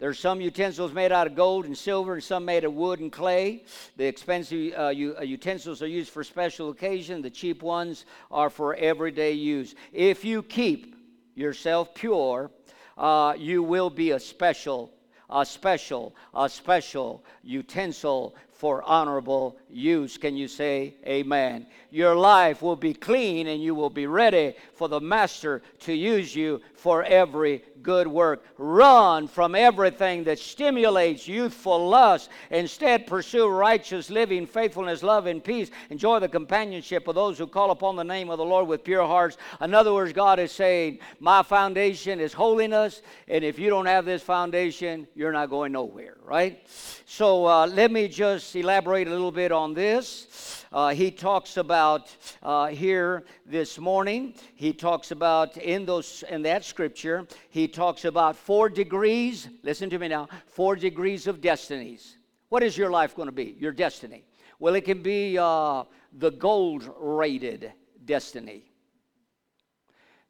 There's 0.01 0.17
some 0.17 0.41
utensils 0.41 0.93
made 0.93 1.11
out 1.11 1.27
of 1.27 1.35
gold 1.35 1.65
and 1.65 1.77
silver, 1.77 2.15
and 2.15 2.23
some 2.23 2.43
made 2.43 2.63
of 2.63 2.73
wood 2.73 2.99
and 3.01 3.11
clay. 3.11 3.65
The 3.97 4.05
expensive 4.05 4.73
uh, 4.73 4.87
uh, 4.87 4.91
utensils 5.21 5.83
are 5.83 5.87
used 5.87 6.09
for 6.09 6.23
special 6.23 6.71
occasion. 6.71 7.21
The 7.21 7.29
cheap 7.29 7.61
ones 7.61 8.05
are 8.31 8.49
for 8.49 8.73
everyday 8.73 9.33
use. 9.33 9.75
If 9.93 10.25
you 10.25 10.41
keep 10.41 10.95
yourself 11.35 11.93
pure, 11.93 12.49
uh, 12.97 13.35
you 13.37 13.61
will 13.61 13.91
be 13.91 14.09
a 14.09 14.19
special, 14.19 14.91
a 15.29 15.45
special, 15.45 16.15
a 16.33 16.49
special 16.49 17.23
utensil 17.43 18.35
for 18.61 18.83
honorable 18.83 19.57
use. 19.71 20.19
Can 20.19 20.37
you 20.37 20.47
say 20.47 20.93
amen? 21.03 21.65
Your 21.89 22.15
life 22.15 22.61
will 22.61 22.75
be 22.75 22.93
clean 22.93 23.47
and 23.47 23.59
you 23.59 23.73
will 23.73 23.89
be 23.89 24.05
ready 24.05 24.53
for 24.75 24.87
the 24.87 25.01
Master 25.01 25.63
to 25.79 25.93
use 25.93 26.35
you 26.35 26.61
for 26.75 27.03
every 27.03 27.63
good 27.81 28.07
work. 28.07 28.43
Run 28.57 29.27
from 29.27 29.55
everything 29.55 30.23
that 30.25 30.37
stimulates 30.37 31.27
youthful 31.27 31.89
lust. 31.89 32.29
Instead, 32.51 33.07
pursue 33.07 33.47
righteous 33.47 34.09
living, 34.09 34.45
faithfulness, 34.45 35.01
love, 35.01 35.25
and 35.25 35.43
peace. 35.43 35.71
Enjoy 35.89 36.19
the 36.19 36.29
companionship 36.29 37.07
of 37.07 37.15
those 37.15 37.37
who 37.37 37.47
call 37.47 37.71
upon 37.71 37.95
the 37.95 38.03
name 38.03 38.29
of 38.29 38.37
the 38.37 38.45
Lord 38.45 38.67
with 38.67 38.83
pure 38.83 39.05
hearts. 39.05 39.37
In 39.59 39.73
other 39.73 39.93
words, 39.93 40.13
God 40.13 40.39
is 40.39 40.51
saying, 40.51 40.99
My 41.19 41.41
foundation 41.43 42.19
is 42.19 42.33
holiness, 42.33 43.01
and 43.27 43.43
if 43.43 43.57
you 43.57 43.69
don't 43.69 43.87
have 43.87 44.05
this 44.05 44.21
foundation, 44.21 45.07
you're 45.15 45.31
not 45.31 45.49
going 45.49 45.71
nowhere, 45.71 46.17
right? 46.23 46.67
So 47.05 47.47
uh, 47.47 47.67
let 47.67 47.91
me 47.91 48.07
just 48.07 48.50
elaborate 48.55 49.07
a 49.07 49.11
little 49.11 49.31
bit 49.31 49.51
on 49.51 49.73
this. 49.73 50.65
Uh, 50.71 50.89
he 50.89 51.11
talks 51.11 51.57
about 51.57 52.15
uh, 52.43 52.67
here 52.67 53.23
this 53.45 53.77
morning. 53.77 54.33
He 54.55 54.73
talks 54.73 55.11
about 55.11 55.57
in 55.57 55.85
those 55.85 56.23
in 56.29 56.41
that 56.43 56.63
scripture. 56.63 57.27
He 57.49 57.67
talks 57.67 58.05
about 58.05 58.35
four 58.35 58.69
degrees. 58.69 59.49
Listen 59.63 59.89
to 59.89 59.99
me 59.99 60.07
now. 60.07 60.27
Four 60.47 60.75
degrees 60.75 61.27
of 61.27 61.41
destinies. 61.41 62.17
What 62.49 62.63
is 62.63 62.77
your 62.77 62.89
life 62.89 63.15
going 63.15 63.27
to 63.27 63.31
be? 63.33 63.55
Your 63.59 63.71
destiny. 63.71 64.23
Well, 64.59 64.75
it 64.75 64.85
can 64.85 65.01
be 65.01 65.37
uh, 65.37 65.85
the 66.13 66.31
gold 66.31 66.89
rated 66.99 67.73
destiny, 68.05 68.71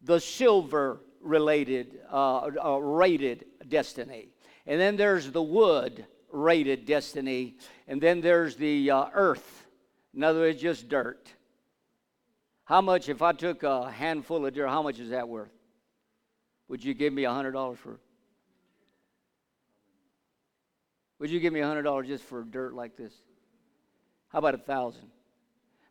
the 0.01 0.19
silver 0.19 1.01
related 1.19 1.99
uh, 2.11 2.49
uh, 2.63 2.78
rated 2.78 3.45
destiny, 3.67 4.30
and 4.65 4.80
then 4.80 4.95
there's 4.95 5.32
the 5.32 5.41
wood 5.41 6.05
rated 6.32 6.86
destiny, 6.86 7.57
and 7.91 8.01
then 8.01 8.21
there's 8.21 8.55
the 8.55 8.89
uh, 8.89 9.05
earth 9.13 9.61
in 10.13 10.23
other 10.23 10.41
words, 10.41 10.61
just 10.61 10.89
dirt. 10.89 11.29
How 12.65 12.81
much, 12.81 13.09
if 13.09 13.21
I 13.21 13.33
took 13.33 13.63
a 13.63 13.89
handful 13.89 14.45
of 14.45 14.53
dirt, 14.53 14.67
how 14.67 14.81
much 14.81 14.99
is 14.99 15.09
that 15.09 15.27
worth? 15.27 15.51
Would 16.67 16.83
you 16.83 16.93
give 16.93 17.13
me 17.13 17.25
a 17.25 17.29
$100 17.29 17.77
for 17.77 17.99
Would 21.19 21.29
you 21.29 21.39
give 21.39 21.53
me 21.53 21.59
a 21.59 21.65
$100 21.65 22.07
just 22.07 22.23
for 22.23 22.43
dirt 22.43 22.73
like 22.73 22.97
this? 22.97 23.13
How 24.29 24.39
about 24.39 24.55
a 24.55 24.59
thousand? 24.59 25.11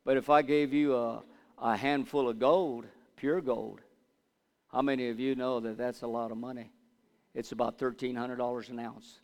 But 0.04 0.16
if 0.16 0.28
I 0.28 0.42
gave 0.42 0.72
you 0.72 0.96
a, 0.96 1.22
a 1.58 1.76
handful 1.76 2.28
of 2.28 2.38
gold, 2.38 2.86
pure 3.16 3.40
gold, 3.40 3.80
how 4.72 4.82
many 4.82 5.08
of 5.08 5.20
you 5.20 5.34
know 5.34 5.60
that 5.60 5.78
that's 5.78 6.02
a 6.02 6.06
lot 6.06 6.32
of 6.32 6.38
money? 6.38 6.72
It's 7.34 7.52
about 7.52 7.78
$1,300 7.78 8.70
an 8.70 8.80
ounce. 8.80 9.20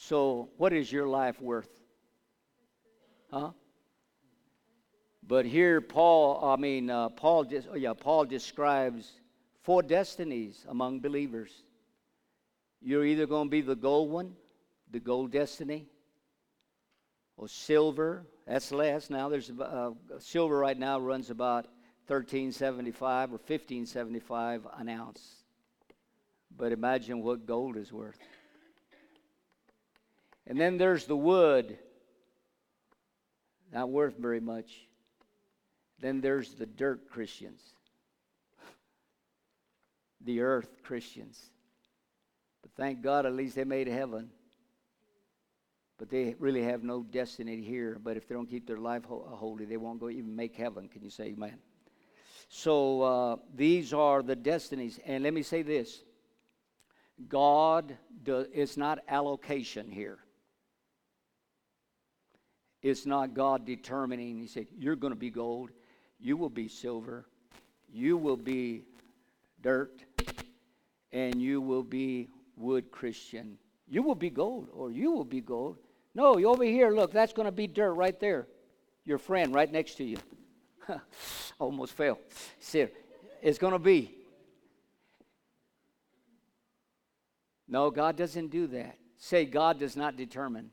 So, 0.00 0.48
what 0.56 0.72
is 0.72 0.92
your 0.92 1.08
life 1.08 1.42
worth? 1.42 1.68
Huh? 3.32 3.50
But 5.26 5.44
here, 5.44 5.80
Paul, 5.80 6.42
I 6.42 6.54
mean, 6.56 6.88
uh, 6.88 7.08
Paul, 7.08 7.44
just 7.44 7.66
oh 7.70 7.74
yeah, 7.74 7.94
Paul 7.94 8.24
describes 8.24 9.10
four 9.64 9.82
destinies 9.82 10.64
among 10.68 11.00
believers. 11.00 11.50
You're 12.80 13.04
either 13.04 13.26
going 13.26 13.48
to 13.48 13.50
be 13.50 13.60
the 13.60 13.74
gold 13.74 14.10
one, 14.10 14.34
the 14.88 15.00
gold 15.00 15.32
destiny, 15.32 15.88
or 17.36 17.48
silver. 17.48 18.24
That's 18.46 18.70
less 18.70 19.10
now. 19.10 19.28
There's 19.28 19.50
uh, 19.50 19.90
silver 20.20 20.56
right 20.56 20.78
now 20.78 21.00
runs 21.00 21.28
about 21.28 21.64
1375 22.06 23.30
or 23.30 23.32
1575 23.32 24.66
an 24.78 24.88
ounce. 24.88 25.42
But 26.56 26.70
imagine 26.70 27.20
what 27.20 27.46
gold 27.46 27.76
is 27.76 27.92
worth. 27.92 28.18
And 30.48 30.58
then 30.58 30.78
there's 30.78 31.04
the 31.04 31.16
wood 31.16 31.78
not 33.72 33.90
worth 33.90 34.16
very 34.16 34.40
much. 34.40 34.88
Then 36.00 36.22
there's 36.22 36.54
the 36.54 36.64
dirt 36.64 37.10
Christians, 37.10 37.60
the 40.24 40.40
earth 40.40 40.70
Christians. 40.82 41.38
But 42.62 42.70
thank 42.76 43.02
God, 43.02 43.26
at 43.26 43.34
least 43.34 43.56
they 43.56 43.64
made 43.64 43.88
heaven. 43.88 44.30
But 45.98 46.08
they 46.08 46.34
really 46.38 46.62
have 46.62 46.82
no 46.82 47.02
destiny 47.02 47.60
here. 47.60 47.98
But 48.02 48.16
if 48.16 48.26
they 48.26 48.34
don't 48.34 48.48
keep 48.48 48.66
their 48.66 48.78
life 48.78 49.04
holy, 49.04 49.66
they 49.66 49.76
won't 49.76 50.00
go 50.00 50.08
even 50.08 50.34
make 50.34 50.54
heaven. 50.54 50.88
Can 50.88 51.02
you 51.02 51.10
say 51.10 51.24
amen? 51.24 51.58
So 52.48 53.02
uh, 53.02 53.36
these 53.54 53.92
are 53.92 54.22
the 54.22 54.36
destinies. 54.36 54.98
And 55.04 55.24
let 55.24 55.34
me 55.34 55.42
say 55.42 55.60
this 55.62 56.04
God, 57.28 57.98
it's 58.24 58.76
not 58.78 59.00
allocation 59.08 59.90
here. 59.90 60.20
It's 62.82 63.06
not 63.06 63.34
God 63.34 63.66
determining. 63.66 64.38
He 64.38 64.46
said, 64.46 64.66
You're 64.78 64.96
going 64.96 65.12
to 65.12 65.18
be 65.18 65.30
gold. 65.30 65.70
You 66.20 66.36
will 66.36 66.50
be 66.50 66.68
silver. 66.68 67.26
You 67.92 68.16
will 68.16 68.36
be 68.36 68.84
dirt. 69.62 70.04
And 71.12 71.40
you 71.40 71.60
will 71.60 71.82
be 71.82 72.28
wood 72.56 72.90
Christian. 72.90 73.58
You 73.88 74.02
will 74.02 74.14
be 74.14 74.30
gold, 74.30 74.68
or 74.72 74.90
you 74.90 75.10
will 75.10 75.24
be 75.24 75.40
gold. 75.40 75.78
No, 76.14 76.36
you 76.36 76.48
over 76.48 76.64
here, 76.64 76.90
look, 76.90 77.12
that's 77.12 77.32
going 77.32 77.46
to 77.46 77.52
be 77.52 77.66
dirt 77.66 77.92
right 77.92 78.18
there. 78.20 78.46
Your 79.04 79.18
friend 79.18 79.54
right 79.54 79.70
next 79.70 79.94
to 79.96 80.04
you. 80.04 80.18
Almost 81.58 81.94
fell. 81.94 82.18
See, 82.60 82.86
it's 83.40 83.58
going 83.58 83.72
to 83.72 83.78
be. 83.78 84.14
No, 87.66 87.90
God 87.90 88.16
doesn't 88.16 88.48
do 88.48 88.66
that. 88.68 88.96
Say, 89.16 89.44
God 89.44 89.78
does 89.78 89.96
not 89.96 90.16
determine. 90.16 90.70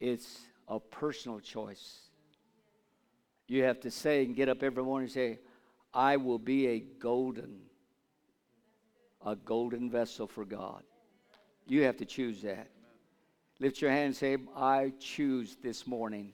It's 0.00 0.40
a 0.66 0.80
personal 0.80 1.40
choice. 1.40 2.00
You 3.46 3.64
have 3.64 3.80
to 3.80 3.90
say 3.90 4.24
and 4.24 4.34
get 4.34 4.48
up 4.48 4.62
every 4.62 4.82
morning 4.82 5.04
and 5.04 5.12
say, 5.12 5.38
I 5.92 6.16
will 6.16 6.38
be 6.38 6.68
a 6.68 6.80
golden, 6.80 7.60
a 9.24 9.36
golden 9.36 9.90
vessel 9.90 10.26
for 10.26 10.44
God. 10.44 10.82
You 11.66 11.82
have 11.82 11.96
to 11.98 12.04
choose 12.04 12.42
that. 12.42 12.68
Lift 13.58 13.82
your 13.82 13.90
hand 13.90 14.06
and 14.06 14.16
say, 14.16 14.38
I 14.56 14.92
choose 14.98 15.56
this 15.62 15.86
morning 15.86 16.32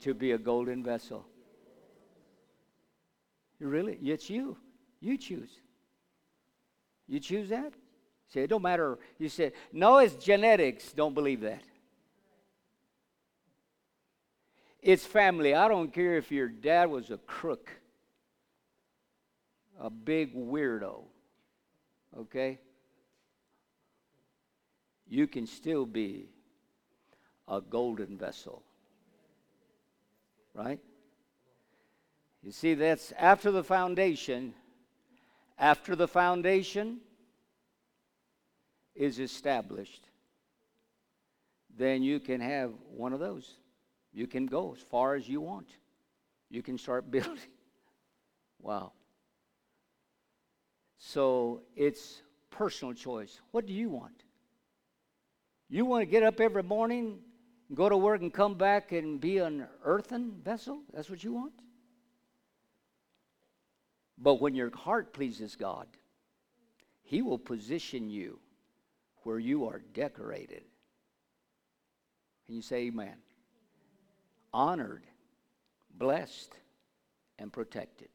to 0.00 0.12
be 0.12 0.32
a 0.32 0.38
golden 0.38 0.82
vessel. 0.82 1.24
Really? 3.58 3.98
It's 4.02 4.28
you. 4.28 4.58
You 5.00 5.16
choose. 5.16 5.50
You 7.08 7.20
choose 7.20 7.48
that? 7.50 7.72
Say, 8.28 8.42
it 8.42 8.48
don't 8.48 8.62
matter. 8.62 8.98
You 9.18 9.28
say, 9.28 9.52
no, 9.72 9.98
it's 9.98 10.14
genetics. 10.14 10.92
Don't 10.92 11.14
believe 11.14 11.40
that. 11.42 11.62
It's 14.82 15.06
family. 15.06 15.54
I 15.54 15.68
don't 15.68 15.92
care 15.92 16.16
if 16.16 16.32
your 16.32 16.48
dad 16.48 16.90
was 16.90 17.10
a 17.10 17.18
crook, 17.18 17.70
a 19.80 19.88
big 19.88 20.34
weirdo. 20.34 21.04
Okay? 22.18 22.58
You 25.08 25.28
can 25.28 25.46
still 25.46 25.86
be 25.86 26.30
a 27.46 27.60
golden 27.60 28.18
vessel. 28.18 28.62
Right? 30.52 30.80
You 32.42 32.50
see, 32.50 32.74
that's 32.74 33.12
after 33.16 33.52
the 33.52 33.62
foundation. 33.62 34.54
After 35.58 35.94
the 35.94 36.08
foundation 36.08 36.98
is 38.96 39.20
established, 39.20 40.08
then 41.78 42.02
you 42.02 42.18
can 42.18 42.40
have 42.40 42.72
one 42.90 43.12
of 43.12 43.20
those. 43.20 43.54
You 44.12 44.26
can 44.26 44.46
go 44.46 44.74
as 44.76 44.82
far 44.82 45.14
as 45.14 45.28
you 45.28 45.40
want. 45.40 45.68
You 46.50 46.62
can 46.62 46.78
start 46.78 47.10
building. 47.10 47.38
wow. 48.60 48.92
So 50.98 51.62
it's 51.74 52.22
personal 52.50 52.94
choice. 52.94 53.40
What 53.50 53.66
do 53.66 53.72
you 53.72 53.90
want? 53.90 54.22
You 55.68 55.86
want 55.86 56.02
to 56.02 56.06
get 56.06 56.22
up 56.22 56.38
every 56.40 56.62
morning, 56.62 57.18
go 57.74 57.88
to 57.88 57.96
work, 57.96 58.20
and 58.20 58.32
come 58.32 58.54
back 58.54 58.92
and 58.92 59.20
be 59.20 59.38
an 59.38 59.66
earthen 59.84 60.32
vessel? 60.44 60.82
That's 60.92 61.08
what 61.08 61.24
you 61.24 61.32
want? 61.32 61.54
But 64.18 64.34
when 64.34 64.54
your 64.54 64.74
heart 64.76 65.12
pleases 65.12 65.56
God, 65.56 65.86
He 67.02 67.22
will 67.22 67.38
position 67.38 68.10
you 68.10 68.38
where 69.22 69.38
you 69.38 69.66
are 69.66 69.80
decorated. 69.94 70.62
Can 72.46 72.54
you 72.54 72.62
say 72.62 72.88
amen? 72.88 73.16
Honored, 74.52 75.06
blessed, 75.96 76.52
and 77.38 77.52
protected. 77.52 78.08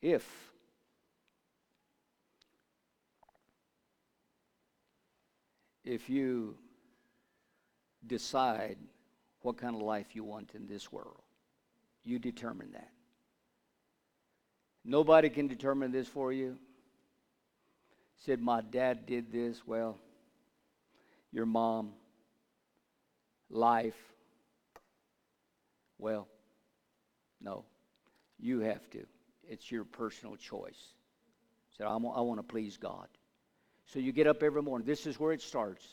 If 0.00 0.52
if 5.84 6.10
you 6.10 6.56
decide 8.06 8.76
what 9.42 9.56
kind 9.56 9.74
of 9.76 9.82
life 9.82 10.14
you 10.14 10.24
want 10.24 10.52
in 10.54 10.66
this 10.66 10.90
world, 10.92 11.22
you 12.04 12.18
determine 12.18 12.72
that. 12.72 12.90
Nobody 14.84 15.28
can 15.28 15.46
determine 15.46 15.92
this 15.92 16.08
for 16.08 16.32
you. 16.32 16.58
Said, 18.16 18.40
My 18.40 18.60
dad 18.60 19.06
did 19.06 19.32
this. 19.32 19.66
Well, 19.66 19.98
your 21.32 21.46
mom, 21.46 21.92
life. 23.50 23.96
Well, 25.98 26.28
no, 27.40 27.64
you 28.38 28.60
have 28.60 28.88
to. 28.90 29.04
It's 29.48 29.70
your 29.70 29.84
personal 29.84 30.36
choice. 30.36 30.92
Said, 31.76 31.86
I 31.86 31.96
want 31.96 32.38
to 32.38 32.42
please 32.42 32.76
God. 32.76 33.08
So 33.86 33.98
you 33.98 34.12
get 34.12 34.26
up 34.26 34.42
every 34.42 34.62
morning. 34.62 34.86
This 34.86 35.06
is 35.06 35.18
where 35.18 35.32
it 35.32 35.42
starts. 35.42 35.86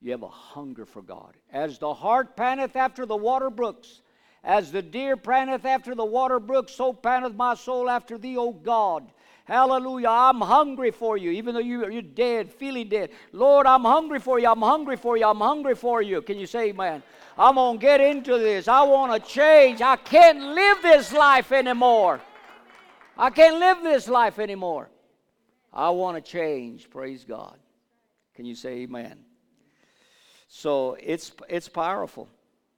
You 0.00 0.12
have 0.12 0.22
a 0.22 0.28
hunger 0.28 0.86
for 0.86 1.02
God. 1.02 1.36
As 1.52 1.78
the 1.78 1.92
hart 1.92 2.36
panteth 2.36 2.74
after 2.74 3.04
the 3.04 3.16
water 3.16 3.50
brooks, 3.50 4.00
as 4.42 4.72
the 4.72 4.82
deer 4.82 5.16
panteth 5.16 5.66
after 5.66 5.94
the 5.94 6.04
water 6.04 6.40
brooks, 6.40 6.72
so 6.72 6.92
panteth 6.92 7.34
my 7.34 7.54
soul 7.54 7.90
after 7.90 8.16
thee, 8.16 8.38
O 8.38 8.52
God. 8.52 9.10
Hallelujah. 9.44 10.08
I'm 10.08 10.40
hungry 10.40 10.90
for 10.90 11.16
you, 11.16 11.30
even 11.30 11.54
though 11.54 11.60
you, 11.60 11.90
you're 11.90 12.02
dead, 12.02 12.52
feeling 12.52 12.88
dead. 12.88 13.10
Lord, 13.32 13.66
I'm 13.66 13.82
hungry 13.82 14.20
for 14.20 14.38
you. 14.38 14.48
I'm 14.48 14.60
hungry 14.60 14.96
for 14.96 15.16
you. 15.16 15.26
I'm 15.26 15.38
hungry 15.40 15.74
for 15.74 16.02
you. 16.02 16.22
Can 16.22 16.38
you 16.38 16.46
say 16.46 16.68
amen? 16.68 17.02
I'm 17.36 17.54
going 17.54 17.78
to 17.78 17.80
get 17.80 18.00
into 18.00 18.38
this. 18.38 18.68
I 18.68 18.82
want 18.82 19.12
to 19.12 19.28
change. 19.28 19.80
I 19.80 19.96
can't 19.96 20.38
live 20.38 20.82
this 20.82 21.12
life 21.12 21.52
anymore. 21.52 22.20
I 23.16 23.30
can't 23.30 23.58
live 23.58 23.82
this 23.82 24.08
life 24.08 24.38
anymore. 24.38 24.88
I 25.72 25.90
want 25.90 26.22
to 26.22 26.30
change. 26.30 26.90
Praise 26.90 27.24
God. 27.24 27.56
Can 28.34 28.44
you 28.44 28.54
say 28.54 28.82
amen? 28.82 29.18
So 30.48 30.96
it's, 31.00 31.32
it's 31.48 31.68
powerful. 31.68 32.28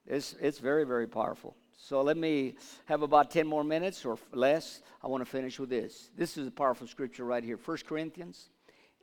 It's, 0.06 0.34
it's 0.40 0.58
very, 0.58 0.84
very 0.84 1.06
powerful. 1.06 1.56
So 1.84 2.00
let 2.00 2.16
me 2.16 2.54
have 2.84 3.02
about 3.02 3.32
10 3.32 3.44
more 3.44 3.64
minutes 3.64 4.04
or 4.04 4.16
less. 4.32 4.82
I 5.02 5.08
want 5.08 5.20
to 5.20 5.28
finish 5.28 5.58
with 5.58 5.68
this. 5.68 6.10
This 6.16 6.38
is 6.38 6.46
a 6.46 6.50
powerful 6.52 6.86
scripture 6.86 7.24
right 7.24 7.42
here 7.42 7.58
1 7.62 7.78
Corinthians 7.88 8.50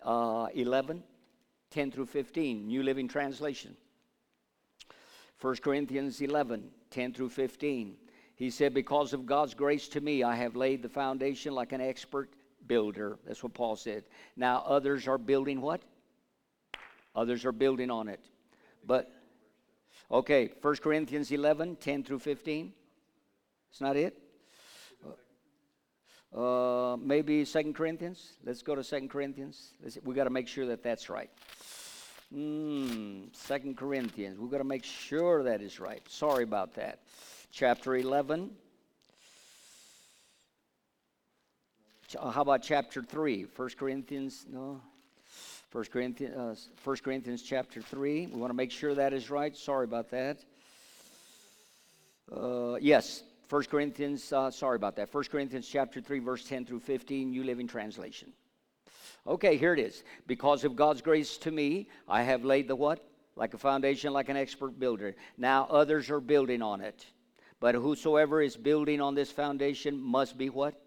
uh, 0.02 0.48
11, 0.54 1.04
10 1.72 1.92
through 1.92 2.06
15, 2.06 2.68
New 2.68 2.82
Living 2.82 3.10
Translation. 3.10 3.76
1 5.42 5.58
Corinthians 5.58 6.22
11, 6.22 6.70
10 6.90 7.14
through 7.14 7.28
15. 7.28 7.98
He 8.36 8.50
said, 8.50 8.74
Because 8.74 9.12
of 9.12 9.26
God's 9.26 9.54
grace 9.54 9.90
to 9.90 10.00
me, 10.00 10.24
I 10.24 10.36
have 10.36 10.56
laid 10.56 10.82
the 10.82 10.88
foundation 10.88 11.54
like 11.54 11.74
an 11.74 11.82
expert 11.82 12.30
builder. 12.66 13.20
That's 13.28 13.44
what 13.44 13.54
Paul 13.54 13.76
said. 13.76 14.06
Now 14.38 14.64
others 14.66 15.06
are 15.06 15.18
building 15.18 15.60
what? 15.60 15.82
Others 17.14 17.44
are 17.44 17.52
building 17.52 17.92
on 17.92 18.08
it. 18.08 18.24
But, 18.86 19.12
okay, 20.12 20.50
1 20.62 20.76
Corinthians 20.78 21.32
11, 21.32 21.78
10 21.78 22.04
through 22.04 22.20
15. 22.20 22.74
It's 23.72 23.82
not 23.82 23.96
it? 23.96 24.18
Uh, 26.36 26.96
maybe 27.02 27.44
Second 27.46 27.74
Corinthians. 27.74 28.34
Let's 28.46 28.62
go 28.62 28.76
to 28.76 28.84
Second 28.84 29.10
Corinthians. 29.10 29.74
we 30.04 30.14
got 30.14 30.26
to 30.26 30.30
make 30.30 30.48
sure 30.48 30.68
that 30.68 30.84
that's 30.84 31.10
right. 31.10 31.30
Mm, 32.34 33.36
Second 33.36 33.78
Corinthians. 33.78 34.38
We've 34.38 34.52
got 34.52 34.60
to 34.60 34.64
make 34.64 34.84
sure 34.84 35.44
that 35.44 35.62
is 35.62 35.80
right. 35.80 36.02
Sorry 36.08 36.44
about 36.44 36.76
that. 36.76 37.00
Chapter 37.52 37.96
11. 37.96 38.52
Uh, 42.18 42.30
how 42.30 42.42
about 42.42 42.62
chapter 42.62 43.02
3? 43.02 43.46
First 43.46 43.78
Corinthians, 43.78 44.46
no. 44.52 44.82
First 45.70 45.92
Corinthians, 45.92 46.70
uh, 46.84 46.96
Corinthians 47.04 47.44
chapter 47.44 47.80
3. 47.80 48.26
We 48.26 48.40
want 48.40 48.50
to 48.50 48.56
make 48.56 48.72
sure 48.72 48.96
that 48.96 49.14
is 49.14 49.30
right. 49.30 49.56
Sorry 49.56 49.84
about 49.84 50.10
that. 50.10 50.40
Uh, 52.32 52.78
yes, 52.82 53.22
1 53.50 53.64
Corinthians, 53.66 54.34
uh, 54.34 54.50
sorry 54.50 54.78
about 54.78 54.96
that. 54.96 55.14
1 55.14 55.24
Corinthians 55.26 55.68
chapter 55.68 56.02
3, 56.02 56.20
verse 56.20 56.44
10 56.44 56.66
through 56.66 56.80
15, 56.80 57.30
New 57.30 57.44
Living 57.44 57.68
Translation. 57.68 58.34
Okay, 59.28 59.58
here 59.58 59.74
it 59.74 59.80
is. 59.80 60.04
Because 60.26 60.64
of 60.64 60.76
God's 60.76 61.04
grace 61.04 61.38
to 61.38 61.52
me, 61.52 61.88
I 62.08 62.24
have 62.24 62.44
laid 62.44 62.68
the 62.68 62.76
what? 62.76 63.08
Like 63.36 63.54
a 63.54 63.60
foundation, 63.60 64.12
like 64.12 64.30
an 64.30 64.38
expert 64.38 64.80
builder. 64.80 65.16
Now 65.38 65.68
others 65.70 66.10
are 66.10 66.20
building 66.20 66.64
on 66.64 66.82
it. 66.82 67.06
But 67.60 67.76
whosoever 67.76 68.42
is 68.42 68.58
building 68.58 69.02
on 69.02 69.14
this 69.14 69.32
foundation 69.32 70.02
must 70.02 70.36
be 70.36 70.50
what? 70.50 70.82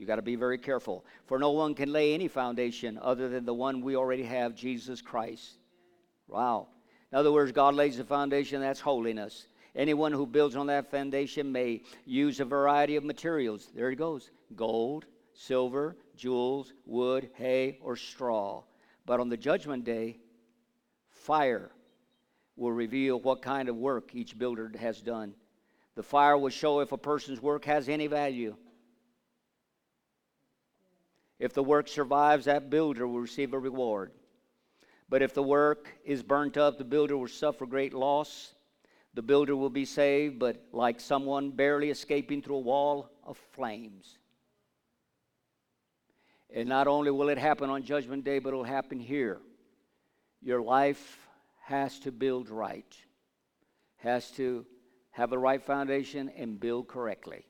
You 0.00 0.06
got 0.06 0.16
to 0.16 0.22
be 0.22 0.34
very 0.34 0.56
careful. 0.56 1.04
For 1.26 1.38
no 1.38 1.50
one 1.50 1.74
can 1.74 1.92
lay 1.92 2.14
any 2.14 2.26
foundation 2.26 2.98
other 3.02 3.28
than 3.28 3.44
the 3.44 3.52
one 3.52 3.82
we 3.82 3.96
already 3.96 4.22
have, 4.22 4.54
Jesus 4.54 5.02
Christ. 5.02 5.58
Wow. 6.26 6.68
In 7.12 7.18
other 7.18 7.30
words, 7.30 7.52
God 7.52 7.74
lays 7.74 7.98
the 7.98 8.04
foundation, 8.04 8.62
that's 8.62 8.80
holiness. 8.80 9.46
Anyone 9.76 10.12
who 10.12 10.24
builds 10.24 10.56
on 10.56 10.68
that 10.68 10.90
foundation 10.90 11.52
may 11.52 11.82
use 12.06 12.40
a 12.40 12.46
variety 12.46 12.96
of 12.96 13.04
materials. 13.04 13.68
There 13.74 13.90
it 13.90 13.96
goes 13.96 14.30
gold, 14.56 15.04
silver, 15.34 15.98
jewels, 16.16 16.72
wood, 16.86 17.28
hay, 17.34 17.78
or 17.82 17.94
straw. 17.94 18.62
But 19.04 19.20
on 19.20 19.28
the 19.28 19.36
judgment 19.36 19.84
day, 19.84 20.18
fire 21.10 21.72
will 22.56 22.72
reveal 22.72 23.20
what 23.20 23.42
kind 23.42 23.68
of 23.68 23.76
work 23.76 24.14
each 24.14 24.38
builder 24.38 24.72
has 24.80 25.02
done. 25.02 25.34
The 25.94 26.02
fire 26.02 26.38
will 26.38 26.48
show 26.48 26.80
if 26.80 26.92
a 26.92 26.96
person's 26.96 27.42
work 27.42 27.66
has 27.66 27.90
any 27.90 28.06
value. 28.06 28.56
If 31.40 31.54
the 31.54 31.64
work 31.64 31.88
survives, 31.88 32.44
that 32.44 32.68
builder 32.68 33.08
will 33.08 33.20
receive 33.20 33.54
a 33.54 33.58
reward. 33.58 34.12
But 35.08 35.22
if 35.22 35.32
the 35.32 35.42
work 35.42 35.88
is 36.04 36.22
burnt 36.22 36.58
up, 36.58 36.76
the 36.76 36.84
builder 36.84 37.16
will 37.16 37.28
suffer 37.28 37.64
great 37.64 37.94
loss. 37.94 38.52
The 39.14 39.22
builder 39.22 39.56
will 39.56 39.70
be 39.70 39.86
saved, 39.86 40.38
but 40.38 40.62
like 40.70 41.00
someone 41.00 41.50
barely 41.50 41.88
escaping 41.88 42.42
through 42.42 42.56
a 42.56 42.60
wall 42.60 43.10
of 43.24 43.38
flames. 43.52 44.18
And 46.54 46.68
not 46.68 46.86
only 46.86 47.10
will 47.10 47.30
it 47.30 47.38
happen 47.38 47.70
on 47.70 47.84
Judgment 47.84 48.22
Day, 48.22 48.38
but 48.38 48.52
it 48.52 48.56
will 48.56 48.64
happen 48.64 49.00
here. 49.00 49.40
Your 50.42 50.60
life 50.60 51.26
has 51.64 51.98
to 52.00 52.12
build 52.12 52.50
right, 52.50 52.94
has 53.96 54.30
to 54.32 54.66
have 55.10 55.30
the 55.30 55.38
right 55.38 55.62
foundation 55.62 56.28
and 56.36 56.60
build 56.60 56.86
correctly. 56.86 57.46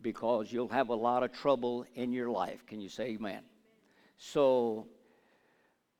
Because 0.00 0.52
you'll 0.52 0.68
have 0.68 0.88
a 0.88 0.94
lot 0.94 1.22
of 1.22 1.32
trouble 1.32 1.86
in 1.94 2.12
your 2.12 2.30
life. 2.30 2.64
Can 2.66 2.80
you 2.80 2.88
say 2.88 3.10
amen? 3.10 3.42
So, 4.16 4.86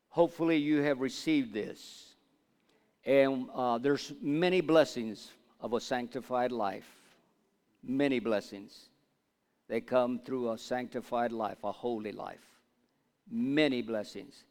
hopefully, 0.09 0.57
you 0.57 0.83
have 0.83 1.01
received 1.01 1.53
this. 1.53 2.15
And 3.05 3.49
uh, 3.55 3.79
there's 3.79 4.13
many 4.21 4.61
blessings 4.61 5.31
of 5.61 5.73
a 5.73 5.81
sanctified 5.81 6.53
life. 6.53 6.89
Many 7.83 8.21
blessings. 8.21 8.89
They 9.69 9.81
come 9.81 10.21
through 10.25 10.53
a 10.53 10.59
sanctified 10.59 11.33
life, 11.33 11.59
a 11.65 11.73
holy 11.73 12.13
life. 12.13 12.47
Many 13.31 13.83
blessings. 13.83 14.45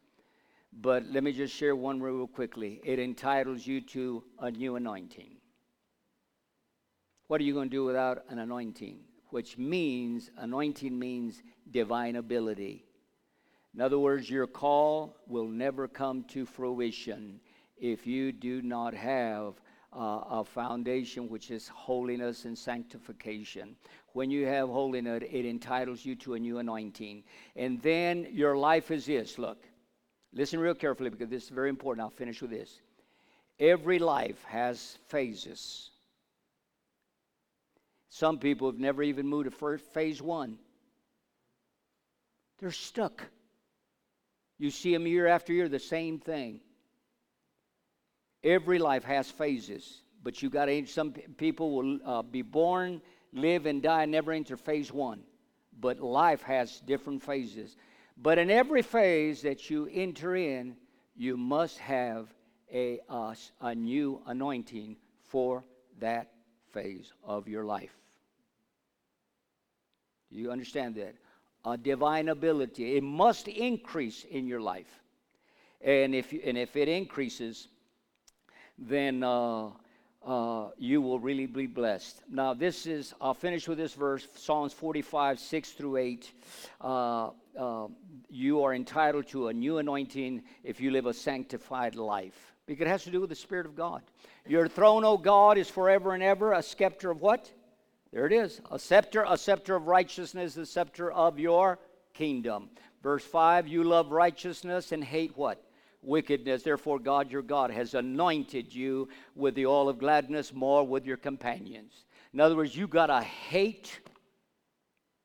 But 0.74 1.06
let 1.12 1.24
me 1.24 1.34
just 1.34 1.54
share 1.54 1.76
one 1.76 2.02
real 2.02 2.28
quickly. 2.28 2.82
It 2.84 3.00
entitles 3.00 3.68
you 3.68 3.82
to 3.82 4.24
a 4.40 4.50
new 4.52 4.78
anointing. 4.78 5.36
What 7.28 7.42
are 7.42 7.44
you 7.44 7.54
going 7.54 7.70
to 7.70 7.76
do 7.76 7.86
without 7.86 8.24
an 8.30 8.40
anointing? 8.40 9.00
Which 9.32 9.58
means, 9.58 10.30
anointing 10.38 10.98
means 10.98 11.42
divine 11.72 12.16
ability. 12.16 12.86
In 13.74 13.82
other 13.82 13.98
words, 13.98 14.30
your 14.30 14.48
call 14.48 15.16
will 15.28 15.48
never 15.48 15.88
come 15.88 16.24
to 16.26 16.46
fruition 16.46 17.40
if 17.78 18.06
you 18.06 18.32
do 18.32 18.62
not 18.62 18.94
have 18.94 19.56
uh, 19.94 20.22
a 20.30 20.44
foundation 20.44 21.30
which 21.30 21.52
is 21.52 21.68
holiness 21.68 22.46
and 22.46 22.58
sanctification. 22.58 23.76
When 24.14 24.30
you 24.30 24.46
have 24.46 24.70
holiness, 24.70 25.24
it 25.30 25.46
entitles 25.46 26.06
you 26.06 26.16
to 26.18 26.36
a 26.36 26.40
new 26.40 26.60
anointing. 26.60 27.24
And 27.56 27.82
then 27.82 28.28
your 28.32 28.58
life 28.58 28.92
is 28.92 29.06
this 29.06 29.38
look, 29.38 29.64
listen 30.34 30.60
real 30.60 30.76
carefully 30.76 31.10
because 31.10 31.30
this 31.30 31.44
is 31.44 31.50
very 31.50 31.70
important. 31.70 32.04
I'll 32.04 32.10
finish 32.10 32.42
with 32.42 32.52
this. 32.52 32.82
Every 33.60 34.00
life 34.00 34.44
has 34.46 34.98
phases. 35.08 35.91
Some 38.12 38.40
people 38.40 38.70
have 38.70 38.80
never 38.80 39.02
even 39.02 39.26
moved 39.26 39.46
to 39.46 39.52
first 39.52 39.86
phase 39.94 40.22
one. 40.22 40.58
They're 42.60 42.72
stuck. 42.72 43.24
You 44.60 44.70
see 44.70 44.92
them 44.92 45.08
year 45.08 45.28
after 45.28 45.54
year, 45.54 45.70
the 45.70 45.80
same 45.80 46.20
thing. 46.20 46.60
Every 48.44 48.80
life 48.80 49.06
has 49.06 49.32
phases, 49.32 50.02
but 50.24 50.42
you 50.42 50.50
got 50.50 50.66
to. 50.66 50.86
Some 50.88 51.14
people 51.14 51.74
will 51.74 52.00
uh, 52.06 52.22
be 52.22 52.42
born, 52.42 53.02
live, 53.32 53.66
and 53.66 53.82
die, 53.82 54.04
and 54.04 54.12
never 54.12 54.34
enter 54.34 54.58
phase 54.58 54.92
one. 54.92 55.22
But 55.80 56.02
life 56.02 56.42
has 56.42 56.82
different 56.82 57.24
phases. 57.24 57.78
But 58.18 58.38
in 58.38 58.52
every 58.52 58.82
phase 58.82 59.42
that 59.44 59.70
you 59.70 59.90
enter 59.92 60.36
in, 60.36 60.76
you 61.16 61.38
must 61.38 61.78
have 61.78 62.28
a, 62.74 63.00
uh, 63.08 63.34
a 63.62 63.74
new 63.74 64.22
anointing 64.28 64.98
for 65.30 65.64
that 66.00 66.34
phase 66.72 67.14
of 67.24 67.48
your 67.48 67.64
life. 67.64 68.01
You 70.32 70.52
understand 70.52 70.96
that? 70.96 71.16
A 71.66 71.78
divine 71.78 72.30
ability. 72.30 72.96
It 72.96 73.04
must 73.04 73.48
increase 73.48 74.24
in 74.24 74.48
your 74.48 74.62
life. 74.62 75.02
And 75.82 76.16
if, 76.16 76.32
and 76.32 76.58
if 76.58 76.76
it 76.76 76.88
increases, 76.88 77.68
then 78.78 79.24
uh, 79.24 79.70
uh, 80.26 80.70
you 80.78 81.02
will 81.02 81.20
really 81.20 81.46
be 81.46 81.68
blessed. 81.68 82.22
Now, 82.30 82.54
this 82.54 82.86
is, 82.86 83.14
I'll 83.20 83.34
finish 83.34 83.68
with 83.68 83.78
this 83.78 83.94
verse 83.94 84.28
Psalms 84.36 84.74
45, 84.74 85.40
6 85.40 85.70
through 85.72 85.98
8. 85.98 86.32
Uh, 86.80 87.30
uh, 87.58 87.88
you 88.30 88.64
are 88.64 88.74
entitled 88.74 89.28
to 89.28 89.48
a 89.48 89.54
new 89.54 89.80
anointing 89.80 90.44
if 90.64 90.80
you 90.80 90.92
live 90.92 91.06
a 91.06 91.14
sanctified 91.14 91.96
life. 91.96 92.54
Because 92.68 92.86
it 92.86 92.90
has 92.90 93.04
to 93.04 93.12
do 93.12 93.20
with 93.20 93.30
the 93.30 93.36
Spirit 93.36 93.66
of 93.66 93.76
God. 93.76 94.02
Your 94.48 94.68
throne, 94.68 95.04
O 95.04 95.18
God, 95.18 95.58
is 95.58 95.70
forever 95.70 96.14
and 96.14 96.24
ever 96.24 96.54
a 96.54 96.64
scepter 96.64 97.12
of 97.12 97.22
what? 97.22 97.52
There 98.12 98.26
it 98.26 98.34
is. 98.34 98.62
A 98.70 98.78
scepter, 98.78 99.26
a 99.28 99.38
scepter 99.38 99.76
of 99.76 99.88
righteousness, 99.88 100.54
the 100.54 100.66
scepter 100.66 101.12
of 101.12 101.40
your 101.40 101.80
kingdom. 102.14 102.70
Verse 103.02 103.24
5 103.24 103.68
You 103.68 103.84
love 103.84 104.12
righteousness 104.12 104.92
and 104.92 105.04
hate 105.04 105.38
what? 105.38 105.64
wickedness. 106.02 106.64
Therefore, 106.64 107.00
God 107.00 107.32
your 107.32 107.42
God 107.42 107.72
has 107.72 107.94
anointed 107.94 108.74
you 108.74 109.10
with 109.36 109.56
the 109.56 109.66
oil 109.66 109.90
of 109.90 110.00
gladness 110.00 110.54
more 110.54 110.86
with 110.86 111.06
your 111.06 111.18
companions. 111.18 112.06
In 112.34 112.40
other 112.40 112.56
words, 112.56 112.76
you 112.76 112.88
got 112.88 113.08
to 113.08 113.22
hate 113.22 114.00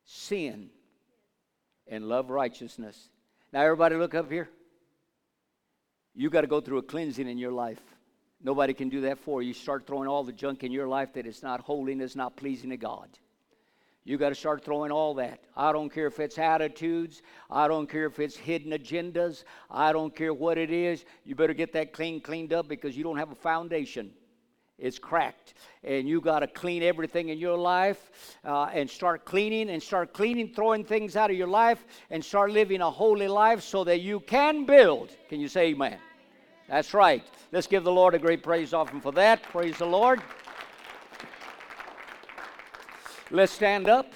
sin 0.04 0.70
and 1.86 2.08
love 2.08 2.30
righteousness. 2.30 3.10
Now, 3.52 3.62
everybody, 3.62 3.96
look 3.96 4.14
up 4.14 4.30
here. 4.30 4.48
You 6.14 6.30
got 6.30 6.40
to 6.42 6.46
go 6.46 6.60
through 6.60 6.78
a 6.78 6.82
cleansing 6.82 7.28
in 7.28 7.38
your 7.38 7.52
life. 7.52 7.80
Nobody 8.42 8.74
can 8.74 8.88
do 8.88 9.00
that 9.02 9.18
for 9.18 9.42
you. 9.42 9.48
You 9.48 9.54
start 9.54 9.86
throwing 9.86 10.08
all 10.08 10.22
the 10.22 10.32
junk 10.32 10.62
in 10.62 10.72
your 10.72 10.86
life 10.86 11.14
that 11.14 11.26
is 11.26 11.42
not 11.42 11.60
holiness, 11.60 12.14
not 12.14 12.36
pleasing 12.36 12.70
to 12.70 12.76
God. 12.76 13.08
You 14.04 14.18
got 14.18 14.28
to 14.28 14.36
start 14.36 14.64
throwing 14.64 14.92
all 14.92 15.14
that. 15.14 15.40
I 15.56 15.72
don't 15.72 15.90
care 15.90 16.06
if 16.06 16.20
it's 16.20 16.38
attitudes. 16.38 17.22
I 17.50 17.66
don't 17.66 17.88
care 17.88 18.06
if 18.06 18.20
it's 18.20 18.36
hidden 18.36 18.70
agendas. 18.70 19.42
I 19.68 19.92
don't 19.92 20.14
care 20.14 20.32
what 20.32 20.58
it 20.58 20.70
is. 20.70 21.04
You 21.24 21.34
better 21.34 21.54
get 21.54 21.72
that 21.72 21.92
clean, 21.92 22.20
cleaned 22.20 22.52
up 22.52 22.68
because 22.68 22.96
you 22.96 23.02
don't 23.02 23.16
have 23.16 23.32
a 23.32 23.34
foundation. 23.34 24.12
It's 24.78 25.00
cracked. 25.00 25.54
And 25.82 26.08
you 26.08 26.20
got 26.20 26.40
to 26.40 26.46
clean 26.46 26.84
everything 26.84 27.30
in 27.30 27.38
your 27.38 27.58
life 27.58 28.10
uh, 28.44 28.66
and 28.66 28.88
start 28.88 29.24
cleaning 29.24 29.70
and 29.70 29.82
start 29.82 30.12
cleaning, 30.12 30.52
throwing 30.54 30.84
things 30.84 31.16
out 31.16 31.32
of 31.32 31.36
your 31.36 31.48
life 31.48 31.84
and 32.10 32.24
start 32.24 32.52
living 32.52 32.82
a 32.82 32.90
holy 32.90 33.26
life 33.26 33.62
so 33.62 33.82
that 33.82 34.02
you 34.02 34.20
can 34.20 34.66
build. 34.66 35.10
Can 35.28 35.40
you 35.40 35.48
say 35.48 35.70
amen? 35.70 35.98
That's 36.68 36.92
right. 36.94 37.22
Let's 37.52 37.68
give 37.68 37.84
the 37.84 37.92
Lord 37.92 38.14
a 38.14 38.18
great 38.18 38.42
praise 38.42 38.74
offering 38.74 39.00
for 39.00 39.12
that. 39.12 39.40
Praise 39.44 39.78
the 39.78 39.86
Lord. 39.86 40.20
Let's 43.30 43.52
stand 43.52 43.88
up. 43.88 44.12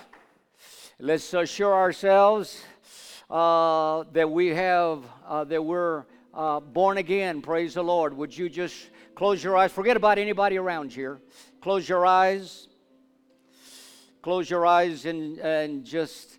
Let's 0.99 1.33
assure 1.33 1.73
ourselves 1.73 2.65
uh, 3.31 4.03
that 4.13 4.29
we 4.29 4.49
have, 4.49 5.05
uh, 5.27 5.45
that 5.45 5.65
we're 5.65 6.07
uh, 6.35 6.59
born 6.59 6.99
again. 6.99 7.41
Praise 7.41 7.75
the 7.75 7.85
Lord. 7.85 8.15
Would 8.15 8.37
you 8.37 8.49
just 8.49 8.91
close 9.15 9.45
your 9.45 9.57
eyes? 9.57 9.71
Forget 9.71 9.97
about 9.97 10.19
anybody 10.19 10.59
around 10.59 10.93
here. 10.93 11.21
Close 11.61 11.89
your 11.89 12.05
eyes. 12.05 12.67
Close 14.23 14.51
your 14.51 14.67
eyes 14.67 15.07
and, 15.07 15.39
and 15.39 15.85
just 15.85 16.39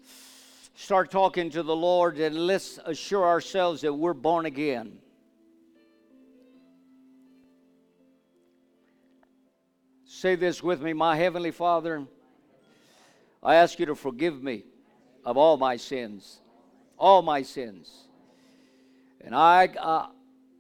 start 0.76 1.10
talking 1.10 1.50
to 1.52 1.64
the 1.64 1.76
Lord 1.76 2.20
and 2.20 2.36
let's 2.36 2.80
assure 2.86 3.26
ourselves 3.26 3.82
that 3.82 3.94
we're 3.94 4.14
born 4.14 4.46
again. 4.46 5.01
Say 10.22 10.36
this 10.36 10.62
with 10.62 10.84
me, 10.84 10.94
my 10.94 11.16
Heavenly 11.16 11.50
Father. 11.50 12.06
I 13.42 13.56
ask 13.56 13.80
you 13.80 13.88
to 13.88 13.96
forgive 13.96 14.44
me 14.44 14.66
of 15.26 15.36
all 15.36 15.58
my 15.58 15.78
sins, 15.78 16.42
all 16.96 17.24
my 17.24 17.42
sins. 17.42 17.92
And 19.22 19.34
I, 19.34 19.66
uh, 19.66 20.10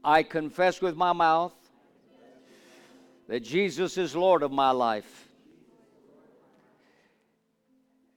I 0.03 0.23
confess 0.23 0.81
with 0.81 0.95
my 0.95 1.13
mouth 1.13 1.53
that 3.27 3.41
Jesus 3.41 3.99
is 3.99 4.15
Lord 4.15 4.41
of 4.41 4.51
my 4.51 4.71
life. 4.71 5.27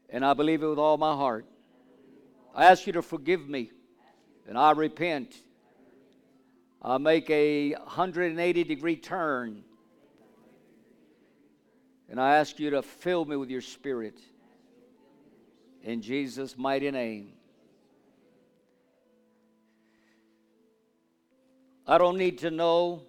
And 0.08 0.24
I 0.24 0.32
believe 0.32 0.62
it 0.62 0.66
with 0.66 0.78
all 0.78 0.96
my 0.96 1.14
heart. 1.14 1.44
I 2.54 2.64
ask 2.64 2.86
you 2.86 2.94
to 2.94 3.02
forgive 3.02 3.46
me, 3.46 3.70
and 4.48 4.56
I 4.56 4.70
repent. 4.70 5.36
I 6.80 6.96
make 6.96 7.28
a 7.28 7.74
180 7.74 8.64
degree 8.64 8.96
turn, 8.96 9.62
and 12.14 12.20
I 12.20 12.36
ask 12.36 12.60
you 12.60 12.70
to 12.70 12.80
fill 12.80 13.24
me 13.24 13.34
with 13.34 13.50
your 13.50 13.60
spirit. 13.60 14.16
In 15.82 16.00
Jesus' 16.00 16.56
mighty 16.56 16.88
name. 16.92 17.32
I 21.84 21.98
don't 21.98 22.16
need 22.16 22.38
to 22.38 22.52
know. 22.52 23.02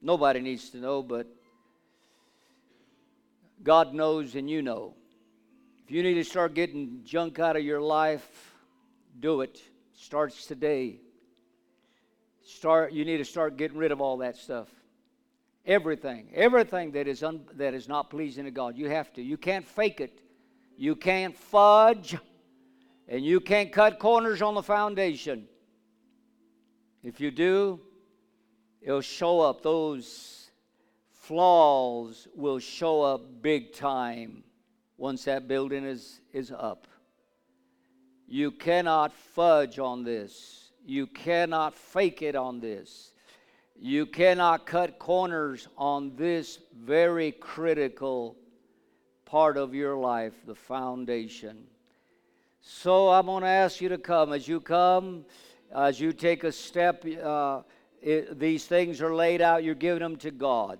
Nobody 0.00 0.40
needs 0.40 0.70
to 0.70 0.78
know, 0.78 1.02
but 1.02 1.26
God 3.62 3.92
knows 3.92 4.34
and 4.34 4.48
you 4.48 4.62
know. 4.62 4.94
If 5.84 5.90
you 5.90 6.02
need 6.02 6.14
to 6.14 6.24
start 6.24 6.54
getting 6.54 7.02
junk 7.04 7.38
out 7.38 7.56
of 7.56 7.62
your 7.62 7.82
life, 7.82 8.54
do 9.20 9.42
it. 9.42 9.60
Starts 9.92 10.46
today. 10.46 10.96
Start 12.42 12.94
you 12.94 13.04
need 13.04 13.18
to 13.18 13.24
start 13.26 13.58
getting 13.58 13.76
rid 13.76 13.92
of 13.92 14.00
all 14.00 14.16
that 14.16 14.38
stuff. 14.38 14.68
Everything, 15.70 16.26
everything 16.34 16.90
that 16.90 17.06
is 17.06 17.22
un, 17.22 17.44
that 17.54 17.74
is 17.74 17.86
not 17.86 18.10
pleasing 18.10 18.44
to 18.44 18.50
God. 18.50 18.76
You 18.76 18.88
have 18.88 19.12
to. 19.12 19.22
You 19.22 19.36
can't 19.36 19.64
fake 19.64 20.00
it. 20.00 20.20
You 20.76 20.96
can't 20.96 21.36
fudge 21.36 22.16
and 23.06 23.24
you 23.24 23.38
can't 23.38 23.70
cut 23.70 24.00
corners 24.00 24.42
on 24.42 24.54
the 24.54 24.64
foundation. 24.64 25.46
If 27.04 27.20
you 27.20 27.30
do, 27.30 27.78
it'll 28.82 29.00
show 29.00 29.38
up. 29.42 29.62
Those 29.62 30.50
flaws 31.08 32.26
will 32.34 32.58
show 32.58 33.02
up 33.02 33.40
big 33.40 33.72
time 33.72 34.42
once 34.96 35.22
that 35.26 35.46
building 35.46 35.84
is, 35.84 36.20
is 36.32 36.50
up. 36.50 36.88
You 38.26 38.50
cannot 38.50 39.12
fudge 39.12 39.78
on 39.78 40.02
this. 40.02 40.72
You 40.84 41.06
cannot 41.06 41.76
fake 41.76 42.22
it 42.22 42.34
on 42.34 42.58
this. 42.58 43.12
You 43.82 44.04
cannot 44.04 44.66
cut 44.66 44.98
corners 44.98 45.66
on 45.78 46.14
this 46.14 46.58
very 46.78 47.32
critical 47.32 48.36
part 49.24 49.56
of 49.56 49.74
your 49.74 49.96
life, 49.96 50.34
the 50.46 50.54
foundation. 50.54 51.64
So 52.60 53.08
I'm 53.08 53.24
going 53.24 53.42
to 53.42 53.48
ask 53.48 53.80
you 53.80 53.88
to 53.88 53.96
come. 53.96 54.34
As 54.34 54.46
you 54.46 54.60
come, 54.60 55.24
as 55.74 55.98
you 55.98 56.12
take 56.12 56.44
a 56.44 56.52
step, 56.52 57.06
uh, 57.24 57.62
it, 58.02 58.38
these 58.38 58.66
things 58.66 59.00
are 59.00 59.14
laid 59.14 59.40
out, 59.40 59.64
you're 59.64 59.74
giving 59.74 60.02
them 60.02 60.16
to 60.16 60.30
God. 60.30 60.78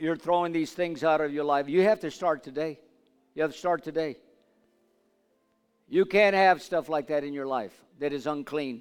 You're 0.00 0.16
throwing 0.16 0.50
these 0.50 0.72
things 0.72 1.04
out 1.04 1.20
of 1.20 1.30
your 1.30 1.44
life. 1.44 1.68
You 1.68 1.82
have 1.82 2.00
to 2.00 2.10
start 2.10 2.42
today. 2.42 2.78
You 3.34 3.42
have 3.42 3.52
to 3.52 3.58
start 3.58 3.84
today. 3.84 4.16
You 5.90 6.06
can't 6.06 6.34
have 6.34 6.62
stuff 6.62 6.88
like 6.88 7.08
that 7.08 7.22
in 7.22 7.34
your 7.34 7.46
life 7.46 7.74
that 7.98 8.14
is 8.14 8.26
unclean. 8.26 8.80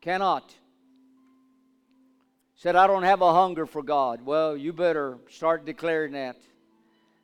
Cannot. 0.00 0.54
Said, 2.62 2.76
I 2.76 2.86
don't 2.86 3.02
have 3.02 3.22
a 3.22 3.32
hunger 3.32 3.66
for 3.66 3.82
God. 3.82 4.24
Well, 4.24 4.56
you 4.56 4.72
better 4.72 5.18
start 5.28 5.64
declaring 5.64 6.12
that. 6.12 6.36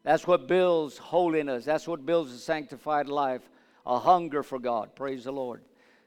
That's 0.02 0.26
what 0.26 0.48
builds 0.48 0.98
holiness. 0.98 1.64
That's 1.64 1.86
what 1.86 2.04
builds 2.04 2.32
a 2.32 2.38
sanctified 2.38 3.06
life, 3.08 3.48
a 3.86 4.00
hunger 4.00 4.42
for 4.42 4.58
God. 4.58 4.96
Praise 4.96 5.22
the 5.22 5.30
Lord. 5.30 5.62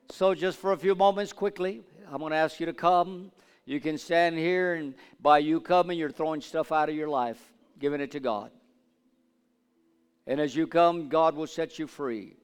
So, 0.10 0.36
just 0.36 0.58
for 0.58 0.74
a 0.74 0.78
few 0.78 0.96
moments, 0.96 1.32
quickly, 1.32 1.82
I'm 2.12 2.20
going 2.20 2.32
to 2.32 2.38
ask 2.38 2.60
you 2.60 2.66
to 2.66 2.74
come. 2.74 3.32
You 3.64 3.80
can 3.80 3.98
stand 3.98 4.38
here, 4.38 4.74
and 4.74 4.96
by 5.22 5.38
you 5.38 5.62
coming, 5.62 5.98
you're 5.98 6.12
throwing 6.12 6.42
stuff 6.42 6.74
out 6.74 6.90
of 6.90 6.96
your 6.96 7.08
life, 7.08 7.42
giving 7.80 8.02
it 8.02 8.12
to 8.12 8.20
God. 8.20 8.52
And 10.28 10.42
as 10.42 10.54
you 10.54 10.68
come, 10.68 11.08
God 11.08 11.36
will 11.36 11.48
set 11.48 11.80
you 11.80 11.88
free. 11.88 12.36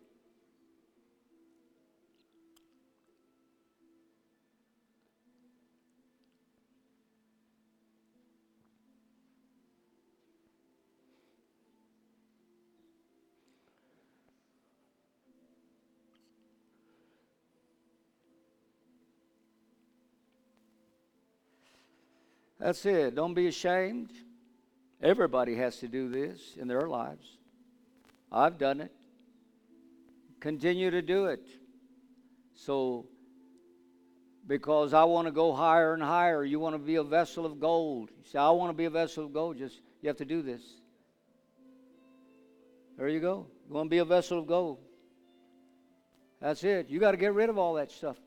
That's 22.60 22.86
it. 22.86 23.16
Don't 23.16 23.34
be 23.34 23.48
ashamed. 23.48 24.12
Everybody 25.02 25.56
has 25.56 25.78
to 25.78 25.88
do 25.88 26.10
this 26.10 26.56
in 26.58 26.68
their 26.68 26.88
lives. 26.88 27.38
I've 28.32 28.58
done 28.58 28.82
it. 28.82 28.92
Continue 30.40 30.92
to 30.92 31.02
do 31.02 31.26
it. 31.26 31.48
So, 32.56 33.06
because 34.48 34.94
I 34.94 35.04
want 35.04 35.28
to 35.28 35.32
go 35.32 35.54
higher 35.54 35.94
and 35.94 36.02
higher, 36.02 36.44
you 36.44 36.60
want 36.60 36.74
to 36.76 36.80
be 36.80 36.96
a 36.96 37.04
vessel 37.04 37.46
of 37.46 37.60
gold. 37.60 38.10
You 38.18 38.30
say, 38.32 38.40
I 38.40 38.50
want 38.50 38.72
to 38.72 38.78
be 38.78 38.86
a 38.86 38.90
vessel 38.90 39.26
of 39.26 39.34
gold. 39.34 39.58
Just 39.58 39.80
you 40.02 40.08
have 40.08 40.18
to 40.18 40.26
do 40.26 40.42
this. 40.42 40.62
There 42.98 43.08
you 43.08 43.20
go. 43.20 43.46
You 43.68 43.76
want 43.76 43.88
to 43.88 43.90
be 43.90 44.00
a 44.00 44.06
vessel 44.06 44.40
of 44.40 44.48
gold. 44.48 44.80
That's 46.42 46.64
it. 46.64 46.90
You 46.90 47.00
got 47.00 47.12
to 47.12 47.18
get 47.18 47.34
rid 47.34 47.50
of 47.50 47.58
all 47.58 47.76
that 47.76 47.92
stuff. 47.92 48.18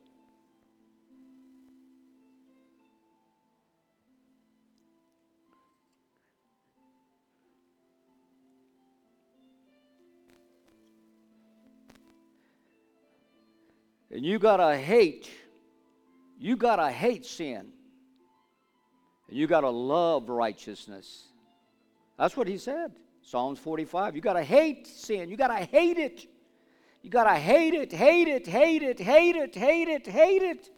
And 14.21 14.29
you 14.29 14.37
got 14.37 14.57
to 14.57 14.77
hate, 14.77 15.31
you 16.39 16.55
got 16.55 16.75
to 16.75 16.91
hate 16.91 17.25
sin. 17.25 17.69
And 19.27 19.35
you 19.35 19.47
got 19.47 19.61
to 19.61 19.71
love 19.71 20.29
righteousness. 20.29 21.23
That's 22.19 22.37
what 22.37 22.47
he 22.47 22.59
said. 22.59 22.91
Psalms 23.23 23.57
45. 23.57 24.15
You 24.15 24.21
got 24.21 24.33
to 24.33 24.43
hate 24.43 24.85
sin. 24.85 25.27
You 25.27 25.37
got 25.37 25.47
to 25.47 25.65
hate 25.65 25.97
it. 25.97 26.27
You 27.01 27.09
got 27.09 27.23
to 27.23 27.33
hate 27.33 27.73
it, 27.73 27.91
hate 27.91 28.27
it, 28.27 28.45
hate 28.45 28.83
it, 28.83 28.99
hate 28.99 29.35
it, 29.35 29.55
hate 29.55 29.87
it, 29.87 30.05
hate 30.05 30.43
it. 30.43 30.69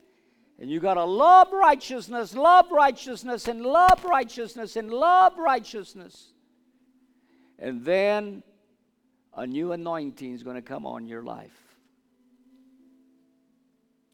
And 0.57 0.69
you 0.69 0.79
got 0.79 0.93
to 0.93 1.03
love 1.03 1.51
righteousness, 1.51 2.33
love 2.33 2.71
righteousness, 2.71 3.49
and 3.49 3.61
love 3.61 4.05
righteousness, 4.05 4.77
and 4.77 4.89
love 4.89 5.37
righteousness. 5.37 6.31
And 7.59 7.83
then 7.83 8.41
a 9.35 9.45
new 9.45 9.73
anointing 9.73 10.31
is 10.31 10.43
going 10.43 10.55
to 10.55 10.61
come 10.61 10.85
on 10.85 11.05
your 11.07 11.23
life 11.23 11.62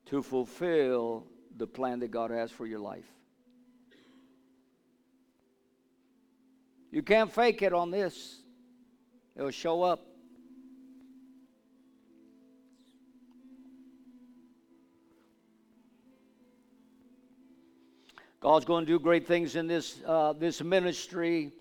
to 0.10 0.24
fulfill 0.24 1.28
the 1.55 1.68
plan 1.68 1.99
that 1.99 2.10
God 2.10 2.32
has 2.32 2.51
for 2.51 2.66
your 2.66 2.80
life. 2.80 3.05
You 6.91 7.03
can't 7.03 7.32
fake 7.32 7.62
it 7.62 7.74
on 7.74 7.91
this, 7.91 8.41
it'll 9.36 9.51
show 9.51 9.84
up. 9.84 10.05
God's 18.39 18.66
going 18.66 18.86
to 18.86 18.91
do 18.91 18.99
great 18.99 19.28
things 19.28 19.55
in 19.55 19.68
this, 19.68 19.99
uh, 20.07 20.34
this 20.34 20.64
ministry 20.64 21.51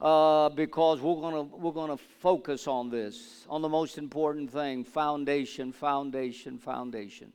uh, 0.00 0.50
because 0.50 1.00
we're 1.00 1.14
going 1.14 1.34
to 1.34 1.56
we're 1.56 1.72
going 1.72 1.90
to 1.90 1.96
focus 1.96 2.68
on 2.68 2.90
this, 2.90 3.46
on 3.48 3.62
the 3.62 3.68
most 3.68 3.98
important 3.98 4.52
thing 4.52 4.84
foundation, 4.84 5.72
foundation, 5.72 6.58
foundation. 6.58 7.32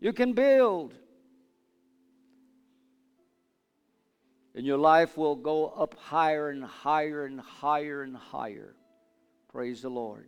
You 0.00 0.12
can 0.12 0.32
build. 0.32 0.94
And 4.54 4.66
your 4.66 4.78
life 4.78 5.16
will 5.16 5.36
go 5.36 5.68
up 5.68 5.94
higher 5.94 6.48
and 6.48 6.64
higher 6.64 7.26
and 7.26 7.40
higher 7.40 8.02
and 8.02 8.16
higher. 8.16 8.74
Praise 9.52 9.82
the 9.82 9.90
Lord. 9.90 10.26